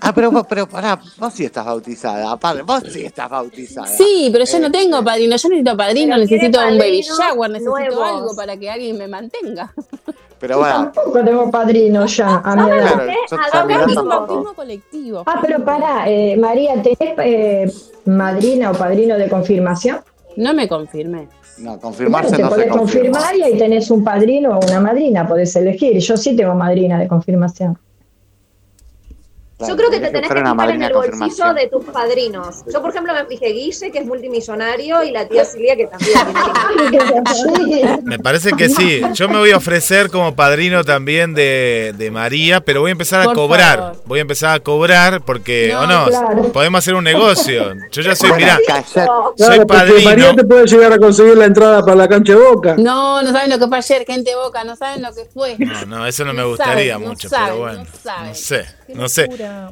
[0.00, 2.30] Ah, pero, vos- pero pará, vos sí estás bautizada.
[2.32, 3.86] Aparte, vos sí estás bautizada.
[3.88, 8.08] Sí, pero yo no tengo padrino, yo necesito padrino, necesito un baby shower, necesito nuevos.
[8.08, 9.72] algo para que alguien me mantenga.
[10.40, 14.04] Pero bueno, Tampoco tengo padrino ya, a mi edad.
[14.04, 15.22] bautismo colectivo.
[15.26, 17.72] Ah, pero pará, eh, María, ¿tenés eh,
[18.04, 19.98] madrina o padrino de confirmación?
[20.36, 21.28] No me confirmé.
[21.58, 23.10] No, Bueno, confirmarse te no se podés confirma.
[23.18, 25.98] confirmar y ahí tenés un padrino o una madrina, podés elegir.
[25.98, 27.76] Yo sí tengo madrina de confirmación.
[29.58, 32.56] Claro, Yo creo que te tenés que una fijar en el bolsillo de tus padrinos.
[32.72, 36.18] Yo, por ejemplo, me fijé Guille, que es multimillonario, y la tía Silvia, que también
[36.90, 37.98] tiene.
[38.04, 39.00] Me parece que sí.
[39.14, 43.20] Yo me voy a ofrecer como padrino también de, de María, pero voy a empezar
[43.20, 43.78] a Por cobrar.
[43.78, 44.02] favor.
[44.06, 46.52] Voy a empezar a cobrar porque, No, o no, claro.
[46.52, 47.74] podemos hacer un negocio.
[47.90, 50.10] Yo ya soy, mirá, soy Claro, porque padrino.
[50.10, 52.76] María te puede llegar a conseguir la entrada para la cancha de boca.
[52.78, 55.56] No, no saben lo que fue ayer, gente boca, no saben lo que fue.
[55.58, 57.84] No, no, eso no me gustaría no mucho, pero bueno.
[58.24, 58.64] no sé,
[58.94, 59.28] no sé.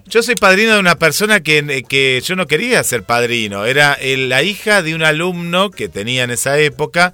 [0.07, 3.65] Yo soy padrino de una persona que, que yo no quería ser padrino.
[3.65, 7.13] Era el- la hija de un alumno que tenía en esa época.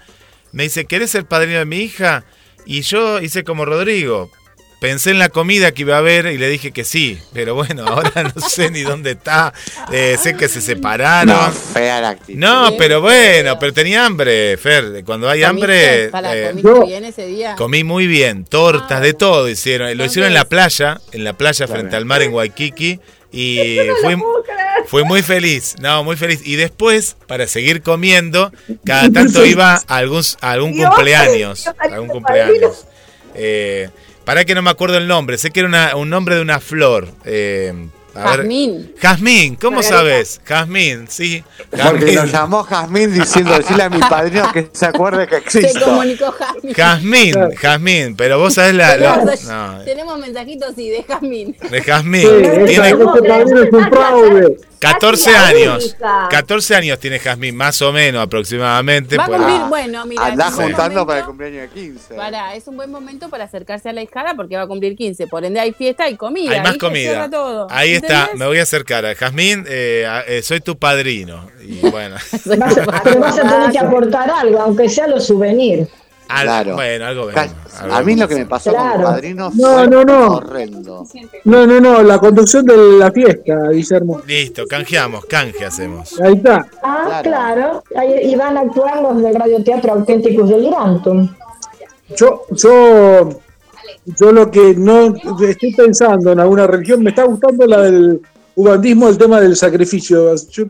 [0.53, 2.25] Me dice, ¿querés ser padrino de mi hija?
[2.67, 4.31] Y yo hice como Rodrigo.
[4.83, 7.19] Pensé en la comida que iba a haber y le dije que sí.
[7.33, 9.55] Pero bueno, ahora no sé ni dónde está.
[9.93, 11.29] Eh, sé que se separaron.
[11.35, 12.41] No, No, fea la actitud.
[12.77, 15.05] pero bueno, pero tenía hambre, Fer.
[15.05, 16.09] Cuando hay hambre...
[16.11, 17.55] Para, eh, ¿comiste yo- bien ese día?
[17.55, 19.97] Comí muy bien, tortas, de todo hicieron.
[19.97, 22.99] Lo hicieron en la playa, en la playa frente al mar en Waikiki.
[23.31, 24.17] Y fui,
[24.89, 26.41] fui muy feliz, no, muy feliz.
[26.45, 28.53] Y después, para seguir comiendo,
[28.85, 31.69] cada tanto iba a algún, a algún cumpleaños.
[31.69, 32.85] A algún cumpleaños.
[33.37, 33.89] Eh,
[34.25, 36.61] para que no me acuerdo el nombre, sé que era una- un nombre de una
[36.61, 37.09] flor.
[37.25, 37.73] eh,
[38.15, 38.41] a ver.
[38.41, 38.93] Jazmín.
[39.01, 39.97] Jazmín, ¿cómo Margarita.
[39.99, 40.41] sabes?
[40.45, 41.43] Jazmín, sí.
[41.71, 42.15] Porque Jazmín.
[42.17, 45.87] nos llamó Jazmín diciendo, decirle a mi padrino que se acuerde que Se existo.
[45.87, 46.75] comunicó Jazmín.
[46.75, 48.99] Jazmín, Jazmín, pero vos sabés la...
[48.99, 51.57] la- Tenemos, no, tenemos mensajitos sí, de Jazmín.
[51.71, 52.21] de Jazmín.
[52.21, 52.29] Sí,
[52.67, 54.57] Tiene ese padrino es un fraude.
[54.83, 55.85] 14 Casi la años.
[55.85, 56.29] única.
[56.31, 59.17] 14 años tiene Jazmín, más o menos aproximadamente.
[59.17, 60.27] Va a cumplir, bueno, mira.
[60.27, 62.15] Andá juntando para el cumpleaños de 15.
[62.15, 65.27] Para, es un buen momento para acercarse a la hijada porque va a cumplir 15.
[65.29, 66.53] Por ende, hay fiesta y comida.
[66.53, 67.31] Hay más comida.
[67.31, 67.67] Todo.
[67.71, 69.65] Ahí está, me voy a acercar a Jazmín.
[69.69, 71.49] eh, eh, soy tu padrino.
[71.65, 75.89] Y bueno, Vas a- pero vas a tener que aportar algo, aunque sea los souvenirs.
[76.33, 76.75] Al- Claro.
[76.75, 77.45] bueno, algo vemos.
[77.81, 78.93] algo A mí lo que me pasó Claro.
[78.93, 80.27] como padrino No, fue no, no.
[80.37, 81.07] horrendo.
[81.45, 84.21] No, no, no, la conducción de la fiesta, Guillermo.
[84.27, 86.21] Listo, canjeamos, canje hacemos.
[86.21, 86.67] Ahí está.
[86.83, 87.23] Ah, Claro.
[87.23, 87.85] claro.
[87.97, 91.29] Ahí- y van a actuar los del radioteatro Auténticos Delirantum.
[92.17, 93.41] Yo, yo,
[94.07, 95.15] yo lo que no
[95.47, 98.21] estoy pensando en alguna religión, me está gustando la del
[98.55, 100.35] ubandismo, el tema del sacrificio.
[100.51, 100.65] Yo-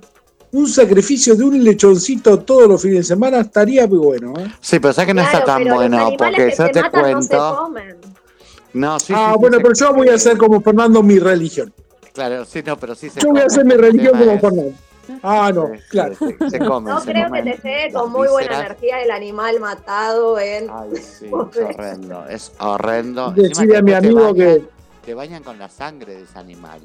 [0.53, 4.35] un sacrificio de un lechoncito todos los fines de semana estaría muy bueno.
[4.39, 4.51] ¿eh?
[4.61, 6.91] Sí, pero sabes que no Claro, está tan bueno, porque que yo se te no
[6.91, 7.57] cuento.
[7.59, 7.97] comen.
[8.75, 11.19] No, sí, ah, sí, bueno, sí, pero se- yo voy a hacer como Fernando mi
[11.19, 11.73] religión.
[12.15, 14.73] Claro, sí, no, pero sí se Yo voy a hacer mi el religión como Fernando.
[15.23, 16.15] Ah, no, claro.
[16.15, 20.39] Se, se come No creo que te Las con muy buena energía el animal matado
[20.39, 20.69] en.
[20.71, 23.35] Ay, sí, es horrendo, es horrendo.
[23.37, 24.63] Encima a mi te amigo que-
[25.05, 26.81] Te bañan con la sangre de ese animal.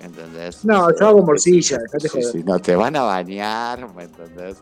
[0.00, 0.64] ¿Entendés?
[0.64, 2.24] No, yo hago morcilla, dejate sí, joder.
[2.32, 4.56] sí, no te van a bañar, ¿me entendés?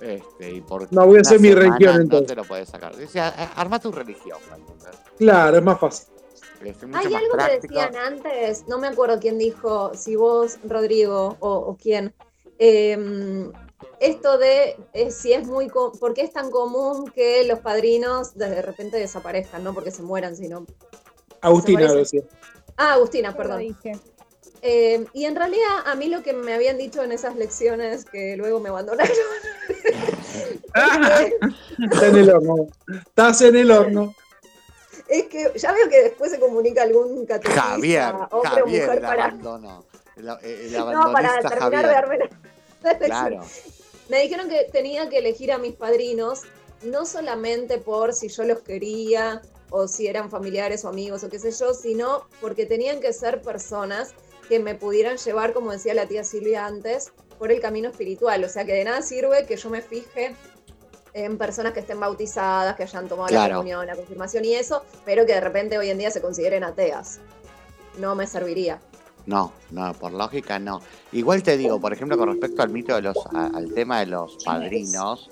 [0.00, 2.26] Este, y por No, voy a hacer mi religión, No entonces.
[2.28, 2.94] te lo puedes sacar.
[2.96, 4.96] Dice, "A- a- arma tu religión, ¿me entendés?
[5.16, 6.06] Claro, es más fácil.
[6.60, 11.36] Es mucho Hay algo que decían antes, no me acuerdo quién dijo, si vos, Rodrigo,
[11.40, 12.14] o, o quién.
[12.58, 13.50] eh,
[13.98, 15.68] esto de eh, si es muy.
[15.68, 19.64] ¿Por qué es tan común que los padrinos de repente desaparezcan?
[19.64, 20.66] No porque se mueran, sino.
[21.40, 22.22] Agustina lo decía.
[22.76, 23.58] Ah, Agustina, Yo lo perdón.
[23.60, 23.92] dije.
[24.64, 28.36] Eh, y en realidad a mí lo que me habían dicho en esas lecciones que
[28.36, 29.12] luego me abandonaron
[31.82, 32.68] Está en el horno.
[33.04, 34.14] Estás en el horno.
[35.08, 38.98] es que ya veo que después se comunica algún catequista, Javier, hombre o Javier mujer
[38.98, 39.84] el para, abandono.
[40.16, 42.30] El, el no, para terminar de darme la.
[42.98, 43.40] Claro.
[44.08, 46.42] Me dijeron que tenía que elegir a mis padrinos,
[46.82, 51.40] no solamente por si yo los quería o si eran familiares o amigos o qué
[51.40, 54.14] sé yo, sino porque tenían que ser personas
[54.48, 58.42] que me pudieran llevar, como decía la tía Silvia antes, por el camino espiritual.
[58.44, 60.34] O sea que de nada sirve que yo me fije
[61.14, 65.26] en personas que estén bautizadas, que hayan tomado la comunión, la confirmación y eso, pero
[65.26, 67.20] que de repente hoy en día se consideren ateas.
[67.98, 68.80] No me serviría.
[69.26, 70.80] No, no, por lógica no.
[71.12, 74.06] Igual te digo, por ejemplo, con respecto al mito de los, a- al tema de
[74.06, 75.30] los padrinos,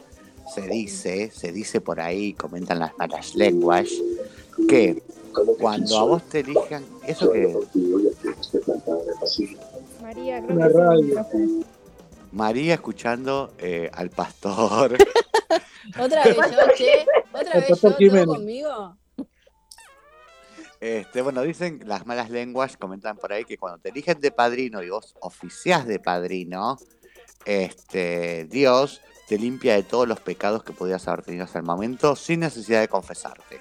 [0.55, 3.89] se dice, se dice por ahí, comentan las malas lenguas,
[4.69, 5.03] que
[5.59, 7.57] cuando a vos te elijan, eso que
[10.03, 11.25] María, creo Una que radio.
[12.33, 14.97] María escuchando eh, al pastor,
[15.99, 17.07] Otra vez yo, che.
[17.33, 18.97] Otra El vez yo, todo conmigo.
[20.81, 24.83] este, bueno, dicen las malas lenguas, comentan por ahí que cuando te eligen de padrino
[24.83, 26.79] y vos oficiás de padrino,
[27.45, 32.15] este, Dios te limpia de todos los pecados que podías haber tenido hasta el momento
[32.17, 33.61] sin necesidad de confesarte.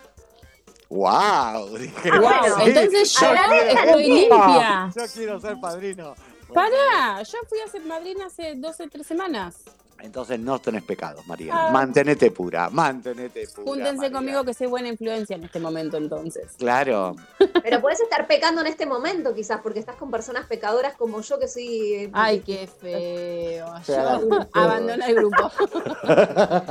[0.90, 1.70] ¡Wow!
[1.78, 4.92] Dije, Wow, sí, entonces yo estoy limpia.
[4.96, 6.16] Yo quiero ser padrino.
[6.54, 9.58] Pará, yo fui a ser madrina hace 12, 3 semanas.
[10.02, 11.54] Entonces no tenés pecados, María.
[11.54, 11.72] Ah.
[11.72, 13.68] Mantenete pura, mantenete pura.
[13.68, 14.12] Júntense María.
[14.14, 16.54] conmigo que soy buena influencia en este momento entonces.
[16.58, 17.18] Claro.
[17.64, 21.38] Pero puedes estar pecando en este momento, quizás, porque estás con personas pecadoras como yo,
[21.38, 21.94] que soy.
[21.96, 23.74] eh, Ay, qué feo.
[23.88, 25.52] Yo abandono el grupo.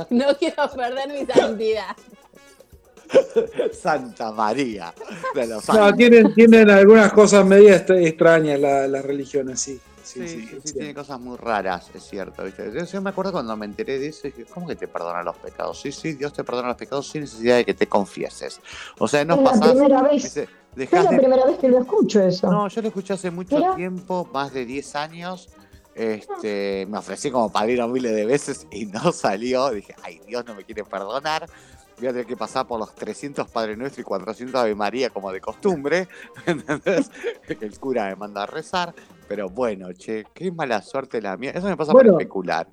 [0.09, 1.95] No quiero perder mi santidad.
[3.73, 4.93] Santa María.
[5.33, 9.79] De los No, tienen, tienen algunas cosas medias extra- extrañas la- las religiones, sí.
[10.03, 10.27] Sí,
[10.63, 12.43] Sí, tiene cosas muy raras, es cierto.
[12.43, 12.71] ¿viste?
[12.73, 15.35] Yo, yo me acuerdo cuando me enteré de eso, dije, ¿cómo que te perdona los
[15.37, 15.79] pecados?
[15.79, 18.59] Sí, sí, Dios te perdona los pecados sin necesidad de que te confieses.
[18.97, 19.69] O sea, no Es la pasás.
[19.69, 20.37] primera vez.
[20.37, 22.49] Es la primera vez que lo escucho eso.
[22.51, 25.49] No, yo lo escuché hace mucho tiempo, más de 10 años.
[25.93, 29.69] Este, me ofrecí como padrino miles de veces y no salió.
[29.69, 31.45] Dije, ay, Dios no me quiere perdonar.
[31.99, 35.31] Voy a tener que pasar por los 300 Padre Nuestro y 400 Ave María como
[35.31, 36.07] de costumbre.
[36.45, 37.11] ¿Entendés?
[37.47, 38.93] El cura me manda a rezar.
[39.27, 41.51] Pero bueno, che, qué mala suerte la mía.
[41.53, 42.13] Eso me pasa Bueno.
[42.13, 42.67] por especular.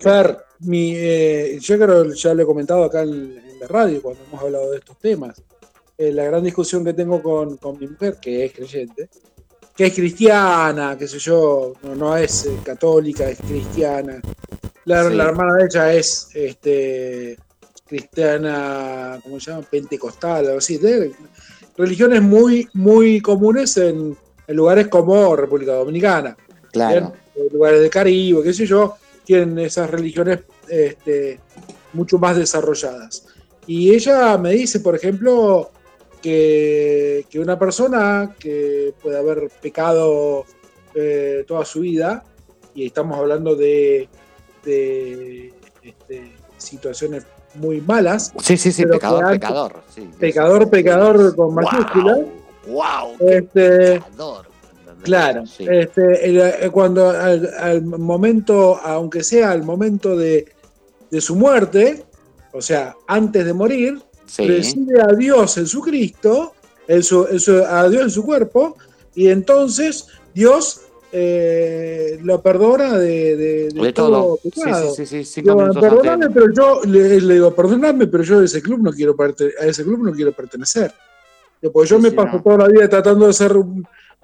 [0.00, 4.02] Fer, mi, eh, yo creo que ya lo he comentado acá en, en la radio
[4.02, 5.42] cuando hemos hablado de estos temas.
[5.96, 9.08] Eh, la gran discusión que tengo con, con mi mujer, que es creyente,
[9.76, 14.20] que es cristiana, qué sé yo, no, no es eh, católica, es cristiana.
[14.86, 15.14] La, Sí.
[15.14, 17.38] la hermana de ella es este,
[17.86, 19.66] cristiana, ¿cómo se llama?
[19.70, 20.78] Pentecostal, algo así.
[20.78, 21.12] De
[21.76, 24.16] religiones muy, muy comunes en,
[24.46, 26.36] en lugares como República Dominicana.
[26.72, 27.12] Claro.
[27.34, 31.40] En lugares del Caribe, qué sé yo, tienen esas religiones este,
[31.92, 33.26] mucho más desarrolladas.
[33.66, 35.70] Y ella me dice, por ejemplo,
[36.20, 40.44] que, que una persona que puede haber pecado
[40.94, 42.24] eh, toda su vida,
[42.74, 44.08] y estamos hablando de,
[44.64, 45.52] de,
[45.82, 47.24] este, situaciones
[47.56, 49.72] muy malas, Sí, sí, sí, pecador, antes- pecador.
[49.94, 52.18] Sí, pecador, pecador con mayúscula,
[52.66, 53.28] ¡Wow!
[53.28, 54.46] este, Pecador.
[55.02, 55.66] Claro, Sí.
[55.70, 60.46] este, eh, cuando al, al momento, aunque sea al momento de,
[61.10, 62.04] de su muerte,
[62.52, 64.46] o sea, antes de morir, Sí.
[64.48, 66.54] recibe a Dios en su Cristo,
[66.88, 68.76] en su, en su- a Dios en su cuerpo,
[69.14, 70.80] y entonces Dios
[71.16, 74.40] eh, lo perdona de, de- de De todo todo.
[74.42, 74.60] Sí,
[74.96, 78.60] sí, sí, sí, Digo, perdóname, pero yo le, le digo, perdóname, pero yo a ese
[78.60, 80.92] club no quiero perte- a ese club no quiero pertenecer.
[81.72, 82.42] Porque yo Sí, me sí, paso no.
[82.42, 83.54] toda la vida tratando de ser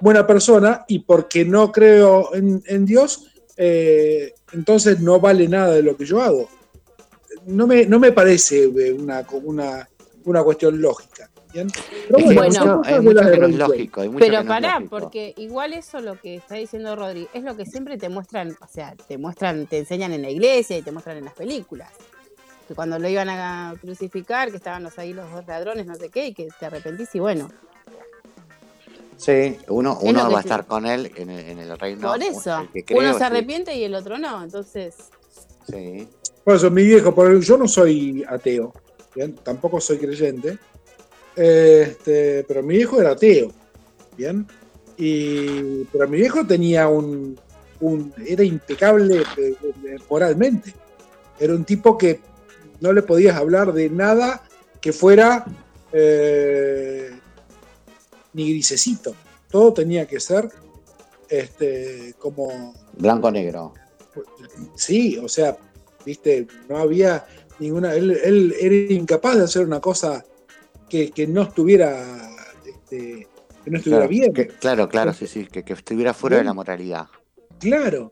[0.00, 3.24] buena persona y porque no creo en, en Dios,
[3.56, 6.48] eh, entonces no vale nada de lo que yo hago.
[7.46, 9.88] No me, no me parece eh, una, una,
[10.24, 11.29] una cuestión lógica.
[11.52, 11.66] Pero
[12.18, 12.68] Es bueno, Bueno, son
[13.04, 14.00] mucho- hay que no es lógico.
[14.02, 14.90] hay mucho Pero que no es pará, lógico.
[15.00, 18.66] porque igual eso lo que está diciendo Rodri es lo que siempre te muestran, o
[18.68, 21.90] sea, te muestran, te enseñan en la iglesia y te muestran en las películas.
[22.68, 26.08] Que cuando lo iban a crucificar, que estaban los ahí los dos ladrones, no sé
[26.08, 27.50] qué, y que te arrepentís y bueno.
[29.16, 32.08] Sí, uno, Es uno va a estar con él en el, en el reino.
[32.10, 33.24] Por eso, el que creo, uno se sí.
[33.24, 34.94] arrepiente y el otro no, entonces...
[35.70, 36.08] Sí.
[36.42, 38.72] Por eso, mi viejo, por yo no soy ateo,
[39.14, 39.34] ¿bien?
[39.34, 40.58] tampoco soy creyente,
[41.36, 43.52] este, pero mi viejo era ateo,
[44.16, 44.46] ¿bien?
[44.96, 47.38] Y, pero mi viejo tenía un,
[47.80, 50.74] un- era impecable eh, eh, moralmente,
[51.38, 52.20] era un tipo que
[52.80, 54.42] no le podías hablar de nada
[54.80, 55.44] que fuera
[55.92, 57.10] eh,
[58.32, 59.14] ni grisecito,
[59.50, 60.48] todo tenía que ser
[61.28, 63.72] este, como Blanco-negro.
[64.74, 65.56] Sí, o sea,
[66.04, 67.24] viste, no había
[67.58, 67.94] ninguna.
[67.94, 70.24] Él, él era incapaz de hacer una cosa
[70.90, 72.04] que, que no estuviera.
[72.66, 73.26] este,
[73.64, 74.32] que no estuviera Claro, bien.
[74.34, 77.06] que- claro, claro, sí, sí, que, que estuviera fuera de la moralidad.
[77.58, 78.10] Claro.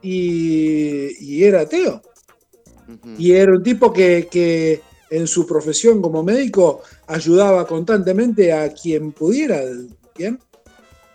[0.00, 2.00] Y, y era ateo.
[3.18, 4.80] Y era un tipo que, que
[5.10, 9.60] en su profesión como médico ayudaba constantemente a quien pudiera.
[10.16, 10.38] ¿Bien?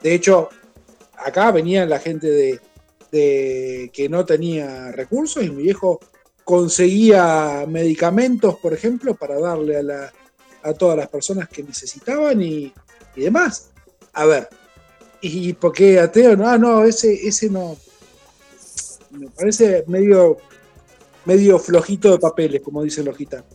[0.03, 0.49] De hecho,
[1.17, 2.59] acá venía la gente de,
[3.11, 5.99] de que no tenía recursos y mi viejo
[6.43, 10.13] conseguía medicamentos, por ejemplo, para darle a, la-
[10.63, 12.73] a todas las personas que necesitaban y,
[13.15, 13.71] y demás.
[14.13, 14.49] A ver,
[15.21, 16.35] ¿y por qué ateo?
[16.35, 17.77] No, ah, no, ese, ese no.
[19.11, 20.37] Me parece medio,
[21.25, 23.45] medio flojito de papeles, como dicen los gitanos.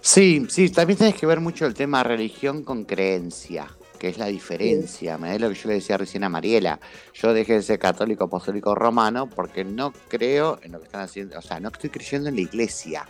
[0.00, 3.68] Sí, sí, también tienes que ver mucho el tema religión con creencia,
[3.98, 5.16] que es la diferencia.
[5.16, 6.78] Me da lo que yo le decía recién a Mariela.
[7.14, 11.38] Yo dejé de ser católico apostólico romano porque no creo en lo que están haciendo,
[11.38, 13.06] o sea, no estoy creyendo en la iglesia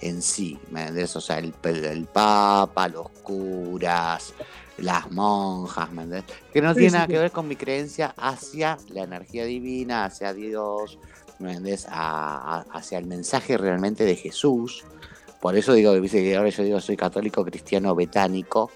[0.00, 1.14] en sí, ¿me entendés?
[1.16, 4.32] O sea, el, el- papa, los curas,
[4.78, 6.36] las monjas, ¿me entendés?
[6.52, 7.12] Que no Sí, tiene sí, nada sí.
[7.12, 10.98] que ver con mi creencia hacia la energía divina, hacia Dios,
[11.38, 11.86] ¿me entendés?
[11.90, 14.84] A- a- hacia el mensaje realmente de Jesús.
[15.40, 18.70] Por eso digo, que ahora yo digo soy católico cristiano betánico,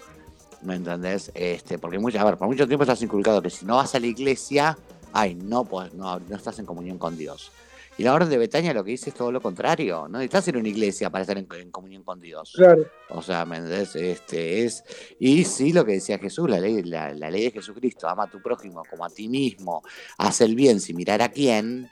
[0.62, 1.30] ¿me entendés?
[1.34, 4.00] Este, porque mucho, a ver, por mucho tiempo estás inculcado que si no vas a
[4.00, 4.78] la iglesia,
[5.12, 7.50] ay, no, pues no, no estás en comunión con Dios.
[7.98, 10.56] Y la orden de Betania lo que dice es todo lo contrario, no necesitas ir
[10.56, 12.52] a una iglesia para estar en, en comunión con Dios.
[12.54, 12.86] Claro.
[13.10, 13.94] O sea, ¿me entendés?
[13.96, 14.82] Este es,
[15.18, 18.30] y sí lo que decía Jesús, la ley, la, la ley de Jesucristo, ama a
[18.30, 19.82] tu prójimo como a ti mismo,
[20.16, 21.90] haz el bien sin mirar a quién,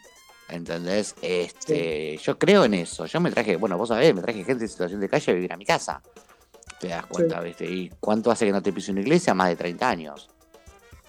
[0.48, 1.14] ¿entendés?
[1.20, 3.06] Este, yo creo en eso.
[3.06, 5.52] Yo me traje, bueno, vos sabés, me traje gente en situación de calle a vivir
[5.52, 6.02] a mi casa.
[6.80, 7.66] Te das cuenta, ¿viste?
[7.66, 9.34] ¿Y cuánto hace que no te piso una iglesia?
[9.34, 10.30] Más de 30 años.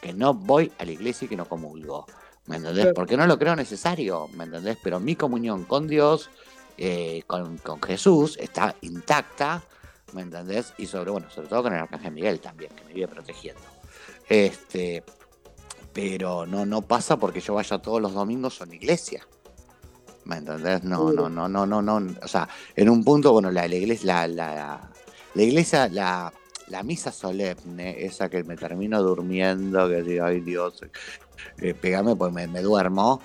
[0.01, 2.05] Que no voy a la iglesia y que no comulgo.
[2.51, 2.83] ¿Me entendés?
[2.83, 2.95] Claro.
[2.95, 4.77] Porque no lo creo necesario, ¿me entendés?
[4.83, 6.29] Pero mi comunión con Dios,
[6.77, 9.63] eh, con, con Jesús, está intacta,
[10.11, 10.73] ¿me entendés?
[10.77, 13.61] Y sobre, bueno, sobre todo con el Arcángel Miguel también, que me vive protegiendo.
[14.27, 15.01] Este,
[15.93, 19.25] pero no, no pasa porque yo vaya todos los domingos a una iglesia.
[20.25, 20.83] ¿Me entendés?
[20.83, 22.15] No, no, no, no, no, no.
[22.21, 24.91] O sea, en un punto, bueno, la, la iglesia, la, la,
[25.35, 26.33] la iglesia, la,
[26.71, 30.81] la misa solemne, esa que me termino durmiendo, que digo, ay Dios,
[31.59, 33.21] eh, pegame pues me, me duermo,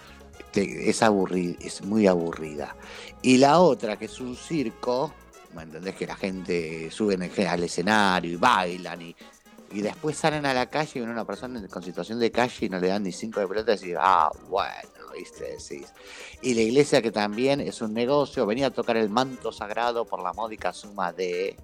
[0.53, 2.75] es aburrida, es muy aburrida.
[3.23, 5.13] Y la otra, que es un circo,
[5.55, 5.95] ¿me entendés?
[5.95, 9.17] Que la gente sube al escenario y bailan y,
[9.71, 12.69] y después salen a la calle y ven una persona con situación de calle y
[12.69, 15.93] no le dan ni cinco de pelota y decís, ah, bueno, viste, decís.
[16.43, 20.23] Y la iglesia que también es un negocio, venía a tocar el manto sagrado por
[20.23, 21.57] la módica suma de,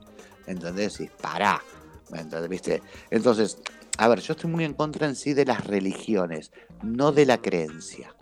[0.47, 1.01] ¿entendés?
[1.01, 1.63] Y pará,
[2.11, 2.49] ¿me entendés?
[2.49, 2.83] ¿Viste?
[3.11, 3.59] Entonces,
[3.99, 6.51] a ver, yo estoy muy en contra en sí de las religiones,
[6.83, 8.15] no de la creencia.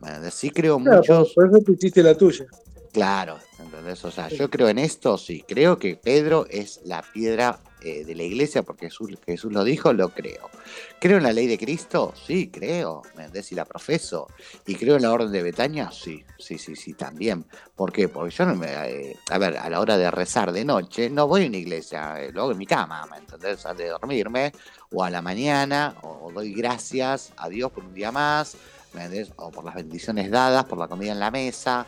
[0.00, 0.34] ¿me entendés?
[0.34, 1.32] Sí creo Claro, muchos...
[1.34, 2.46] por eso tú hiciste la tuya.
[2.92, 4.04] Claro, ¿entendés?
[4.04, 5.44] O sea, yo creo en esto, sí.
[5.46, 10.08] Creo que Pedro es la piedra eh, de la iglesia porque Jesús, lo dijo, lo
[10.08, 10.50] creo.
[10.98, 12.12] ¿Creo en la ley de Cristo?
[12.26, 13.02] Sí, creo.
[13.14, 13.52] ¿Me entendés?
[13.52, 14.28] Y la profeso.
[14.66, 15.90] ¿Y creo en la orden de Betania?
[15.92, 17.44] Sí, sí, sí, sí, también.
[17.74, 18.08] ¿Por qué?
[18.08, 18.66] Porque yo no me.
[18.66, 22.20] eh, a ver, a la hora de rezar de noche, no voy a una iglesia,
[22.20, 23.64] eh, lo en mi cama, ¿me entendés?
[23.66, 24.52] Antes de dormirme,
[24.90, 28.56] o a la mañana, o, doy gracias a Dios por un día más,
[28.94, 29.26] ¿me?
[29.36, 31.86] O por las bendiciones dadas, por la comida en la mesa.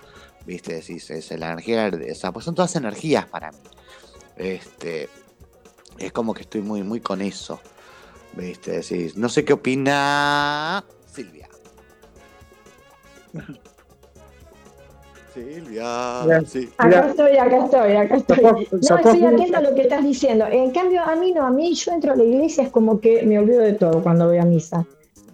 [0.48, 0.74] ¿viste?
[0.74, 3.58] Decís, es la energía, o sea, pues son todas energías para mí.
[4.36, 5.08] Este,
[5.98, 7.60] es como que estoy muy, muy con eso.
[8.34, 8.72] ¿Viste?
[8.72, 11.48] Decís, no sé qué opina Silvia.
[15.34, 16.68] Silvia, sí.
[16.78, 18.42] Acá estoy, acá estoy, acá estoy.
[18.42, 20.46] No, estoy atenta a lo que estás diciendo.
[20.46, 23.22] En cambio, a mí no, a mí yo entro a la iglesia, es como que
[23.22, 24.86] me olvido de todo cuando voy a misa.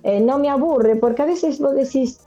[0.03, 2.20] Eh, no me aburre, porque a veces vos decís,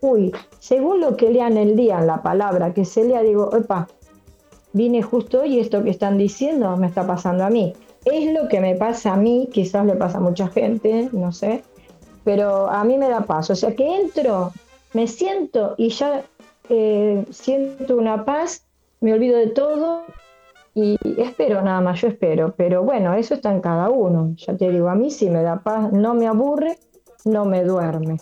[0.00, 3.88] uy, según lo que lean el día en la palabra que se lea, digo, opa,
[4.74, 7.72] vine justo hoy y esto que están diciendo me está pasando a mí.
[8.04, 11.62] Es lo que me pasa a mí, quizás le pasa a mucha gente, no sé,
[12.24, 13.48] pero a mí me da paz.
[13.50, 14.52] O sea que entro,
[14.92, 16.22] me siento y ya
[16.68, 18.66] eh, siento una paz,
[19.00, 20.02] me olvido de todo
[20.74, 22.52] y espero nada más, yo espero.
[22.56, 24.34] Pero bueno, eso está en cada uno.
[24.36, 26.78] Ya te digo, a mí sí me da paz, no me aburre,
[27.24, 28.18] no me duerme.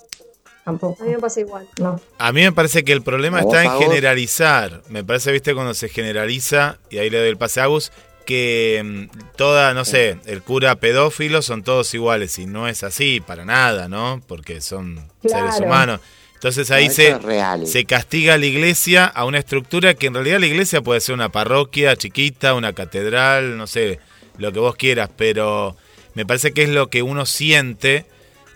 [0.64, 1.02] Tampoco.
[1.02, 1.66] A mí me pasa igual.
[1.78, 2.00] No.
[2.18, 4.82] A mí me parece que el problema ¿A vos, está en generalizar.
[4.88, 7.90] Me parece, viste, cuando se generaliza, y ahí le doy el pase a Agus,
[8.24, 12.38] que mm, toda, no sé, el cura pedófilo son todos iguales.
[12.38, 14.22] Y no es así, para nada, ¿no?
[14.28, 16.00] Porque son seres humanos.
[16.34, 20.40] Entonces ahí No, se, se castiga a la iglesia a una estructura que en realidad
[20.40, 24.00] la iglesia puede ser una parroquia chiquita, una catedral, no sé,
[24.38, 25.76] lo que vos quieras, pero,
[26.14, 28.06] me parece que es lo que uno siente,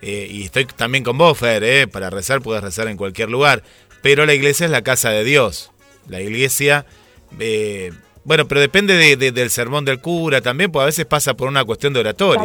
[0.02, 3.62] eh, y estoy también con vos, Fer, eh, para rezar puedes rezar en cualquier lugar,
[4.02, 5.70] pero la iglesia es la casa de Dios.
[6.08, 6.86] La iglesia,
[7.40, 7.92] eh,
[8.24, 11.48] bueno, pero depende de- de- del sermón del cura también, pues a veces pasa por
[11.48, 12.42] una cuestión de oratoria.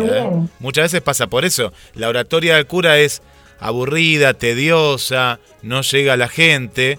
[0.60, 1.72] Muchas veces pasa por eso.
[1.95, 3.22] La oratoria del cura es
[3.60, 6.98] aburrida, tediosa, no llega a la gente.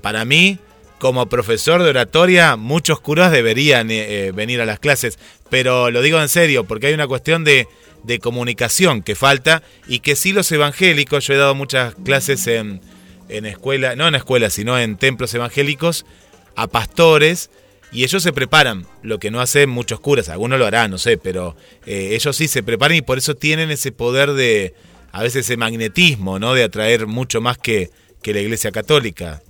[0.00, 0.58] Para mí,
[0.98, 3.88] como profesor de oratoria, muchos curas deberían
[4.34, 5.18] venir a las clases,
[5.50, 7.68] pero lo digo en serio, porque hay una cuestión de,
[8.04, 12.80] de comunicación que falta y que sí los evangélicos, yo he dado muchas clases en,
[13.28, 16.06] en escuela, no en escuelas, sino en templos evangélicos,
[16.56, 17.50] a pastores,
[17.90, 21.16] y ellos se preparan, lo que no hacen muchos curas, algunos lo harán, no sé,
[21.16, 21.56] pero
[21.86, 24.74] eh, ellos sí se preparan y por eso tienen ese poder de,
[25.12, 26.54] a veces ese magnetismo, ¿no?
[26.54, 27.90] De atraer mucho más que,
[28.22, 29.42] que la iglesia católica.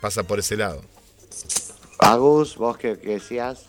[0.00, 0.82] Pasa por ese lado.
[1.98, 3.66] Agus, vos decías.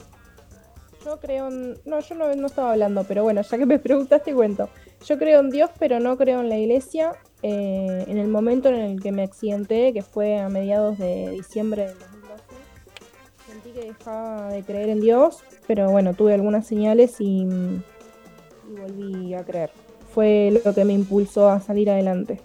[1.05, 1.77] Yo creo en...
[1.85, 4.69] No, yo no, no estaba hablando, pero bueno, ya que me preguntaste cuento.
[5.05, 7.13] Yo creo en Dios, pero no creo en la iglesia.
[7.43, 11.87] Eh, en el momento en el que me accidenté, que fue a mediados de diciembre
[11.87, 12.43] del 2012,
[13.47, 19.35] sentí que dejaba de creer en Dios, pero bueno, tuve algunas señales y, y volví
[19.35, 19.69] a creer.
[20.11, 22.41] Fue lo que me impulsó a salir adelante.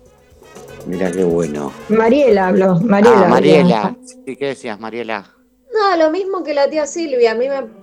[0.86, 1.72] Mira qué bueno.
[1.88, 2.78] Mariela habló.
[2.80, 3.22] Mariela.
[3.24, 3.82] Ah, Mariela.
[3.84, 3.98] habló.
[4.04, 5.34] Sí, ¿Qué decías, Mariela?
[5.72, 7.32] No, lo mismo que la tía Silvia.
[7.32, 7.79] A mí me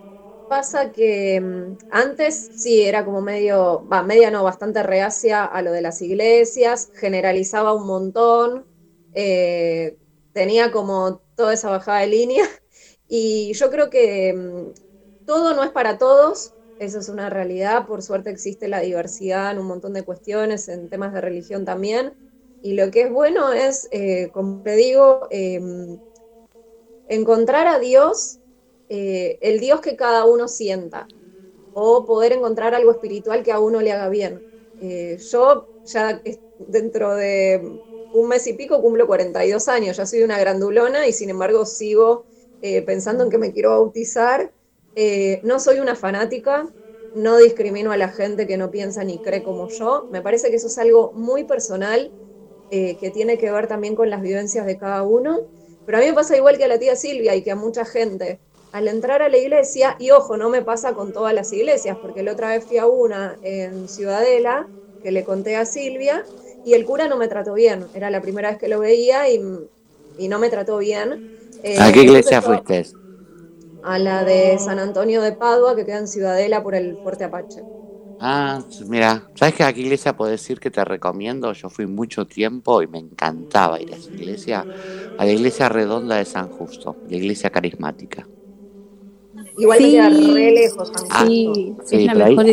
[0.47, 5.71] pasa que mm, antes sí era como medio, va, media no, bastante reacia a lo
[5.71, 8.67] de las iglesias, generalizaba un montón,
[9.13, 9.97] eh,
[10.33, 12.45] tenía como toda esa bajada de línea.
[13.09, 14.73] Y yo creo que mm,
[15.25, 17.87] todo no es para todos, eso es una realidad.
[17.87, 22.15] Por suerte existe la diversidad en un montón de cuestiones, en temas de religión también.
[22.61, 26.01] Y lo que es bueno es, eh, como te digo, em,
[27.07, 28.39] encontrar a Dios,
[28.89, 31.07] eh, el Dios que cada uno sienta,
[31.73, 34.43] o poder encontrar algo espiritual que a uno le haga bien.
[34.80, 36.22] Eh, yo ya
[36.57, 37.80] dentro de
[38.11, 42.27] un mes y pico cumplo 42 años, ya soy una grandulona y sin embargo sigo
[42.61, 44.53] eh, pensando en que me quiero bautizar.
[45.43, 46.73] No soy una fanática,
[47.14, 50.07] no discrimino a la gente que no piensa ni cree como yo.
[50.09, 52.14] Me parece que eso es algo muy personal
[52.69, 55.39] que tiene que ver también con las vivencias de cada uno.
[55.85, 57.85] Pero a mí me pasa igual que a la tía Silvia y que a mucha
[57.85, 58.41] gente.
[58.72, 62.23] Al entrar a la iglesia, y ojo, no me pasa con todas las iglesias, porque
[62.23, 64.69] la otra vez fui a una en Ciudadela,
[65.02, 66.26] que le conté a Silvia,
[66.64, 67.89] y el cura no me trató bien.
[67.94, 69.41] Era la primera vez que lo veía y,
[70.18, 71.22] y no me trató bien.
[71.64, 72.85] Eh, ¿A qué iglesia fuiste?
[73.81, 77.65] A la de San Antonio de Padua, que queda en Ciudadela por el Fuerte Apache.
[78.19, 81.53] Ah, mira, ¿sabes que a qué iglesia puedo decir que te recomiendo?
[81.53, 84.68] Yo fui mucho tiempo y me encantaba ir a esa iglesia,
[85.15, 88.30] a la iglesia redonda de San Justo, la iglesia carismática.
[89.57, 89.91] Igual Sí.
[89.91, 90.91] queda re lejos.
[91.09, 92.45] Ah, Sí, sí, es la mejor.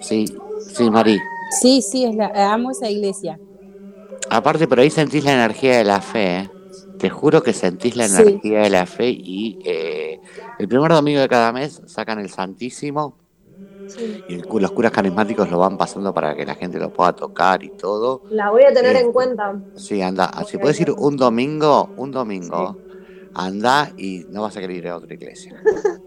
[0.00, 0.36] Sí,
[0.66, 1.20] sí, Mari.
[1.60, 3.40] Sí, sí, es la, amo esa iglesia.
[4.30, 6.50] Aparte, pero ahí sentís la energía de la fe, ¿eh?
[6.96, 8.14] Te juro que sentís la Sí.
[8.22, 10.18] energía de la fe y eh,
[10.58, 13.18] el primer domingo de cada mes sacan el Santísimo
[14.26, 17.12] y el cu- los curas carismáticos lo van pasando para que la gente lo pueda
[17.12, 18.22] tocar y todo.
[18.30, 19.62] La voy a tener Eh, en cuenta.
[19.76, 20.30] Sí, anda.
[20.46, 22.78] Si puedes ir un domingo, un domingo,
[23.34, 25.60] anda y no vas a querer ir a otra iglesia.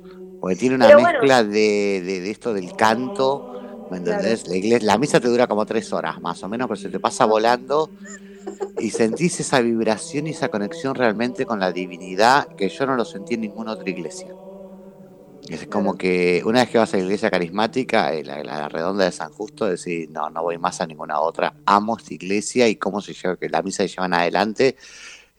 [0.47, 1.19] Porque tiene una Pero bueno.
[1.19, 3.45] mezcla de, de- de esto del canto,
[3.89, 4.47] ¿me entendés?
[4.47, 6.99] La, iglesia, la misa te dura como tres horas más o menos, pero se te
[7.01, 7.91] pasa volando
[8.77, 13.05] y sentís esa vibración y esa conexión realmente con la divinidad que yo no lo
[13.05, 14.35] sentí en ninguna otra iglesia.
[15.49, 19.05] Es como que una vez que vas a la iglesia carismática, eh, la, la redonda
[19.05, 21.55] de San Justo, decís, no, no voy más a ninguna otra.
[21.65, 24.75] Amo esta iglesia y cómo se lleva, que la misa se llevan adelante.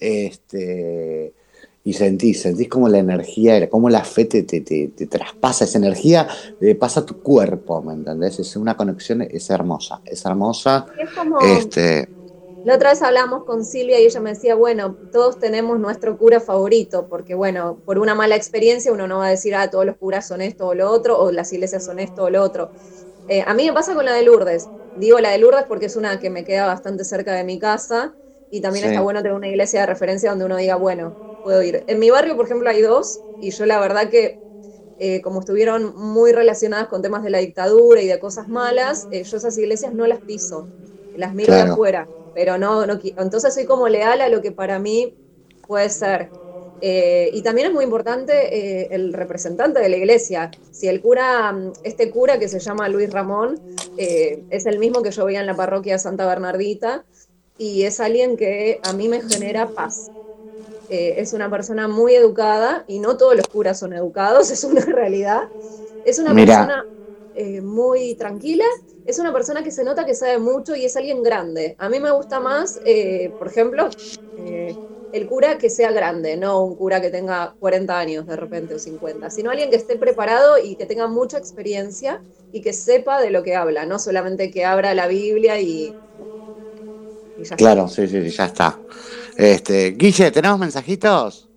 [0.01, 1.35] Este,
[1.89, 5.79] y sentís, sentís como la energía, como la fe te, te, te- te traspasa, esa
[5.79, 6.29] energía
[6.61, 8.39] eh, pasa a tu cuerpo, ¿me entendés?
[8.41, 10.87] Es una conexión, es hermosa, es hermosa.
[10.97, 12.11] Es como, Este,
[12.63, 16.41] la otra vez hablamos con Silvia y ella me decía, bueno, todos tenemos nuestro cura
[16.41, 19.97] favorito, porque bueno, por una mala experiencia uno no va a decir, ah, todos los
[19.97, 22.73] curas son esto o lo otro, o las iglesias son esto o lo otro.
[23.27, 24.73] Eh, a mí me pasa con la de Lourdes.
[24.95, 28.17] Digo la de Lourdes porque es una que me queda bastante cerca de mi casa
[28.51, 28.91] y también Sí.
[28.91, 31.85] está bueno tener una iglesia de referencia donde uno diga, bueno, puedo ir.
[31.87, 34.41] En mi barrio, por ejemplo, hay dos y yo la verdad que
[34.99, 39.23] eh, como estuvieron muy relacionadas con temas de la dictadura y de cosas malas, eh,
[39.23, 40.71] yo esas iglesias no las piso,
[41.15, 44.79] las miro de afuera, pero no, no, entonces soy como leal a lo que para
[44.81, 45.15] mí
[45.67, 46.33] puede ser.
[46.81, 50.51] Eh, y también es muy importante el representante de la iglesia.
[50.71, 53.61] Si el cura, este cura que se llama Luis Ramón,
[53.97, 57.05] es el mismo que yo veía en la parroquia de Santa Bernardita
[57.59, 60.11] y es alguien que a mí me genera paz.
[60.89, 64.81] Eh, es una persona muy educada y no todos los curas son educados, es una
[64.81, 65.51] realidad.
[66.03, 66.55] Es una Mira.
[66.55, 66.89] persona
[67.35, 68.65] eh, muy tranquila,
[69.05, 71.75] es una persona que se nota que sabe mucho y es alguien grande.
[71.79, 73.91] A mí me gusta más, eh, por ejemplo,
[75.13, 78.79] el cura que sea grande, no un cura que tenga 40 años de repente o
[78.79, 82.23] 50, sino alguien que esté preparado y que tenga mucha experiencia
[82.53, 85.97] y que sepa de lo que habla, no solamente que abra la Biblia y...
[87.57, 88.79] Claro, sí, sí, sí, ya está.
[89.37, 91.49] Este, Guille, ¿tenemos mensajitos?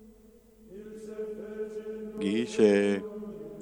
[2.20, 3.02] Guille.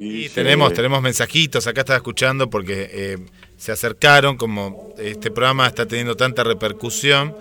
[0.01, 3.17] Y tenemos, tenemos mensajitos, acá estaba escuchando porque eh,
[3.57, 7.35] se acercaron, como este programa está teniendo tanta repercusión,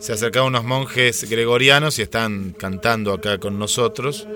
[0.00, 4.26] se acercaron unos monjes gregorianos y están cantando acá con nosotros.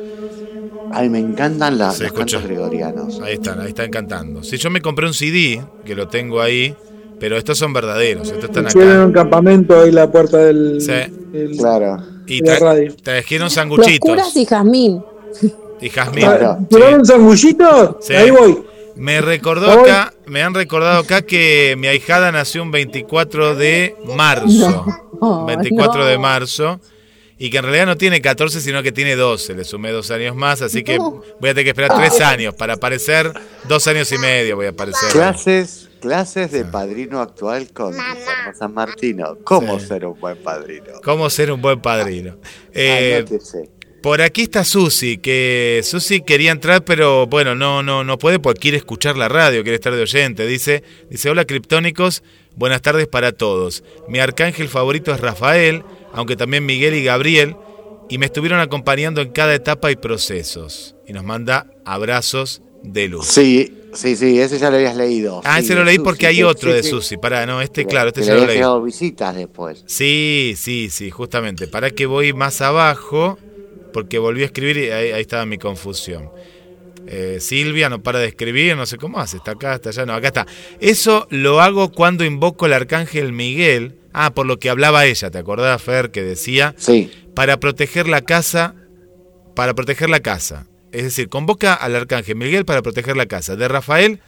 [0.93, 3.21] Ay, me encantan las, los cantos gregorianos.
[3.21, 4.45] Ahí están, ahí están cantando.
[4.45, 6.77] Si yo me compré un CD, que lo tengo ahí,
[7.20, 9.05] pero estos son verdaderos, estos están acá.
[9.06, 10.93] un campamento ahí en la puerta del, Sí.
[11.32, 12.02] del- Claro.
[12.26, 12.94] Y tra- radio.
[13.02, 15.02] trajeron Los sanguchitos curas y Jazmín.
[15.80, 16.26] y jazmín.
[16.68, 17.98] ¿Tiraron un sangullito?
[18.02, 18.14] Sí.
[18.14, 18.62] Ahí voy.
[18.97, 19.88] Me recordó Voy.
[19.90, 24.84] acá, me han recordado acá que mi ahijada nació un 24 de marzo.
[25.20, 26.06] No, 24 no.
[26.06, 26.78] de marzo.
[27.38, 29.55] Y que en realidad no tiene 14, sino que tiene 12.
[29.55, 31.20] Le sumé dos años más, así que voy
[31.51, 33.32] a tener que esperar tres años para aparecer.
[33.68, 35.10] Dos años y medio voy a aparecer.
[35.12, 37.94] Clases, clases de padrino actual con
[38.59, 39.39] San Martino.
[39.44, 39.86] ¿Cómo Sí.
[39.86, 40.93] ser un buen padrino?
[41.05, 42.36] ¿Cómo ser un buen padrino?
[42.73, 43.70] Eh, Anótese.
[44.02, 48.60] por aquí está Susi, que Susi quería entrar, pero bueno, no, no, no puede porque
[48.60, 50.47] quiere escuchar la radio, quiere estar de oyente.
[50.47, 52.23] Dice, dice, hola criptónicos,
[52.55, 53.82] buenas tardes para todos.
[54.09, 55.82] Mi arcángel favorito es Rafael,
[56.12, 57.56] aunque también Miguel y Gabriel,
[58.09, 60.94] y me estuvieron acompañando en cada etapa y procesos.
[61.09, 63.27] Y nos manda abrazos de luz.
[63.27, 65.41] Sí, sí, sí, ese ya lo habías leído.
[65.45, 66.83] Ah, Sí, ese lo leí Susi, porque hay otro sí, de.
[66.83, 67.17] Susi.
[67.17, 68.85] Pará, no, este, claro, este ya lo leí.
[68.85, 69.83] visitas después.
[69.87, 71.67] Sí, sí, sí, justamente.
[71.67, 73.39] Para que voy más abajo,
[73.93, 76.31] porque volví a escribir y ahí, ahí estaba mi confusión.
[77.09, 80.15] Eh, Silvia no para de escribir, no sé cómo hace, está acá, está allá, no,
[80.15, 80.47] acá está.
[80.81, 83.95] Eso lo hago cuando invoco al arcángel Miguel.
[84.13, 86.75] Ah, por lo que hablaba ella, ¿te acordás, Fer, que decía?
[86.79, 87.11] Sí.
[87.35, 88.75] Para proteger la casa,
[89.55, 90.67] para proteger la casa.
[90.93, 93.57] Es decir, convoca al arcángel Miguel para proteger la casa.
[93.57, 94.21] De Rafael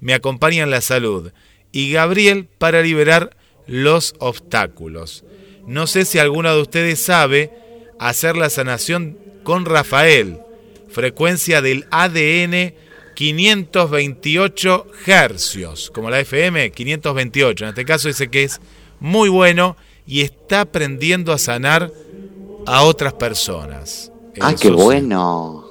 [0.00, 1.32] me acompaña en la salud.
[1.72, 3.36] Y Gabriel para liberar
[3.66, 5.24] los obstáculos.
[5.66, 7.52] No sé si alguno de ustedes sabe
[7.98, 10.38] hacer la sanación con Rafael.
[10.88, 12.74] Frecuencia del ADN
[13.14, 15.90] 528 hercios.
[15.90, 17.64] Como la FM 528.
[17.64, 18.60] En este caso dice que es
[19.00, 19.76] muy bueno
[20.06, 21.90] y está aprendiendo a sanar
[22.66, 24.12] a otras personas.
[24.40, 25.65] Ah, qué bueno.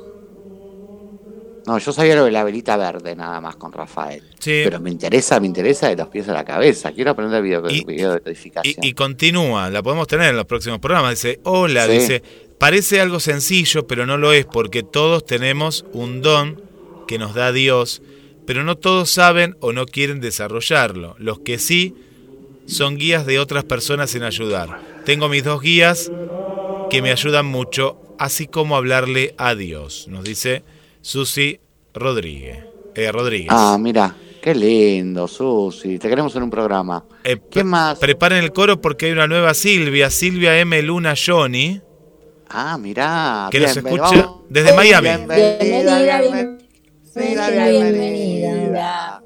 [1.68, 4.22] No, yo sabía lo de la velita verde nada más con Rafael.
[4.40, 4.62] Sí.
[4.64, 6.92] Pero me interesa, me interesa de los pies a la cabeza.
[6.92, 8.76] Quiero aprender video, video de codificación.
[8.84, 11.12] Y, y continúa, la podemos tener en los próximos programas.
[11.12, 11.92] Dice, hola, Sí.
[11.94, 12.24] dice,
[12.60, 16.62] parece algo sencillo, pero no lo es, porque todos tenemos un don
[17.08, 18.02] que nos da Dios,
[18.46, 21.16] pero no todos saben o no quieren desarrollarlo.
[21.18, 21.96] Los que sí
[22.68, 24.80] son guías de otras personas en ayudar.
[25.06, 26.12] Tengo mis dos guías
[26.92, 30.64] que me ayudan mucho, así como hablarle a Dios, nos dice
[31.06, 31.60] Susi
[31.94, 32.66] Rodríguez.
[32.96, 33.50] Eh, Rodríguez.
[33.52, 36.00] Ah, mira, qué lindo, Susi.
[36.00, 37.06] Te queremos en un programa.
[37.24, 38.00] Eh, ¿Qué más?
[38.00, 40.82] Preparen el coro porque hay una nueva Silvia, Silvia M.
[40.82, 41.80] Luna Johnny.
[42.50, 43.50] Ah, mirá.
[43.52, 45.10] Que nos escucha desde Miami.
[45.10, 46.22] Bienvenida, Bienvenida,
[47.14, 49.25] bienvenida, bienvenida.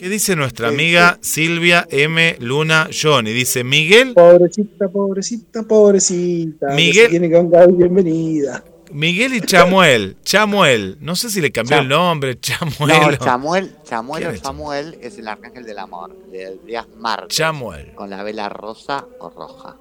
[0.00, 2.36] ¿Qué dice nuestra amiga Silvia M.
[2.40, 3.32] Luna Johnny?
[3.32, 6.68] Dice Miguel, Pobrecita, pobrecita, pobrecita.
[6.74, 8.64] Miguel- tiene que dar bienvenida.
[8.92, 10.16] Miguel y Chamuel.
[10.24, 10.96] Chamuel.
[11.00, 12.40] No sé si le cambió Cham- el nombre.
[12.40, 12.88] Chamuel.
[12.98, 16.86] No, o- Chamuel, Chamuel ¿Quién o es Samuel es el arcángel del amor, del día
[16.96, 17.36] martes.
[17.36, 17.92] Chamuel.
[17.94, 19.76] Con la vela rosa o roja.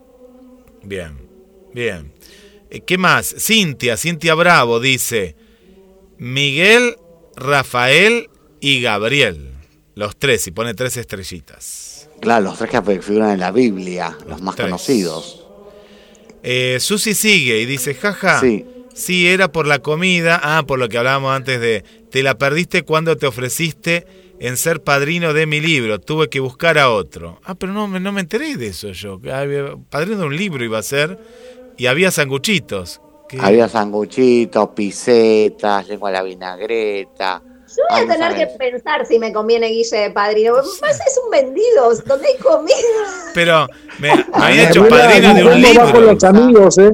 [0.83, 1.17] Bien,
[1.73, 2.11] bien.
[2.69, 3.33] Eh, ¿Qué más?
[3.39, 5.37] Cintia, Cintia Bravo dice
[6.17, 6.97] Miguel,
[7.37, 8.27] Rafael
[8.59, 9.48] y Gabriel.
[9.99, 12.09] Los tres, y pone tres estrellitas.
[12.21, 14.67] Claro, los tres que figuran en la Biblia, los más tres.
[14.67, 15.45] conocidos.
[16.41, 18.39] Eh, Susi sigue y dice, jaja.
[18.39, 18.65] Sí.
[18.93, 20.39] Sí, era por la comida.
[20.41, 21.83] Ah, por lo que hablábamos antes de.
[22.11, 24.07] Te la perdiste cuando te ofreciste
[24.39, 25.99] en ser padrino de mi libro.
[25.99, 27.41] Tuve que buscar a otro.
[27.43, 29.19] Ah, pero no, me- no me enteré de eso yo.
[29.89, 31.19] Padrino de un libro iba a ser.
[31.77, 33.01] Y había sanguchitos.
[33.27, 33.37] ¿Qué?
[33.41, 37.43] Había sanguchitos, pisetas, lengua a la vinagreta.
[37.77, 38.57] Yo voy Ay, a tener que sabes.
[38.57, 40.53] pensar si me conviene Guille de padrino.
[40.81, 42.75] Más es un vendido, donde hay comida.
[43.33, 43.67] Pero
[43.99, 46.13] me, me había hecho padrino de un Guillermo va con libro.
[46.13, 46.93] los amigos, ¿eh?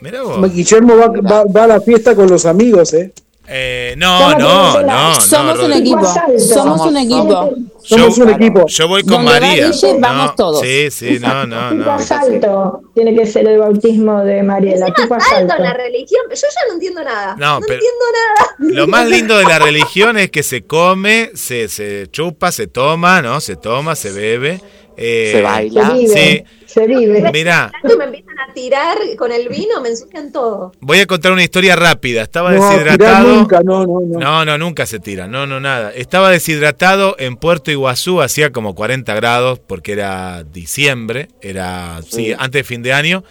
[0.00, 0.52] Mirá vos.
[0.52, 3.12] Guillermo va, va- va a la fiesta con los amigos, ¿eh?
[3.54, 5.20] Eh, no, no, no, no.
[5.20, 6.06] Somos un equipo.
[6.38, 7.54] Somos un equipo.
[7.84, 8.66] Somos yo, un equipo.
[8.66, 9.66] Yo voy con Donde va María.
[9.70, 10.60] Guille, No, vamos todos.
[10.60, 11.92] Sí, sí, no, no, tipo no.
[11.92, 14.86] asalto tiene que ser el bautismo de Mariela.
[14.86, 15.54] Asalto asalto.
[15.56, 16.22] en la religión.
[16.30, 17.36] Yo ya no entiendo nada.
[17.36, 18.54] No, No, pero- entiendo nada.
[18.58, 23.20] Lo más lindo de la religión es que se come, se, se chupa, se toma,
[23.20, 23.40] ¿no?
[23.40, 24.60] Se toma, se bebe.
[24.96, 25.86] Eh, Se baila.
[25.88, 26.14] Se vive.
[26.14, 26.44] Sí.
[26.66, 27.30] Se vive.
[27.32, 30.72] Mirá, me empiezan a tirar con el vino, me ensucian todo.
[30.80, 32.22] voy a contar una historia rápida.
[32.22, 33.28] Estaba No, deshidratado.
[33.36, 34.18] nunca, no, no, no.
[34.18, 35.92] No, no, nunca se tira, no, no, nada.
[35.94, 42.32] Estaba deshidratado en Puerto Iguazú, hacía como 40 grados porque era diciembre, era, sí, Sí.
[42.38, 43.22] antes de fin de año.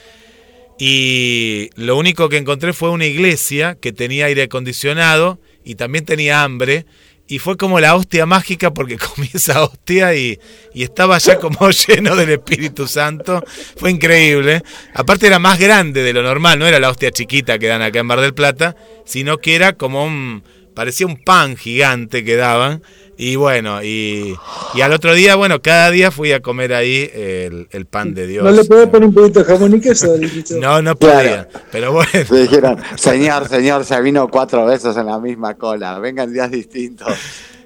[0.78, 6.44] Y lo único que encontré fue una iglesia que tenía aire acondicionado y también tenía
[6.44, 6.86] hambre.
[7.32, 10.38] Y fue como la hostia mágica porque comí esa hostia y,
[10.74, 13.42] y estaba ya como lleno del Espíritu Santo.
[13.78, 14.64] Fue increíble.
[14.94, 18.00] Aparte era más grande de lo normal, no era la hostia chiquita que dan acá
[18.00, 18.76] en Mar del Plata,
[19.06, 20.44] sino que era como un...
[20.76, 22.84] parecía un pan gigante que daban.
[23.24, 24.36] Y bueno, y,
[24.74, 28.26] y al otro día, bueno, cada día fui a comer ahí el, el pan de
[28.26, 28.44] Dios.
[28.44, 30.16] No le podés poner un poquito de jamón y queso.
[30.60, 31.20] No, no Claro.
[31.20, 31.50] podía.
[31.72, 32.10] Pero bueno.
[32.32, 37.14] Le dijeron, señor, señor, se vino cuatro veces en la misma cola, vengan días distintos.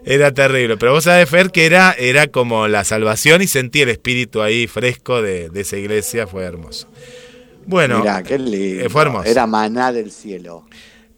[0.03, 3.87] Era terrible, pero vos sabés, Fer, que era, era como la salvación y sentí el
[3.89, 6.87] espíritu ahí fresco de, de esa iglesia, fue hermoso.
[7.65, 8.83] Bueno, Mirá, qué lindo.
[8.85, 9.29] eh, fue hermoso.
[9.29, 10.65] Era maná del cielo.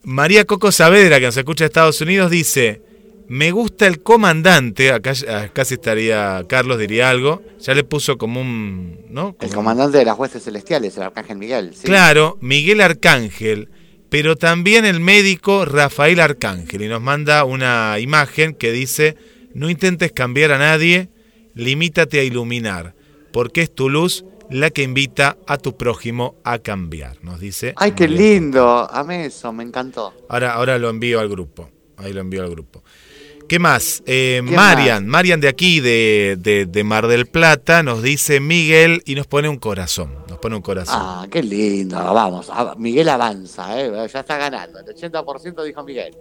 [0.04, 2.82] María Coco Saavedra, que nos escucha de Estados Unidos, dice,
[3.28, 5.12] me gusta el comandante, acá,
[5.44, 9.06] acá sí estaría Carlos, diría algo, ya le puso como un...
[9.10, 9.36] ¿no?
[9.40, 11.74] El comandante de las huestes celestiales, el arcángel Miguel.
[11.74, 11.82] sí.
[11.82, 13.68] Claro, Miguel Arcángel,
[14.08, 16.82] pero también el médico Rafael Arcángel.
[16.82, 19.16] Y nos manda una imagen que dice,
[19.54, 21.10] no intentes cambiar a nadie,
[21.54, 22.94] limítate a iluminar,
[23.32, 27.74] porque es tu luz la que invita a tu prójimo a cambiar, nos dice.
[27.76, 28.88] Ay, qué lindo.
[28.90, 30.14] Amé eso, me encantó.
[30.28, 32.82] Ahora, ahora lo envío al grupo, ahí lo envío al grupo.
[33.48, 34.02] ¿Qué más?
[34.06, 39.02] Eh, ¿Quién Marian, Marian de aquí, de, de- de Mar del Plata, nos dice Miguel
[39.06, 40.94] y nos pone un corazón, nos pone un corazón.
[40.98, 41.96] Ah, qué lindo.
[41.96, 43.90] Vamos, a- Miguel avanza, ¿eh?
[44.12, 44.78] ya está ganando.
[44.80, 46.14] El 80% dijo Miguel.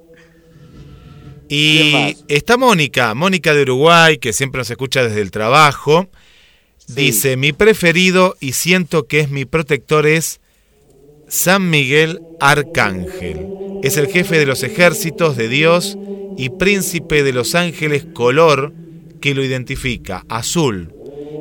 [1.49, 6.07] ¿Quién Y está Mónica, Mónica de Uruguay, que siempre nos escucha desde el trabajo.
[6.87, 10.39] Dice, mi preferido y siento que es mi protector es
[11.27, 13.47] San Miguel Arcángel.
[13.83, 15.97] Es el jefe de los ejércitos de Dios
[16.37, 18.73] y príncipe de los ángeles color
[19.19, 20.93] que lo identifica, azul.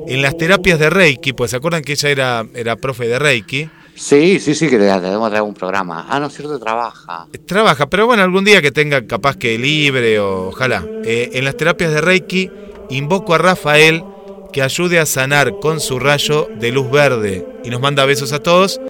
[0.08, 3.68] En las terapias de Reiki, pues se acuerdan que ella era, era profe de Reiki,
[3.96, 6.06] Sí, sí, sí, que le debemos traer un programa.
[6.10, 7.28] Ah, no, es cierto, trabaja.
[7.46, 10.84] Trabaja, pero bueno, algún día que tenga capaz que libre, o, ojalá.
[11.02, 12.50] Eh, en las terapias de Reiki,
[12.90, 14.04] invoco a Rafael
[14.52, 17.46] que ayude a sanar con su rayo de luz verde.
[17.64, 18.80] Y nos manda besos a todos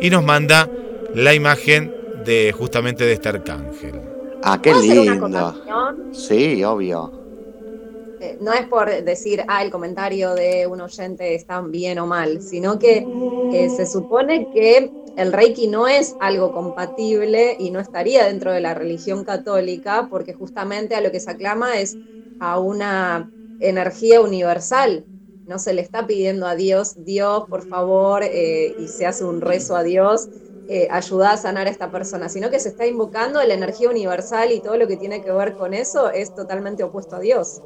[0.00, 0.70] y nos manda
[1.12, 4.00] la imagen de justamente de este arcángel.
[4.42, 5.54] Ah, qué ¿Puedo hacer una lindo.
[6.10, 7.12] Sí, obvio.
[8.20, 12.40] Eh, no es por decir, ah, el comentario de un oyente está bien o mal,
[12.40, 13.08] sino que
[13.52, 18.60] eh, se supone que el Reiki no es algo compatible y no estaría dentro de
[18.60, 21.98] la religión católica, porque justamente a lo que se aclama es
[22.38, 25.06] a una energía universal.
[25.46, 29.40] No se le está pidiendo a Dios, Dios, por favor, eh, y se hace un
[29.40, 30.28] rezo a Dios,
[30.66, 34.52] eh, ayuda a sanar a esta persona, sino que se está invocando la energía universal
[34.52, 37.60] y todo lo que tiene que ver con eso es totalmente opuesto a Dios.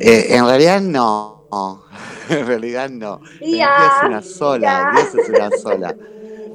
[0.00, 1.46] Eh, en realidad no.
[2.28, 3.20] En realidad no.
[3.40, 4.84] Energía es una sola.
[4.92, 5.96] Dios es una sola.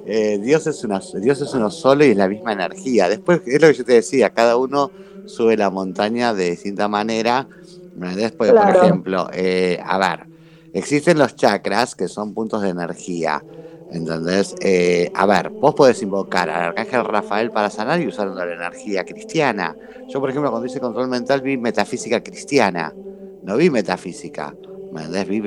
[0.03, 3.09] Eh, Dios, es una, Dios es uno solo y es la misma energía.
[3.09, 4.93] Después, es lo que yo te decía, cada uno
[5.25, 7.49] sube la montaña de distinta manera.
[7.93, 8.65] Después, Claro.
[8.73, 10.27] por ejemplo, eh, a ver,
[10.71, 13.45] existen los chakras que son puntos de energía.
[13.89, 14.55] ¿Entendés?
[14.61, 19.03] Eh, a ver, vos podés invocar al arcángel Rafael para sanar y usar la energía
[19.03, 19.77] cristiana.
[20.07, 22.97] Yo, por ejemplo, cuando hice control mental vi metafísica cristiana,
[23.41, 24.57] no vi metafísica.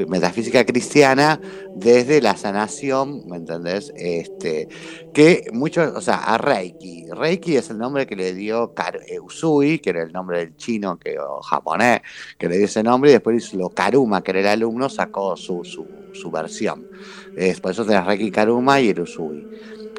[0.08, 1.40] Metafísica cristiana
[1.72, 3.92] desde la sanación, ¿me entendés?
[3.94, 4.68] Este,
[5.12, 7.06] que muchos, o sea, a Reiki.
[7.10, 10.56] Reiki es el nombre que le dio Kar- eh, Usui, que era el nombre del
[10.56, 12.00] chino que, o japonés,
[12.38, 15.62] que le dio ese nombre, y después lo Karuma, que era el alumno, sacó su,
[15.64, 16.88] su, su versión.
[17.34, 19.48] Es, por eso tenés Reiki Karuma y el Usui.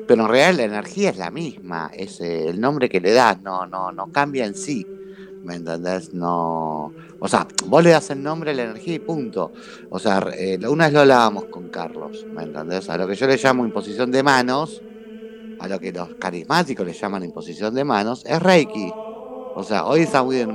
[0.06, 3.42] Pero en realidad la energía es la misma, es eh, el nombre que le das,
[3.42, 4.90] no, no, no cambia en sí.
[5.48, 6.14] ¿Me entendés?
[6.14, 6.94] No.
[7.20, 9.54] O sea, vos le das el nombre la energía y punto.
[9.90, 12.90] O sea, eh, una vez lo hablábamos con Carlos, ¿me entendés?
[12.90, 14.84] A lo que yo le llamo imposición de manos,
[15.60, 18.98] a lo que los carismáticos le llaman imposición de manos, es Reiki.
[19.54, 20.48] O sea, hoy está muy de,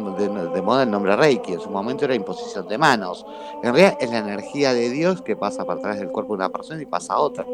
[0.63, 3.27] moda el nombre Reiki, en su momento era imposición de manos.
[3.63, 6.51] En realidad es la energía de Dios que pasa por través del cuerpo de una
[6.51, 7.49] persona y pasa a otra.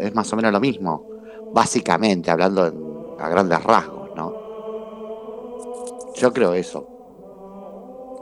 [0.00, 1.06] Es más o menos lo mismo,
[1.50, 4.01] básicamente, hablando a grandes rasgos.
[6.14, 6.90] Yo creo eso.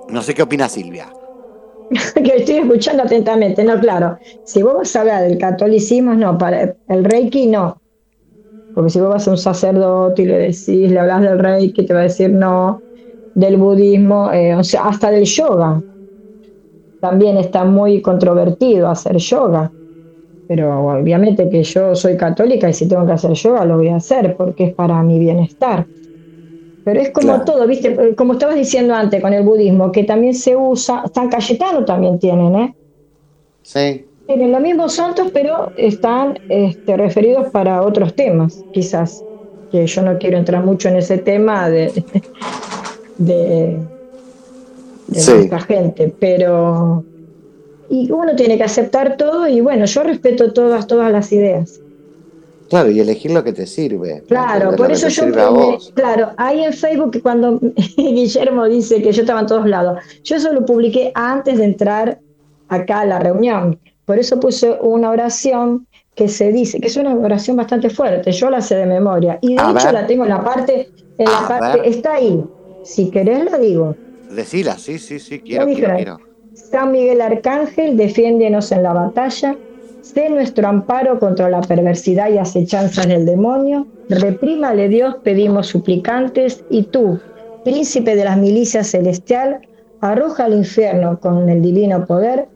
[0.08, 1.12] No sé qué opina Silvia.
[1.90, 4.18] que estoy escuchando atentamente, no, claro.
[4.44, 7.82] Si vos vas a hablar del catolicismo, no, para el reiki no.
[8.72, 11.94] Porque si vos vas a un sacerdote y le decís, le hablas del reiki, te
[11.94, 12.84] va a decir no,
[13.34, 15.82] del budismo, eh, o sea, hasta del yoga.
[17.00, 19.72] También está muy controvertido hacer yoga.
[20.46, 23.96] Pero obviamente que yo soy católica y si tengo que hacer yoga lo voy a
[23.96, 25.88] hacer porque es para mi bienestar.
[26.84, 27.44] Pero es como Claro.
[27.44, 27.88] todo, ¿viste?
[27.88, 32.18] Eh, Como estabas diciendo antes con el budismo, que también se usa, San Cayetano también
[32.18, 32.74] tienen, ¿eh?
[33.62, 34.06] Sí.
[34.26, 39.24] Tienen los mismos santos, pero están este, referidos para otros temas, quizás.
[39.70, 41.92] Que yo no quiero entrar mucho en ese tema de,
[43.18, 43.78] de,
[45.06, 45.32] de Sí.
[45.32, 47.04] nuestra gente, pero.
[47.88, 51.80] Y uno tiene que aceptar todo, y bueno, yo respeto todas, todas las ideas.
[52.70, 54.22] Claro, y elegir lo que te sirve.
[54.28, 57.58] Claro, por eso yo, me- claro, ahí en Facebook cuando
[57.96, 62.20] Guillermo dice que yo estaba en todos lados, yo eso lo publiqué antes de entrar
[62.68, 63.80] acá a la reunión.
[64.04, 68.50] Por eso puse una oración que se dice, que es una oración bastante fuerte, yo
[68.50, 69.94] la sé de memoria, y de A hecho ver.
[69.94, 71.88] la tengo en la parte, en la parte, ver.
[71.88, 72.44] está ahí.
[72.82, 73.96] Si querés la digo.
[74.28, 76.18] Decila, sí, sí, sí, quiero, quiero, quiero.
[76.52, 79.58] San Miguel Arcángel, defiéndenos en la batalla.
[80.12, 83.86] Sé nuestro amparo contra la perversidad y acechanzas del demonio.
[84.08, 86.64] Reprímale Dios, pedimos suplicantes.
[86.68, 87.20] Y tú,
[87.62, 89.60] príncipe de las milicias celestial,
[90.00, 92.48] arroja al infierno con el divino poder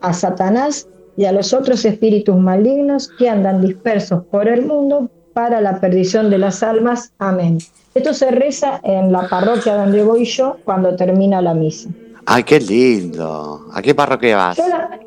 [0.00, 5.60] a Satanás y a los otros espíritus malignos que andan dispersos por el mundo para
[5.60, 7.12] la perdición de las almas.
[7.18, 7.58] Amén.
[7.94, 11.90] Esto se reza en la parroquia donde voy yo cuando termina la misa.
[12.24, 13.66] Ay, qué lindo.
[13.70, 14.56] ¿A qué parroquia vas?
[14.56, 14.98] Yo la,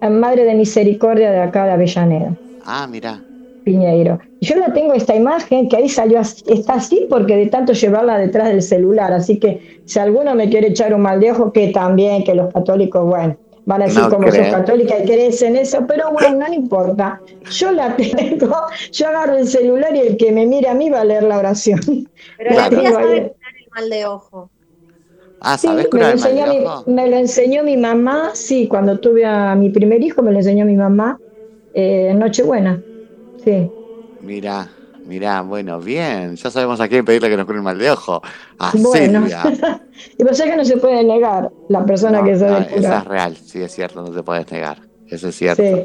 [0.00, 3.24] en Madre de Misericordia de acá de Avellaneda, Ah, mira.
[3.62, 4.18] Piñeiro.
[4.40, 8.16] Yo la tengo esta imagen que ahí salió, así- está así porque de tanto llevarla
[8.18, 9.12] detrás del celular.
[9.12, 12.52] Así que si alguno me quiere echar un mal de ojo, que también, que los
[12.52, 13.36] católicos, bueno,
[13.66, 14.50] van a decir No como sos creo.
[14.50, 17.20] católica y crees en eso, pero bueno, no importa.
[17.50, 18.56] Yo la tengo,
[18.92, 21.38] yo agarro el celular y el que me mire a mí va a leer la
[21.38, 21.80] oración.
[22.38, 23.18] Pero La la tía tengo ahí.
[23.18, 23.32] el
[23.74, 24.50] mal de ojo.
[25.40, 26.84] Ah, Sí, ¿sabés me lo, curar el mal enseñó mi, ojo?
[26.90, 30.64] me lo enseñó mi mamá, sí, cuando tuve a mi primer hijo me lo enseñó
[30.66, 31.18] mi mamá
[31.74, 32.82] eh, en Nochebuena.
[33.42, 33.70] Sí.
[34.20, 34.68] Mira,
[35.06, 36.36] mira, bueno, bien.
[36.36, 38.20] Ya sabemos a quién pedirle que nos cure el mal de ojo.
[38.58, 39.20] A Bueno.
[39.20, 39.42] Silvia.
[40.18, 42.98] y pues es que no se puede negar la persona No, que no, sabe esa
[42.98, 44.78] es real, sí es cierto, no te puedes negar.
[45.06, 45.62] Eso es cierto.
[45.62, 45.84] Sí.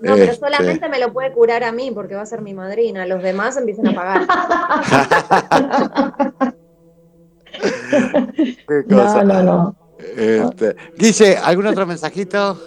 [0.00, 2.54] No, pero Este, solamente me lo puede curar a mí porque va a ser mi
[2.54, 3.06] madrina.
[3.06, 4.22] Los demás empiezan a pagar.
[8.36, 9.24] qué No, cosa.
[9.24, 9.76] no, no.
[10.16, 12.60] Este, Guille, ¿algún otro mensajito?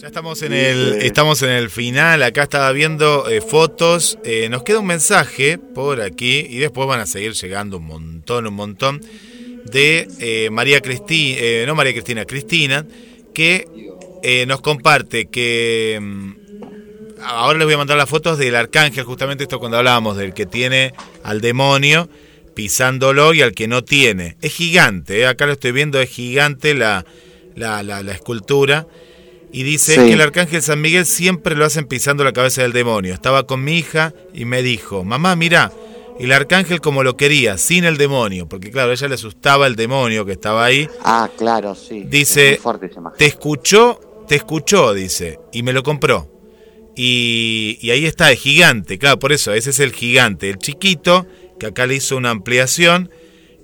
[0.00, 2.22] Ya estamos en el, estamos en el final.
[2.22, 4.18] Acá estaba viendo eh, fotos.
[4.24, 8.46] Eh, nos queda un mensaje por aquí y después van a seguir llegando un montón,
[8.46, 9.00] un montón
[9.64, 12.86] de eh, María Cristina, no María Cristina, Cristina,
[13.34, 13.66] que
[14.22, 16.32] eh, nos comparte que mm,
[17.22, 20.46] ahora les voy a mandar las fotos del arcángel, justamente esto cuando hablábamos del que
[20.46, 20.94] tiene
[21.24, 22.08] al demonio
[22.62, 24.36] pisándolo y al que no tiene.
[24.42, 25.26] Es gigante, ¿eh?
[25.28, 27.06] acá lo estoy viendo, es gigante la,
[27.54, 28.88] la, la- la escultura.
[29.52, 30.00] Y dice Sí.
[30.00, 33.14] que el arcángel San Miguel siempre lo hacen pisando la cabeza del demonio.
[33.14, 35.70] Estaba con mi hija y me dijo, mamá, mira,
[36.18, 40.26] el arcángel como lo quería, sin el demonio, porque claro, ella le asustaba el demonio
[40.26, 40.88] que estaba ahí.
[41.04, 42.02] Ah, claro, sí.
[42.08, 46.28] Dice, Es fuerte te escuchó, te escuchó, dice, y me lo compró.
[46.96, 50.50] Y, y ahí está, es gigante, claro, por eso, ese es el gigante.
[50.50, 51.24] El chiquito,
[51.58, 53.10] que acá le hizo una ampliación,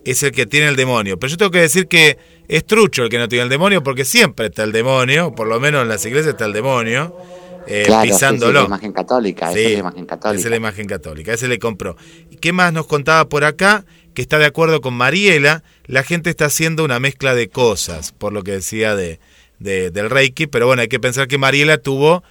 [0.04, 1.18] es el que tiene el demonio.
[1.18, 2.18] Pero yo tengo que decir que
[2.48, 5.58] es trucho el que no tiene el demonio, porque siempre está el demonio, por lo
[5.60, 7.16] menos en las iglesias está el demonio,
[7.66, 8.60] eh, Claro, sí, pisándolo.
[8.60, 10.38] la imagen católica, esa Sí, es la imagen católica.
[10.38, 11.96] Esa es la imagen católica, ese le compró.
[12.30, 13.84] ¿Y qué más nos contaba por acá?
[14.12, 18.32] Que está de acuerdo con Mariela, la gente está haciendo una mezcla de cosas, por
[18.34, 19.18] lo que decía de,
[19.60, 22.22] de- del Reiki, pero bueno, hay que pensar que Mariela tuvo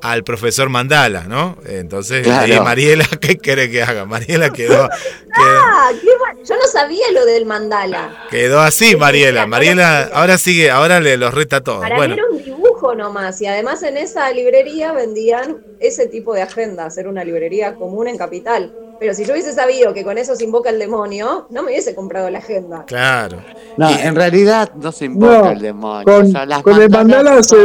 [0.00, 1.56] al profesor Mandala, ¿no?
[1.66, 2.62] Entonces, Claro.
[2.62, 4.04] Mariela, ¿qué quiere que haga?
[4.04, 4.88] Mariela quedó,
[5.34, 8.16] quedó, Ah, qué ma- Yo no sabía lo del mandala.
[8.30, 9.46] quedó así, Mariela.
[9.46, 11.80] Mariela ahora sigue, ahora le los reta todo.
[11.80, 13.40] Para Bueno, mí era un dibujo nomás.
[13.40, 16.96] Y además en esa librería vendían ese tipo de agendas.
[16.98, 18.74] Era una librería común en Capital.
[18.98, 21.94] Pero si yo hubiese sabido que con eso se invoca el demonio, no me hubiese
[21.94, 22.84] comprado la agenda.
[22.86, 23.42] claro.
[23.76, 26.04] No, en realidad no se invoca No, el demonio.
[26.04, 27.56] con, o sea, las con el mandala se,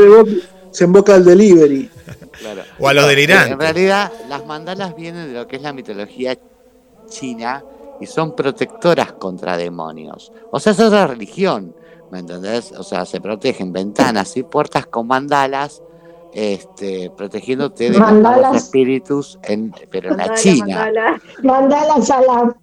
[0.72, 1.90] se invoca el delivery.
[2.40, 2.62] claro.
[2.80, 3.52] O a los No, delirantes.
[3.52, 6.38] En realidad, las mandalas vienen de lo que es la mitología
[7.08, 7.64] china
[8.00, 10.32] y son protectoras contra demonios.
[10.52, 11.76] O sea, es otra religión,
[12.12, 12.72] ¿me entendés?
[12.72, 15.84] O sea, se protegen ventanas y puertas con mandalas
[16.34, 18.56] este, protegiéndote de los Mandalas.
[18.56, 21.20] espíritus, en, pero en la Mandala, China.
[21.44, 22.56] Mandalas a la.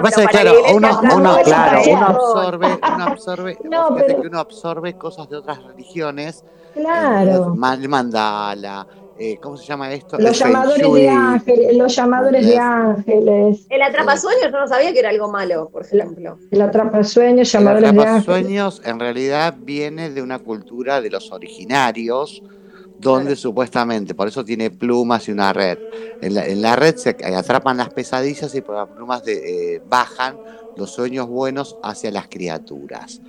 [0.00, 4.38] Pasa que, claro, uno, uno, católica claro, uno absorbe, uno absorbe, No, pero- que uno
[4.38, 7.54] absorbe cosas de otras religiones, Claro.
[7.80, 8.86] el mandala,
[9.18, 10.18] eh, ¿cómo se llama esto?
[10.18, 11.00] Los El llamadores shui.
[11.02, 15.68] de ángeles, los llamadores de ángeles, El atrapasueños yo no sabía que era algo malo,
[15.70, 16.38] por ejemplo.
[16.50, 18.06] el atrapasueños, El llamadores de ángeles.
[18.22, 22.42] atrapasueños en realidad viene de una cultura de los originarios,
[23.02, 25.78] donde supuestamente, por eso tiene plumas y una red.
[26.20, 29.80] En la, en la red se atrapan las pesadillas y por las plumas de- eh,
[29.84, 30.40] bajan
[30.74, 33.20] los sueños buenos hacia las criaturas.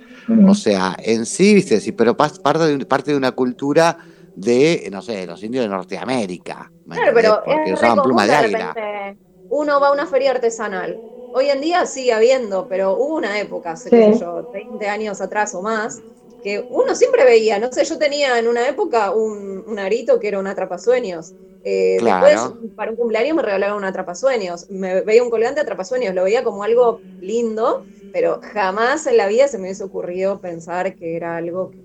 [0.48, 3.98] O sea, en sí, viste, sí, pero pas- parte de, parte de una cultura
[4.34, 6.72] de, no sé, los indios de Norteamérica.
[6.84, 8.72] ¿me Claro, pero Porque es usaban común de de águila.
[8.72, 9.18] repente.
[9.48, 11.00] Uno va a una feria artesanal.
[11.30, 13.96] Hoy en día sigue habiendo, pero hubo una época, hace Sí.
[13.96, 16.02] qué sé yo, 20 años atrás o más,
[16.44, 20.28] que uno siempre veía, no sé, yo tenía en una época un, un arito que
[20.28, 21.34] era un atrapasueños.
[21.64, 22.26] Eh, Claro.
[22.26, 24.70] Después, para un cumpleaños me regalaron un atrapasueños.
[24.70, 29.48] Me veía un colgante atrapasueños, lo veía como algo lindo, pero jamás en la vida
[29.48, 31.82] se me hubiese ocurrido pensar que era algo que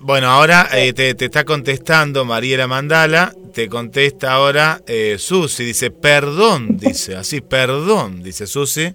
[0.00, 5.90] Bueno, ahora eh, te, te está contestando Mariela Mandala, te contesta ahora eh, Susi, dice,
[5.90, 8.94] perdón, dice, así, perdón, dice Susi,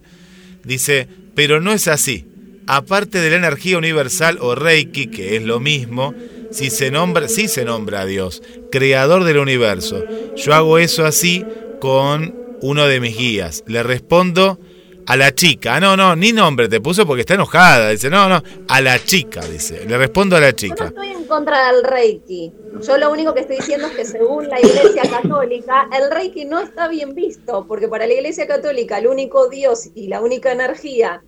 [0.62, 2.29] dice, pero no es así.
[2.72, 6.14] Aparte de la energía universal o Reiki, que es lo mismo,
[6.52, 10.04] si se nombra, sí se nombra a Dios, creador del universo.
[10.36, 11.44] Yo hago eso así
[11.80, 12.32] con
[12.62, 13.64] uno de mis guías.
[13.66, 14.60] Le respondo
[15.04, 15.80] a la chica.
[15.80, 17.90] No, no, ni nombre te puso porque está enojada.
[17.90, 19.84] Dice, no, no, a la chica, dice.
[19.84, 20.84] Le respondo a la chica.
[20.84, 22.52] estoy en contra del Reiki.
[22.86, 26.60] Yo lo único que estoy diciendo es que según la Iglesia Católica, el Reiki no
[26.60, 31.24] está bien visto, porque para la Iglesia Católica el único Dios y la única energía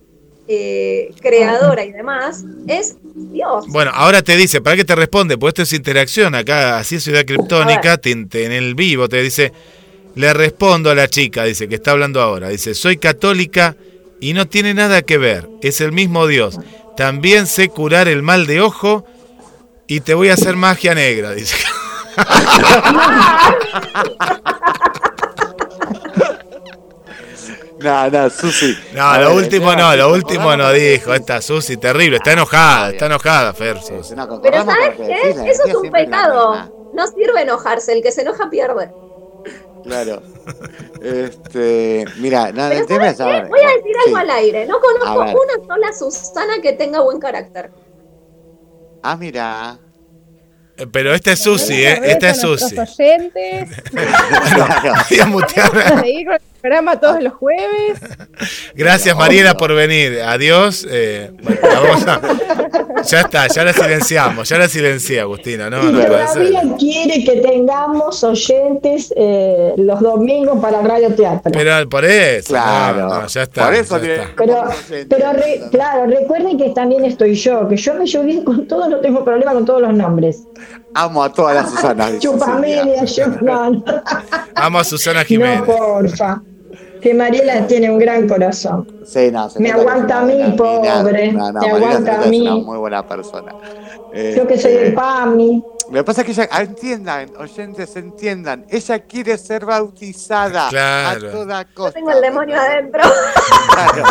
[0.47, 3.65] eh, creadora y demás es Dios.
[3.67, 5.37] Bueno, ahora te dice, ¿para qué te responde?
[5.37, 9.53] Pues esto es interacción acá, así es Ciudad Criptónica, en el vivo te dice,
[10.15, 13.75] le respondo a la chica, dice, que está hablando ahora, dice, soy católica
[14.19, 16.59] y no tiene nada que ver, es el mismo Dios.
[16.97, 19.05] También sé curar el mal de ojo
[19.87, 21.55] y te voy a hacer magia negra, dice.
[27.83, 28.77] No, no, Susi.
[28.93, 32.91] No, A lo ver, último no, lo último no dijo, esta Susi, terrible, está enojada,
[32.91, 33.77] está enojada, Fer.
[33.81, 34.15] Susi.
[34.41, 35.29] Pero ¿sabes qué?
[35.49, 36.89] Eso es un pecado.
[36.93, 38.91] No sirve enojarse, el que se enoja pierde.
[39.83, 40.21] Claro.
[41.01, 43.47] Este, mira, no, Pero el tema saber.
[43.49, 44.21] Voy a decir algo Sí.
[44.23, 44.65] al aire.
[44.65, 47.71] No conozco una sola Susana que tenga buen carácter.
[49.01, 49.77] Ah, mira.
[50.77, 52.01] Eh, Pero esta es Susi, ¿eh?
[52.03, 52.75] Esta es Susi.
[52.77, 53.69] oyentes.
[55.09, 55.99] Voy a mutear.
[56.01, 57.99] Seguir con el programa todos los jueves.
[58.73, 60.21] Gracias Mariela por venir.
[60.21, 60.85] Adiós.
[60.89, 62.21] Eh, bueno, vamos a-
[63.05, 65.69] Ya está, ya la silenciamos, ya la silencié, Agustina.
[65.69, 71.51] No, y no todavía quiere que tengamos oyentes eh, los domingos para Radio Teatro.
[71.51, 72.49] Pero por eso.
[72.49, 73.07] Claro.
[73.09, 73.65] no, no, ya está.
[73.65, 74.33] Por eso ya tiene- está.
[74.37, 74.63] Pero,
[75.09, 78.89] pero re- claro, recuerden que también estoy yo, que yo me llevo bien con todos,
[78.89, 80.43] no tengo problema con todos los nombres.
[80.95, 82.07] Amo a todas las Susanas.
[82.13, 83.83] dice Chupamedia, yo no, no,
[84.55, 85.61] Amo a Susana no, Jiménez.
[85.63, 86.41] porfa.
[87.03, 88.87] Que Mariela tiene un gran corazón.
[89.05, 91.33] Sí, no, se Me aguanta a mí, pobre.
[91.33, 92.61] No, no, Me Mariela aguanta a que es una mí.
[92.65, 93.53] muy buena persona.
[94.35, 95.63] Yo que soy Este, el PAMI.
[95.89, 101.27] Lo que pasa es que ella, entiendan, oyentes, entiendan, ella quiere ser bautizada Claro.
[101.27, 101.93] a toda Yo costa.
[101.93, 103.01] tengo el demonio adentro.
[103.73, 104.03] Claro.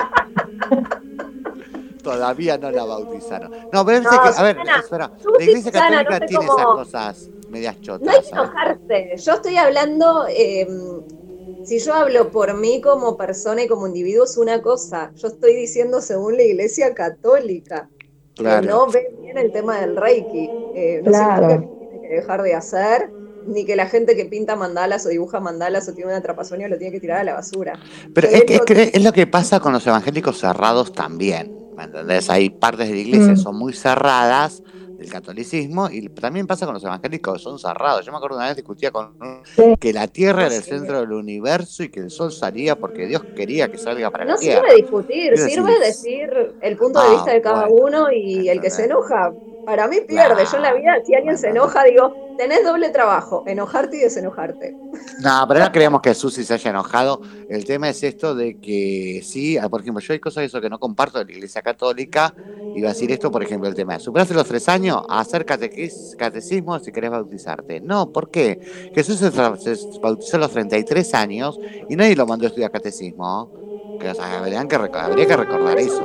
[2.02, 3.52] Todavía no la bautizaron.
[3.72, 6.26] No, pero es No, que, a ver, Susana, espera, la iglesia Susana, católica no sé
[6.26, 8.02] tiene cómo- esas cosas medias chotas.
[8.06, 8.50] No hay que ¿sabes?
[8.50, 9.12] enojarse.
[9.24, 10.66] Yo estoy hablando, eh,
[11.64, 15.12] si yo hablo por mí como persona y como individuo es una cosa.
[15.16, 17.88] Yo estoy diciendo según la Iglesia Católica.
[18.34, 18.66] que Claro.
[18.66, 20.48] no ve bien el tema del Reiki.
[20.74, 21.48] Eh, no Claro.
[21.48, 23.10] que tiene que dejar de hacer,
[23.46, 26.78] ni que la gente que pinta mandalas o dibuja mandalas o tiene un atrapasueño lo
[26.78, 27.78] tiene que tirar a la basura.
[28.14, 31.52] Pero que- que es lo que pasa con los evangélicos cerrados también.
[31.76, 32.30] ¿Me entendés?
[32.30, 33.42] Hay partes de la iglesia que Mm.
[33.42, 34.62] son muy cerradas
[35.02, 38.04] del catolicismo y también pasa con los evangélicos que son cerrados.
[38.06, 39.74] Yo me acuerdo una vez discutía con un- Sí.
[39.80, 43.22] que la tierra era el centro del universo y que el sol salía porque Dios
[43.36, 44.62] quería que salga para No la tierra.
[44.68, 47.84] sirve discutir, sirve decir- el punto de Ah, vista de cada bueno.
[48.04, 49.32] uno y el que se enoja,
[49.64, 50.44] para mí pierde.
[50.46, 54.78] Yo en la vida, si alguien se enoja, digo, tenés doble trabajo, enojarte y desenojarte.
[55.16, 57.20] No, pero no creemos que Susi se haya enojado.
[57.48, 60.60] El tema es esto de que sí, ah, por ejemplo, yo hay cosas de eso
[60.60, 62.34] que no comparto de la iglesia católica.
[62.72, 66.78] Iba a decir esto, por ejemplo, el tema de superaste los tres años, hacer catecismo
[66.80, 67.80] si querés bautizarte.
[67.82, 68.60] No, ¿por qué?
[68.94, 73.52] Jesús se, se bautizó a los 33 años y nadie lo mandó a estudiar catecismo.
[74.02, 76.02] Que, o sea, habrían que habría que recordar eso.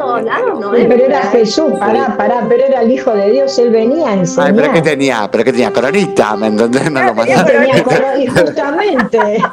[0.71, 4.19] Pero era Jesús, pará, pará, pero era el Hijo de Dios, él venía a Ay,
[4.19, 4.55] enseñar.
[4.55, 5.29] pero ¿qué tenía?
[5.31, 5.73] ¿Pero qué tenía?
[5.73, 6.91] Coronita, ¿me entendés?
[6.91, 7.45] No lo Él mandaron.
[7.45, 9.43] tenía y justamente.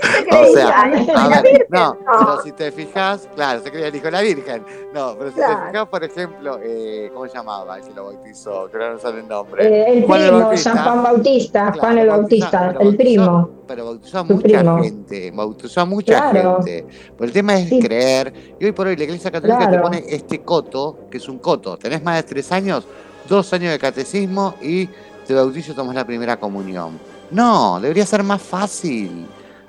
[0.36, 4.10] O sea, a ver, no, pero si te fijas, claro, se creía el hijo de
[4.10, 4.62] la Virgen.
[4.94, 5.60] No, pero si Claro.
[5.60, 8.68] te fijas, por ejemplo, eh, ¿cómo se llamaba el que lo bautizó?
[8.70, 9.66] Que ahora no sale el nombre.
[9.66, 12.96] Eh, el Juan primo, San Juan Bautista, Claro, Juan el bautizó- Bautista, pero el bautizó-
[12.96, 13.50] primo.
[13.66, 14.82] Pero bautizó a mucha primo.
[14.82, 16.56] gente, bautizó a mucha Claro.
[16.62, 16.86] gente.
[17.16, 18.32] Pero el tema es creer.
[18.60, 21.76] Y hoy por hoy la Iglesia Católica te pone este coto, que es un coto.
[21.76, 22.86] Tenés más de tres años,
[23.28, 24.88] dos años de catecismo y
[25.26, 26.98] te bautizo y tomas la primera comunión.
[27.30, 29.26] No, debería ser más fácil.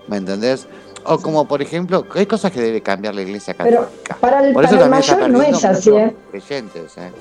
[0.08, 0.68] ¿Me entendés?
[1.04, 4.18] O como por ejemplo, hay cosas que debe cambiar la Iglesia Pero Católica.
[4.20, 6.16] para el, Por eso para el mayor no es así, ¿eh?
[6.32, 7.12] creyentes, ¿eh?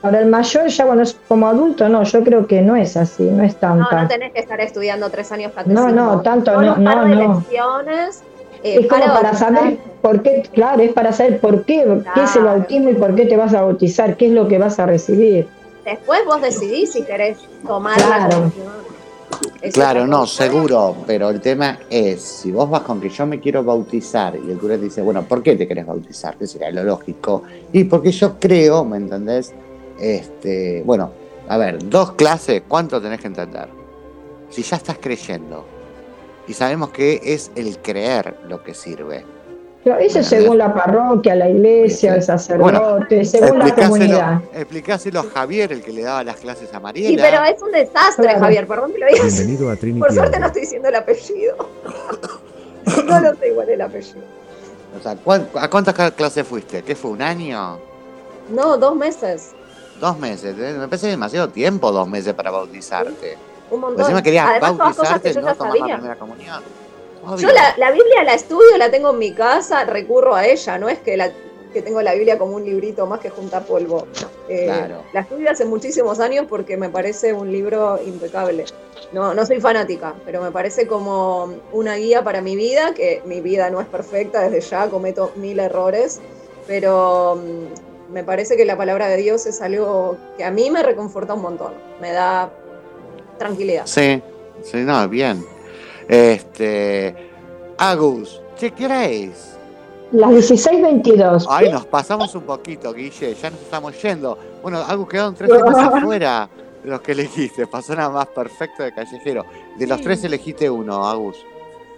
[0.00, 3.24] Para el mayor, ya cuando es como adulto, no, yo creo que no es así,
[3.24, 4.02] no es No, tanta.
[4.02, 5.88] no tenés que estar estudiando tres años catecismo.
[5.88, 7.34] No, no, tanto no, no, de no.
[7.34, 8.22] lecciones,
[8.62, 9.54] eh, Es como para bautizar.
[9.56, 12.58] saber por qué, claro, es para saber por qué, qué es el Claro.
[12.58, 15.48] bautismo y por qué te vas a bautizar, qué es lo que vas a recibir.
[15.84, 18.40] Después vos decidís si querés tomar Claro.
[18.40, 18.75] la
[19.72, 23.64] Claro, no, seguro, pero el tema es, si vos vas con que yo me quiero
[23.64, 26.36] bautizar y el cura te dice, bueno, ¿por qué te querés bautizar?
[26.36, 27.42] ¿Qué sería lo lógico?
[27.72, 29.52] Y porque yo creo, ¿me entendés?
[29.98, 31.10] Este, bueno,
[31.48, 33.68] a ver, dos clases, ¿cuánto tenés que entender?
[34.50, 35.64] Si ya estás creyendo
[36.46, 39.24] y sabemos que es el creer lo que sirve.
[39.86, 44.40] Pero eso es según la parroquia, la iglesia, el sacerdote, según la comunidad.
[44.52, 47.22] Explicáselo a Javier, el que le daba las clases a Mariela.
[47.22, 48.40] pero es un desastre, Claro.
[48.40, 49.22] Javier, perdón que lo digas.
[49.36, 51.56] Bienvenido a Trinity Por suerte no estoy diciendo el apellido.
[53.06, 54.18] No lo sé igual el apellido.
[54.98, 56.82] O sea, ¿cuán- ¿a cuántas clases fuiste?
[56.82, 57.78] ¿Qué fue, un año?
[58.50, 59.52] No, dos meses.
[60.00, 60.74] Dos meses, ¿eh?
[60.76, 63.38] me parece demasiado tiempo dos meses para bautizarte.
[63.70, 64.00] Un montón.
[64.02, 65.94] Encima querías Además, todas cosas bautizarte que yo no ya tomar la sabía.
[65.96, 66.85] primera comunión.
[67.38, 70.88] Yo la, la Biblia la estudio, la tengo en mi casa, recurro a ella, no
[70.88, 71.30] es que, la,
[71.72, 74.06] que tengo la Biblia como un librito más que juntar polvo.
[74.48, 75.02] Eh, Claro.
[75.12, 78.64] La estudio hace muchísimos años porque me parece un libro impecable.
[79.12, 83.40] No, no soy fanática, pero me parece como una guía para mi vida, que mi
[83.40, 86.20] vida no es perfecta, desde ya cometo mil errores,
[86.66, 90.82] pero mm, me parece que la palabra de Dios es algo que a mí me
[90.82, 92.50] reconforta un montón, me da
[93.38, 93.82] tranquilidad.
[93.86, 94.22] Sí,
[94.62, 95.44] sí, no, bien.
[96.08, 97.14] Este.
[97.78, 99.56] Agus, che, ¿qué hora es?
[100.12, 101.46] Las 16.22.
[101.50, 104.38] Ay, nos pasamos un poquito, Guille, ya nos estamos yendo.
[104.62, 106.48] Bueno, Agus, quedaron tres temas afuera
[106.82, 107.66] de los que elegiste.
[107.66, 109.44] Pasó nada más perfecto de callejero.
[109.76, 110.04] De los Sí.
[110.04, 111.36] tres elegiste uno, Agus.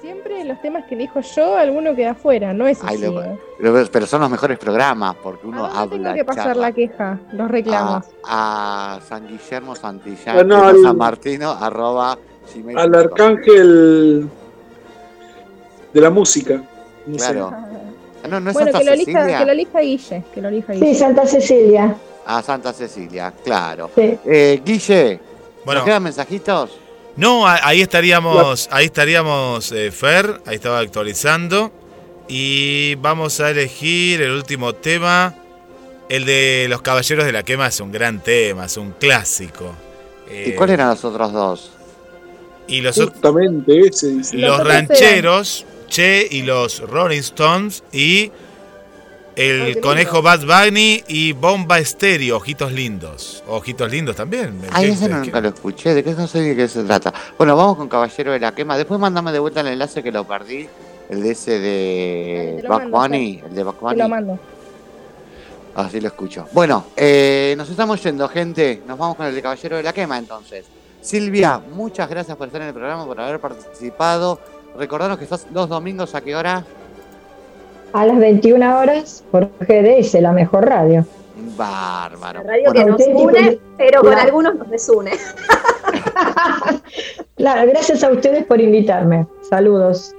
[0.01, 3.05] Siempre los temas que elijo yo, alguno queda afuera, no es Ay, así.
[3.05, 3.39] lo- ¿eh?
[3.59, 6.03] Lo- Pero son los mejores programas porque uno ¿A dónde habla.
[6.13, 6.63] tengo que pasar charla.
[6.69, 8.05] la queja, los reclamos?
[8.25, 12.17] a, a San Guillermo Santillán, Ah, no, San Martino, arroba
[12.77, 14.29] Al arcángel
[15.93, 16.63] de la música.
[17.07, 17.17] No.
[17.17, 17.51] Claro.
[17.55, 19.39] Ah, No, no es bueno, Santa que lo, elija, Cecilia.
[19.39, 20.95] que lo elija Guille, que lo elija Sí.
[20.95, 21.97] Santa Cecilia.
[22.27, 23.91] A Santa Cecilia, claro.
[23.95, 24.19] Sí.
[24.27, 25.21] Eh, Guille,
[25.65, 25.81] Bueno.
[25.81, 26.71] ¿nos quedan mensajitos?
[27.17, 31.73] No, ahí estaríamos, ahí estaríamos, eh, Fer, ahí estaba actualizando.
[32.29, 35.35] Y vamos a elegir el último tema.
[36.11, 39.73] El de los Caballeros de la Quema es un gran tema, es un clásico.
[40.31, 41.71] ¿Y Eh, cuáles eran los otros dos?
[42.69, 44.37] Y los, Justamente ese dice.
[44.37, 48.31] los rancheros, Che y los Rolling Stones y
[49.37, 53.43] el Ay, conejo Bad Bunny y Bomba Estéreo, Ojitos Lindos.
[53.47, 54.61] Ojitos Lindos también.
[54.73, 57.15] Ay, ¿Qué- ese qué- nunca lo escuché, ¿de qué no sé de qué se trata?
[57.39, 58.77] Bueno, vamos con Caballero de la Quema.
[58.77, 60.69] Después mándame de vuelta el enlace que lo perdí.
[61.09, 63.43] El de ese de te lo Back Bunny.
[63.49, 63.97] El de Back Te Bunny.
[63.99, 64.39] lo mando.
[65.75, 66.47] Así lo escucho.
[66.53, 68.83] Bueno, eh, nos estamos yendo, gente.
[68.87, 70.65] Nos vamos con el de Caballero de la Quema, entonces.
[71.01, 74.39] Silvia, muchas gracias por estar en el programa, por haber participado.
[74.77, 76.65] Recordanos que estás los domingos a qué hora.
[77.93, 81.07] A las 21 horas por GDS, la mejor radio.
[81.57, 82.43] Bárbaro.
[82.43, 84.27] La radio Bueno, que nos une, pero con Claro.
[84.27, 85.13] algunos nos desune.
[87.37, 89.27] Claro, gracias a ustedes por invitarme.
[89.49, 90.13] Saludos.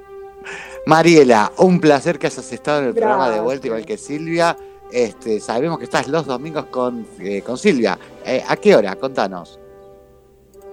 [0.85, 4.55] Mariela, un placer que hayas estado en el programa de vuelta, igual que Silvia.
[4.91, 7.99] Este, sabemos que estás los domingos con, eh, con Silvia.
[8.25, 8.95] Eh, ¿A qué hora?
[8.95, 9.59] Contanos.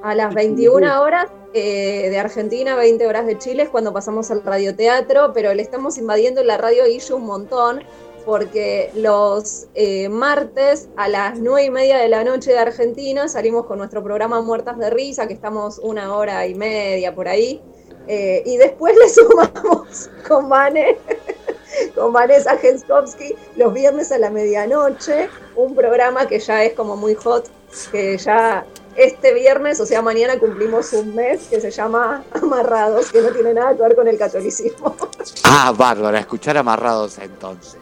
[0.06, 4.44] A las 21 horas eh, de Argentina, 20 horas de Chile es cuando pasamos al
[4.44, 7.82] radioteatro, pero le estamos invadiendo la radio Guille un montón,
[8.24, 13.66] porque los eh, martes a las 9 y media de la noche de Argentina salimos
[13.66, 17.60] con nuestro programa Muertas de Risa, que estamos una hora y media por ahí,
[18.06, 20.98] eh, y después le sumamos con Vane,
[21.96, 27.16] con Vanessa Genskowski los viernes a la medianoche, un programa que ya es como muy
[27.16, 27.50] hot,
[27.90, 28.64] que ya
[28.96, 33.52] este viernes, o sea, mañana cumplimos un mes que se llama Amarrados, que no tiene
[33.54, 34.96] nada que ver con el catolicismo.
[35.42, 37.76] Ah, bárbara, escuchar amarrados entonces.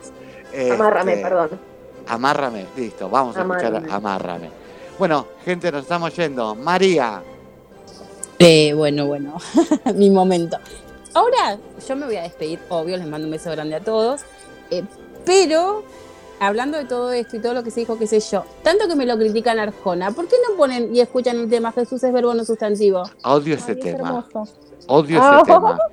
[0.73, 1.51] Amárrame, Este, perdón.
[2.07, 3.77] Amárrame, listo, vamos a Amárrame.
[3.78, 4.51] escuchar Amárrame.
[4.99, 6.55] Bueno, gente, nos estamos yendo.
[6.55, 7.23] María,
[8.39, 9.36] Eh, bueno, bueno,
[9.95, 10.57] mi momento.
[11.12, 14.23] Ahora yo me voy a despedir, obvio, les mando un beso grande a todos.
[14.70, 14.82] eh,
[15.27, 15.82] pero,
[16.46, 18.94] hablando de todo esto y todo lo que se dijo, qué sé yo, tanto que
[18.96, 22.34] me lo critican Arjona, ¿por qué no ponen y escuchan el tema Jesús es verbo
[22.34, 23.02] no sustantivo?
[23.24, 24.08] odio ese Ay, es tema.
[24.08, 24.52] hermoso.
[24.86, 25.42] Odio Ah.
[25.44, 25.78] ese tema.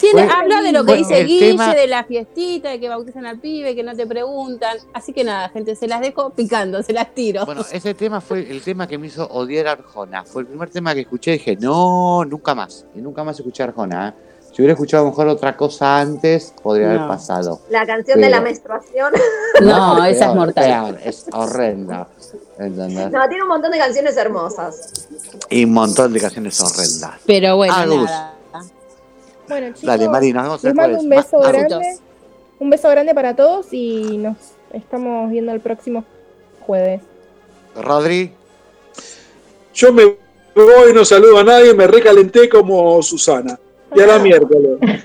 [0.00, 3.24] Tiene, Bueno, habla de lo que dice Guille, tema- de la fiestita, de que bautizan
[3.24, 4.78] al pibe, que no te preguntan.
[4.92, 7.46] Así que nada, gente, se las dejo picando, se las tiro.
[7.46, 10.24] Bueno, ese tema fue el tema que me hizo odiar a Arjona.
[10.24, 12.84] Fue el primer tema que escuché y dije, no, nunca más.
[12.96, 14.08] Y nunca más escuché a Arjona.
[14.08, 14.25] ¿eh?
[14.56, 17.60] Si hubiera escuchado a lo mejor otra cosa antes, podría haber pasado.
[17.68, 19.12] La canción de la menstruación.
[19.60, 20.64] no, esa es mortal.
[20.94, 22.08] peor, es horrenda.
[22.58, 23.10] ¿entendés?
[23.10, 25.08] No, tiene un montón de canciones hermosas.
[25.50, 27.20] Y un montón de canciones horrendas.
[27.26, 28.04] Pero bueno, Agus.
[28.06, 28.34] nada.
[29.46, 31.02] Bueno, chicos, Dale, Mari, nos vemos les mando jueves.
[31.04, 31.98] un beso Ma- grande.
[32.58, 34.38] Un beso grande para todos y nos
[34.72, 36.02] estamos viendo el próximo
[36.66, 37.02] jueves.
[37.74, 38.32] Rodri,
[39.74, 40.16] Yo me
[40.54, 43.60] voy, no saludo a nadie, me recalenté como Susana.
[43.94, 44.78] Y a la miércoles.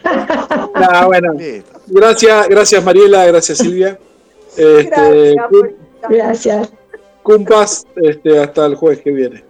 [0.74, 1.34] Nah, bueno,
[1.88, 4.00] gracias, gracias Mariela, gracias Silvia.
[4.58, 5.36] Este,
[6.10, 6.70] Gracias.
[7.22, 9.44] cumpas este, hasta el jueves que viene.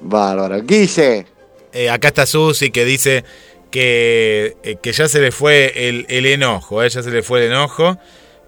[0.00, 0.60] Bárbaro.
[0.62, 1.26] Guille,
[1.72, 3.24] Eh, acá está Susi que dice
[3.70, 7.44] que, eh, que ya se le fue el, el enojo, eh, ya se le fue
[7.46, 7.96] el enojo.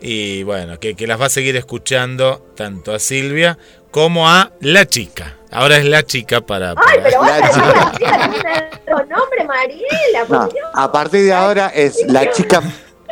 [0.01, 3.57] Y bueno, que, que las va a seguir escuchando tanto a Silvia
[3.93, 5.37] como a la chica.
[5.53, 6.71] Ahora es la chica para.
[6.71, 8.71] Ay, para- pero vos La te chica.
[8.95, 12.63] otro nombre, Mariela, no, a partir de ahora es la chica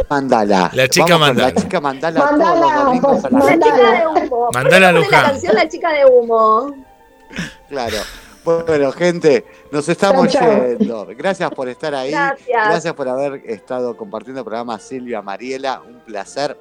[0.09, 0.71] mandala.
[0.73, 1.49] La chica Vamos mandala.
[1.55, 2.21] La chica mandala.
[2.21, 3.99] todos los Mandala, La chica Mandala.
[4.01, 4.29] de humo.
[4.31, 5.11] ¿Por qué Mandala, Luján.
[5.23, 6.75] la canción La chica de humo.
[7.69, 7.97] Claro.
[8.43, 11.07] Bueno, gente, nos estamos yendo.
[11.17, 12.11] Gracias por estar ahí.
[12.11, 12.49] Gracias.
[12.69, 15.83] Gracias por haber estado compartiendo el programa Silvia Mariela.
[15.87, 16.57] Un placer.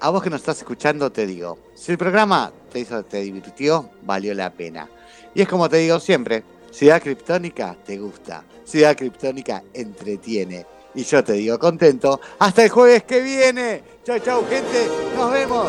[0.00, 3.88] A vos que nos estás escuchando, te digo, si el programa te hizo, te divirtió,
[4.02, 4.88] valió la pena.
[5.32, 10.66] Y es como te digo siempre, Ciudad Criptónica te gusta, Ciudad Criptónica entretiene.
[10.92, 13.82] Y yo te digo contento, hasta el jueves que viene.
[14.04, 15.68] Chau, chau, gente, nos vemos.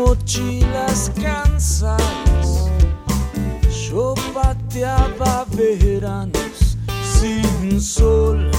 [0.00, 2.70] Mochilas cansadas.
[3.88, 6.76] Yo pateaba veranos
[7.18, 8.50] sin sol.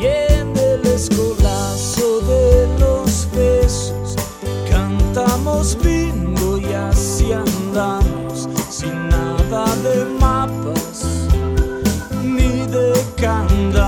[0.00, 4.16] Y en el escolazo de los besos
[4.70, 11.04] cantamos bingo y así andamos sin nada de mapas
[12.22, 13.83] ni de candado.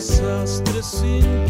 [0.00, 1.49] desastre sin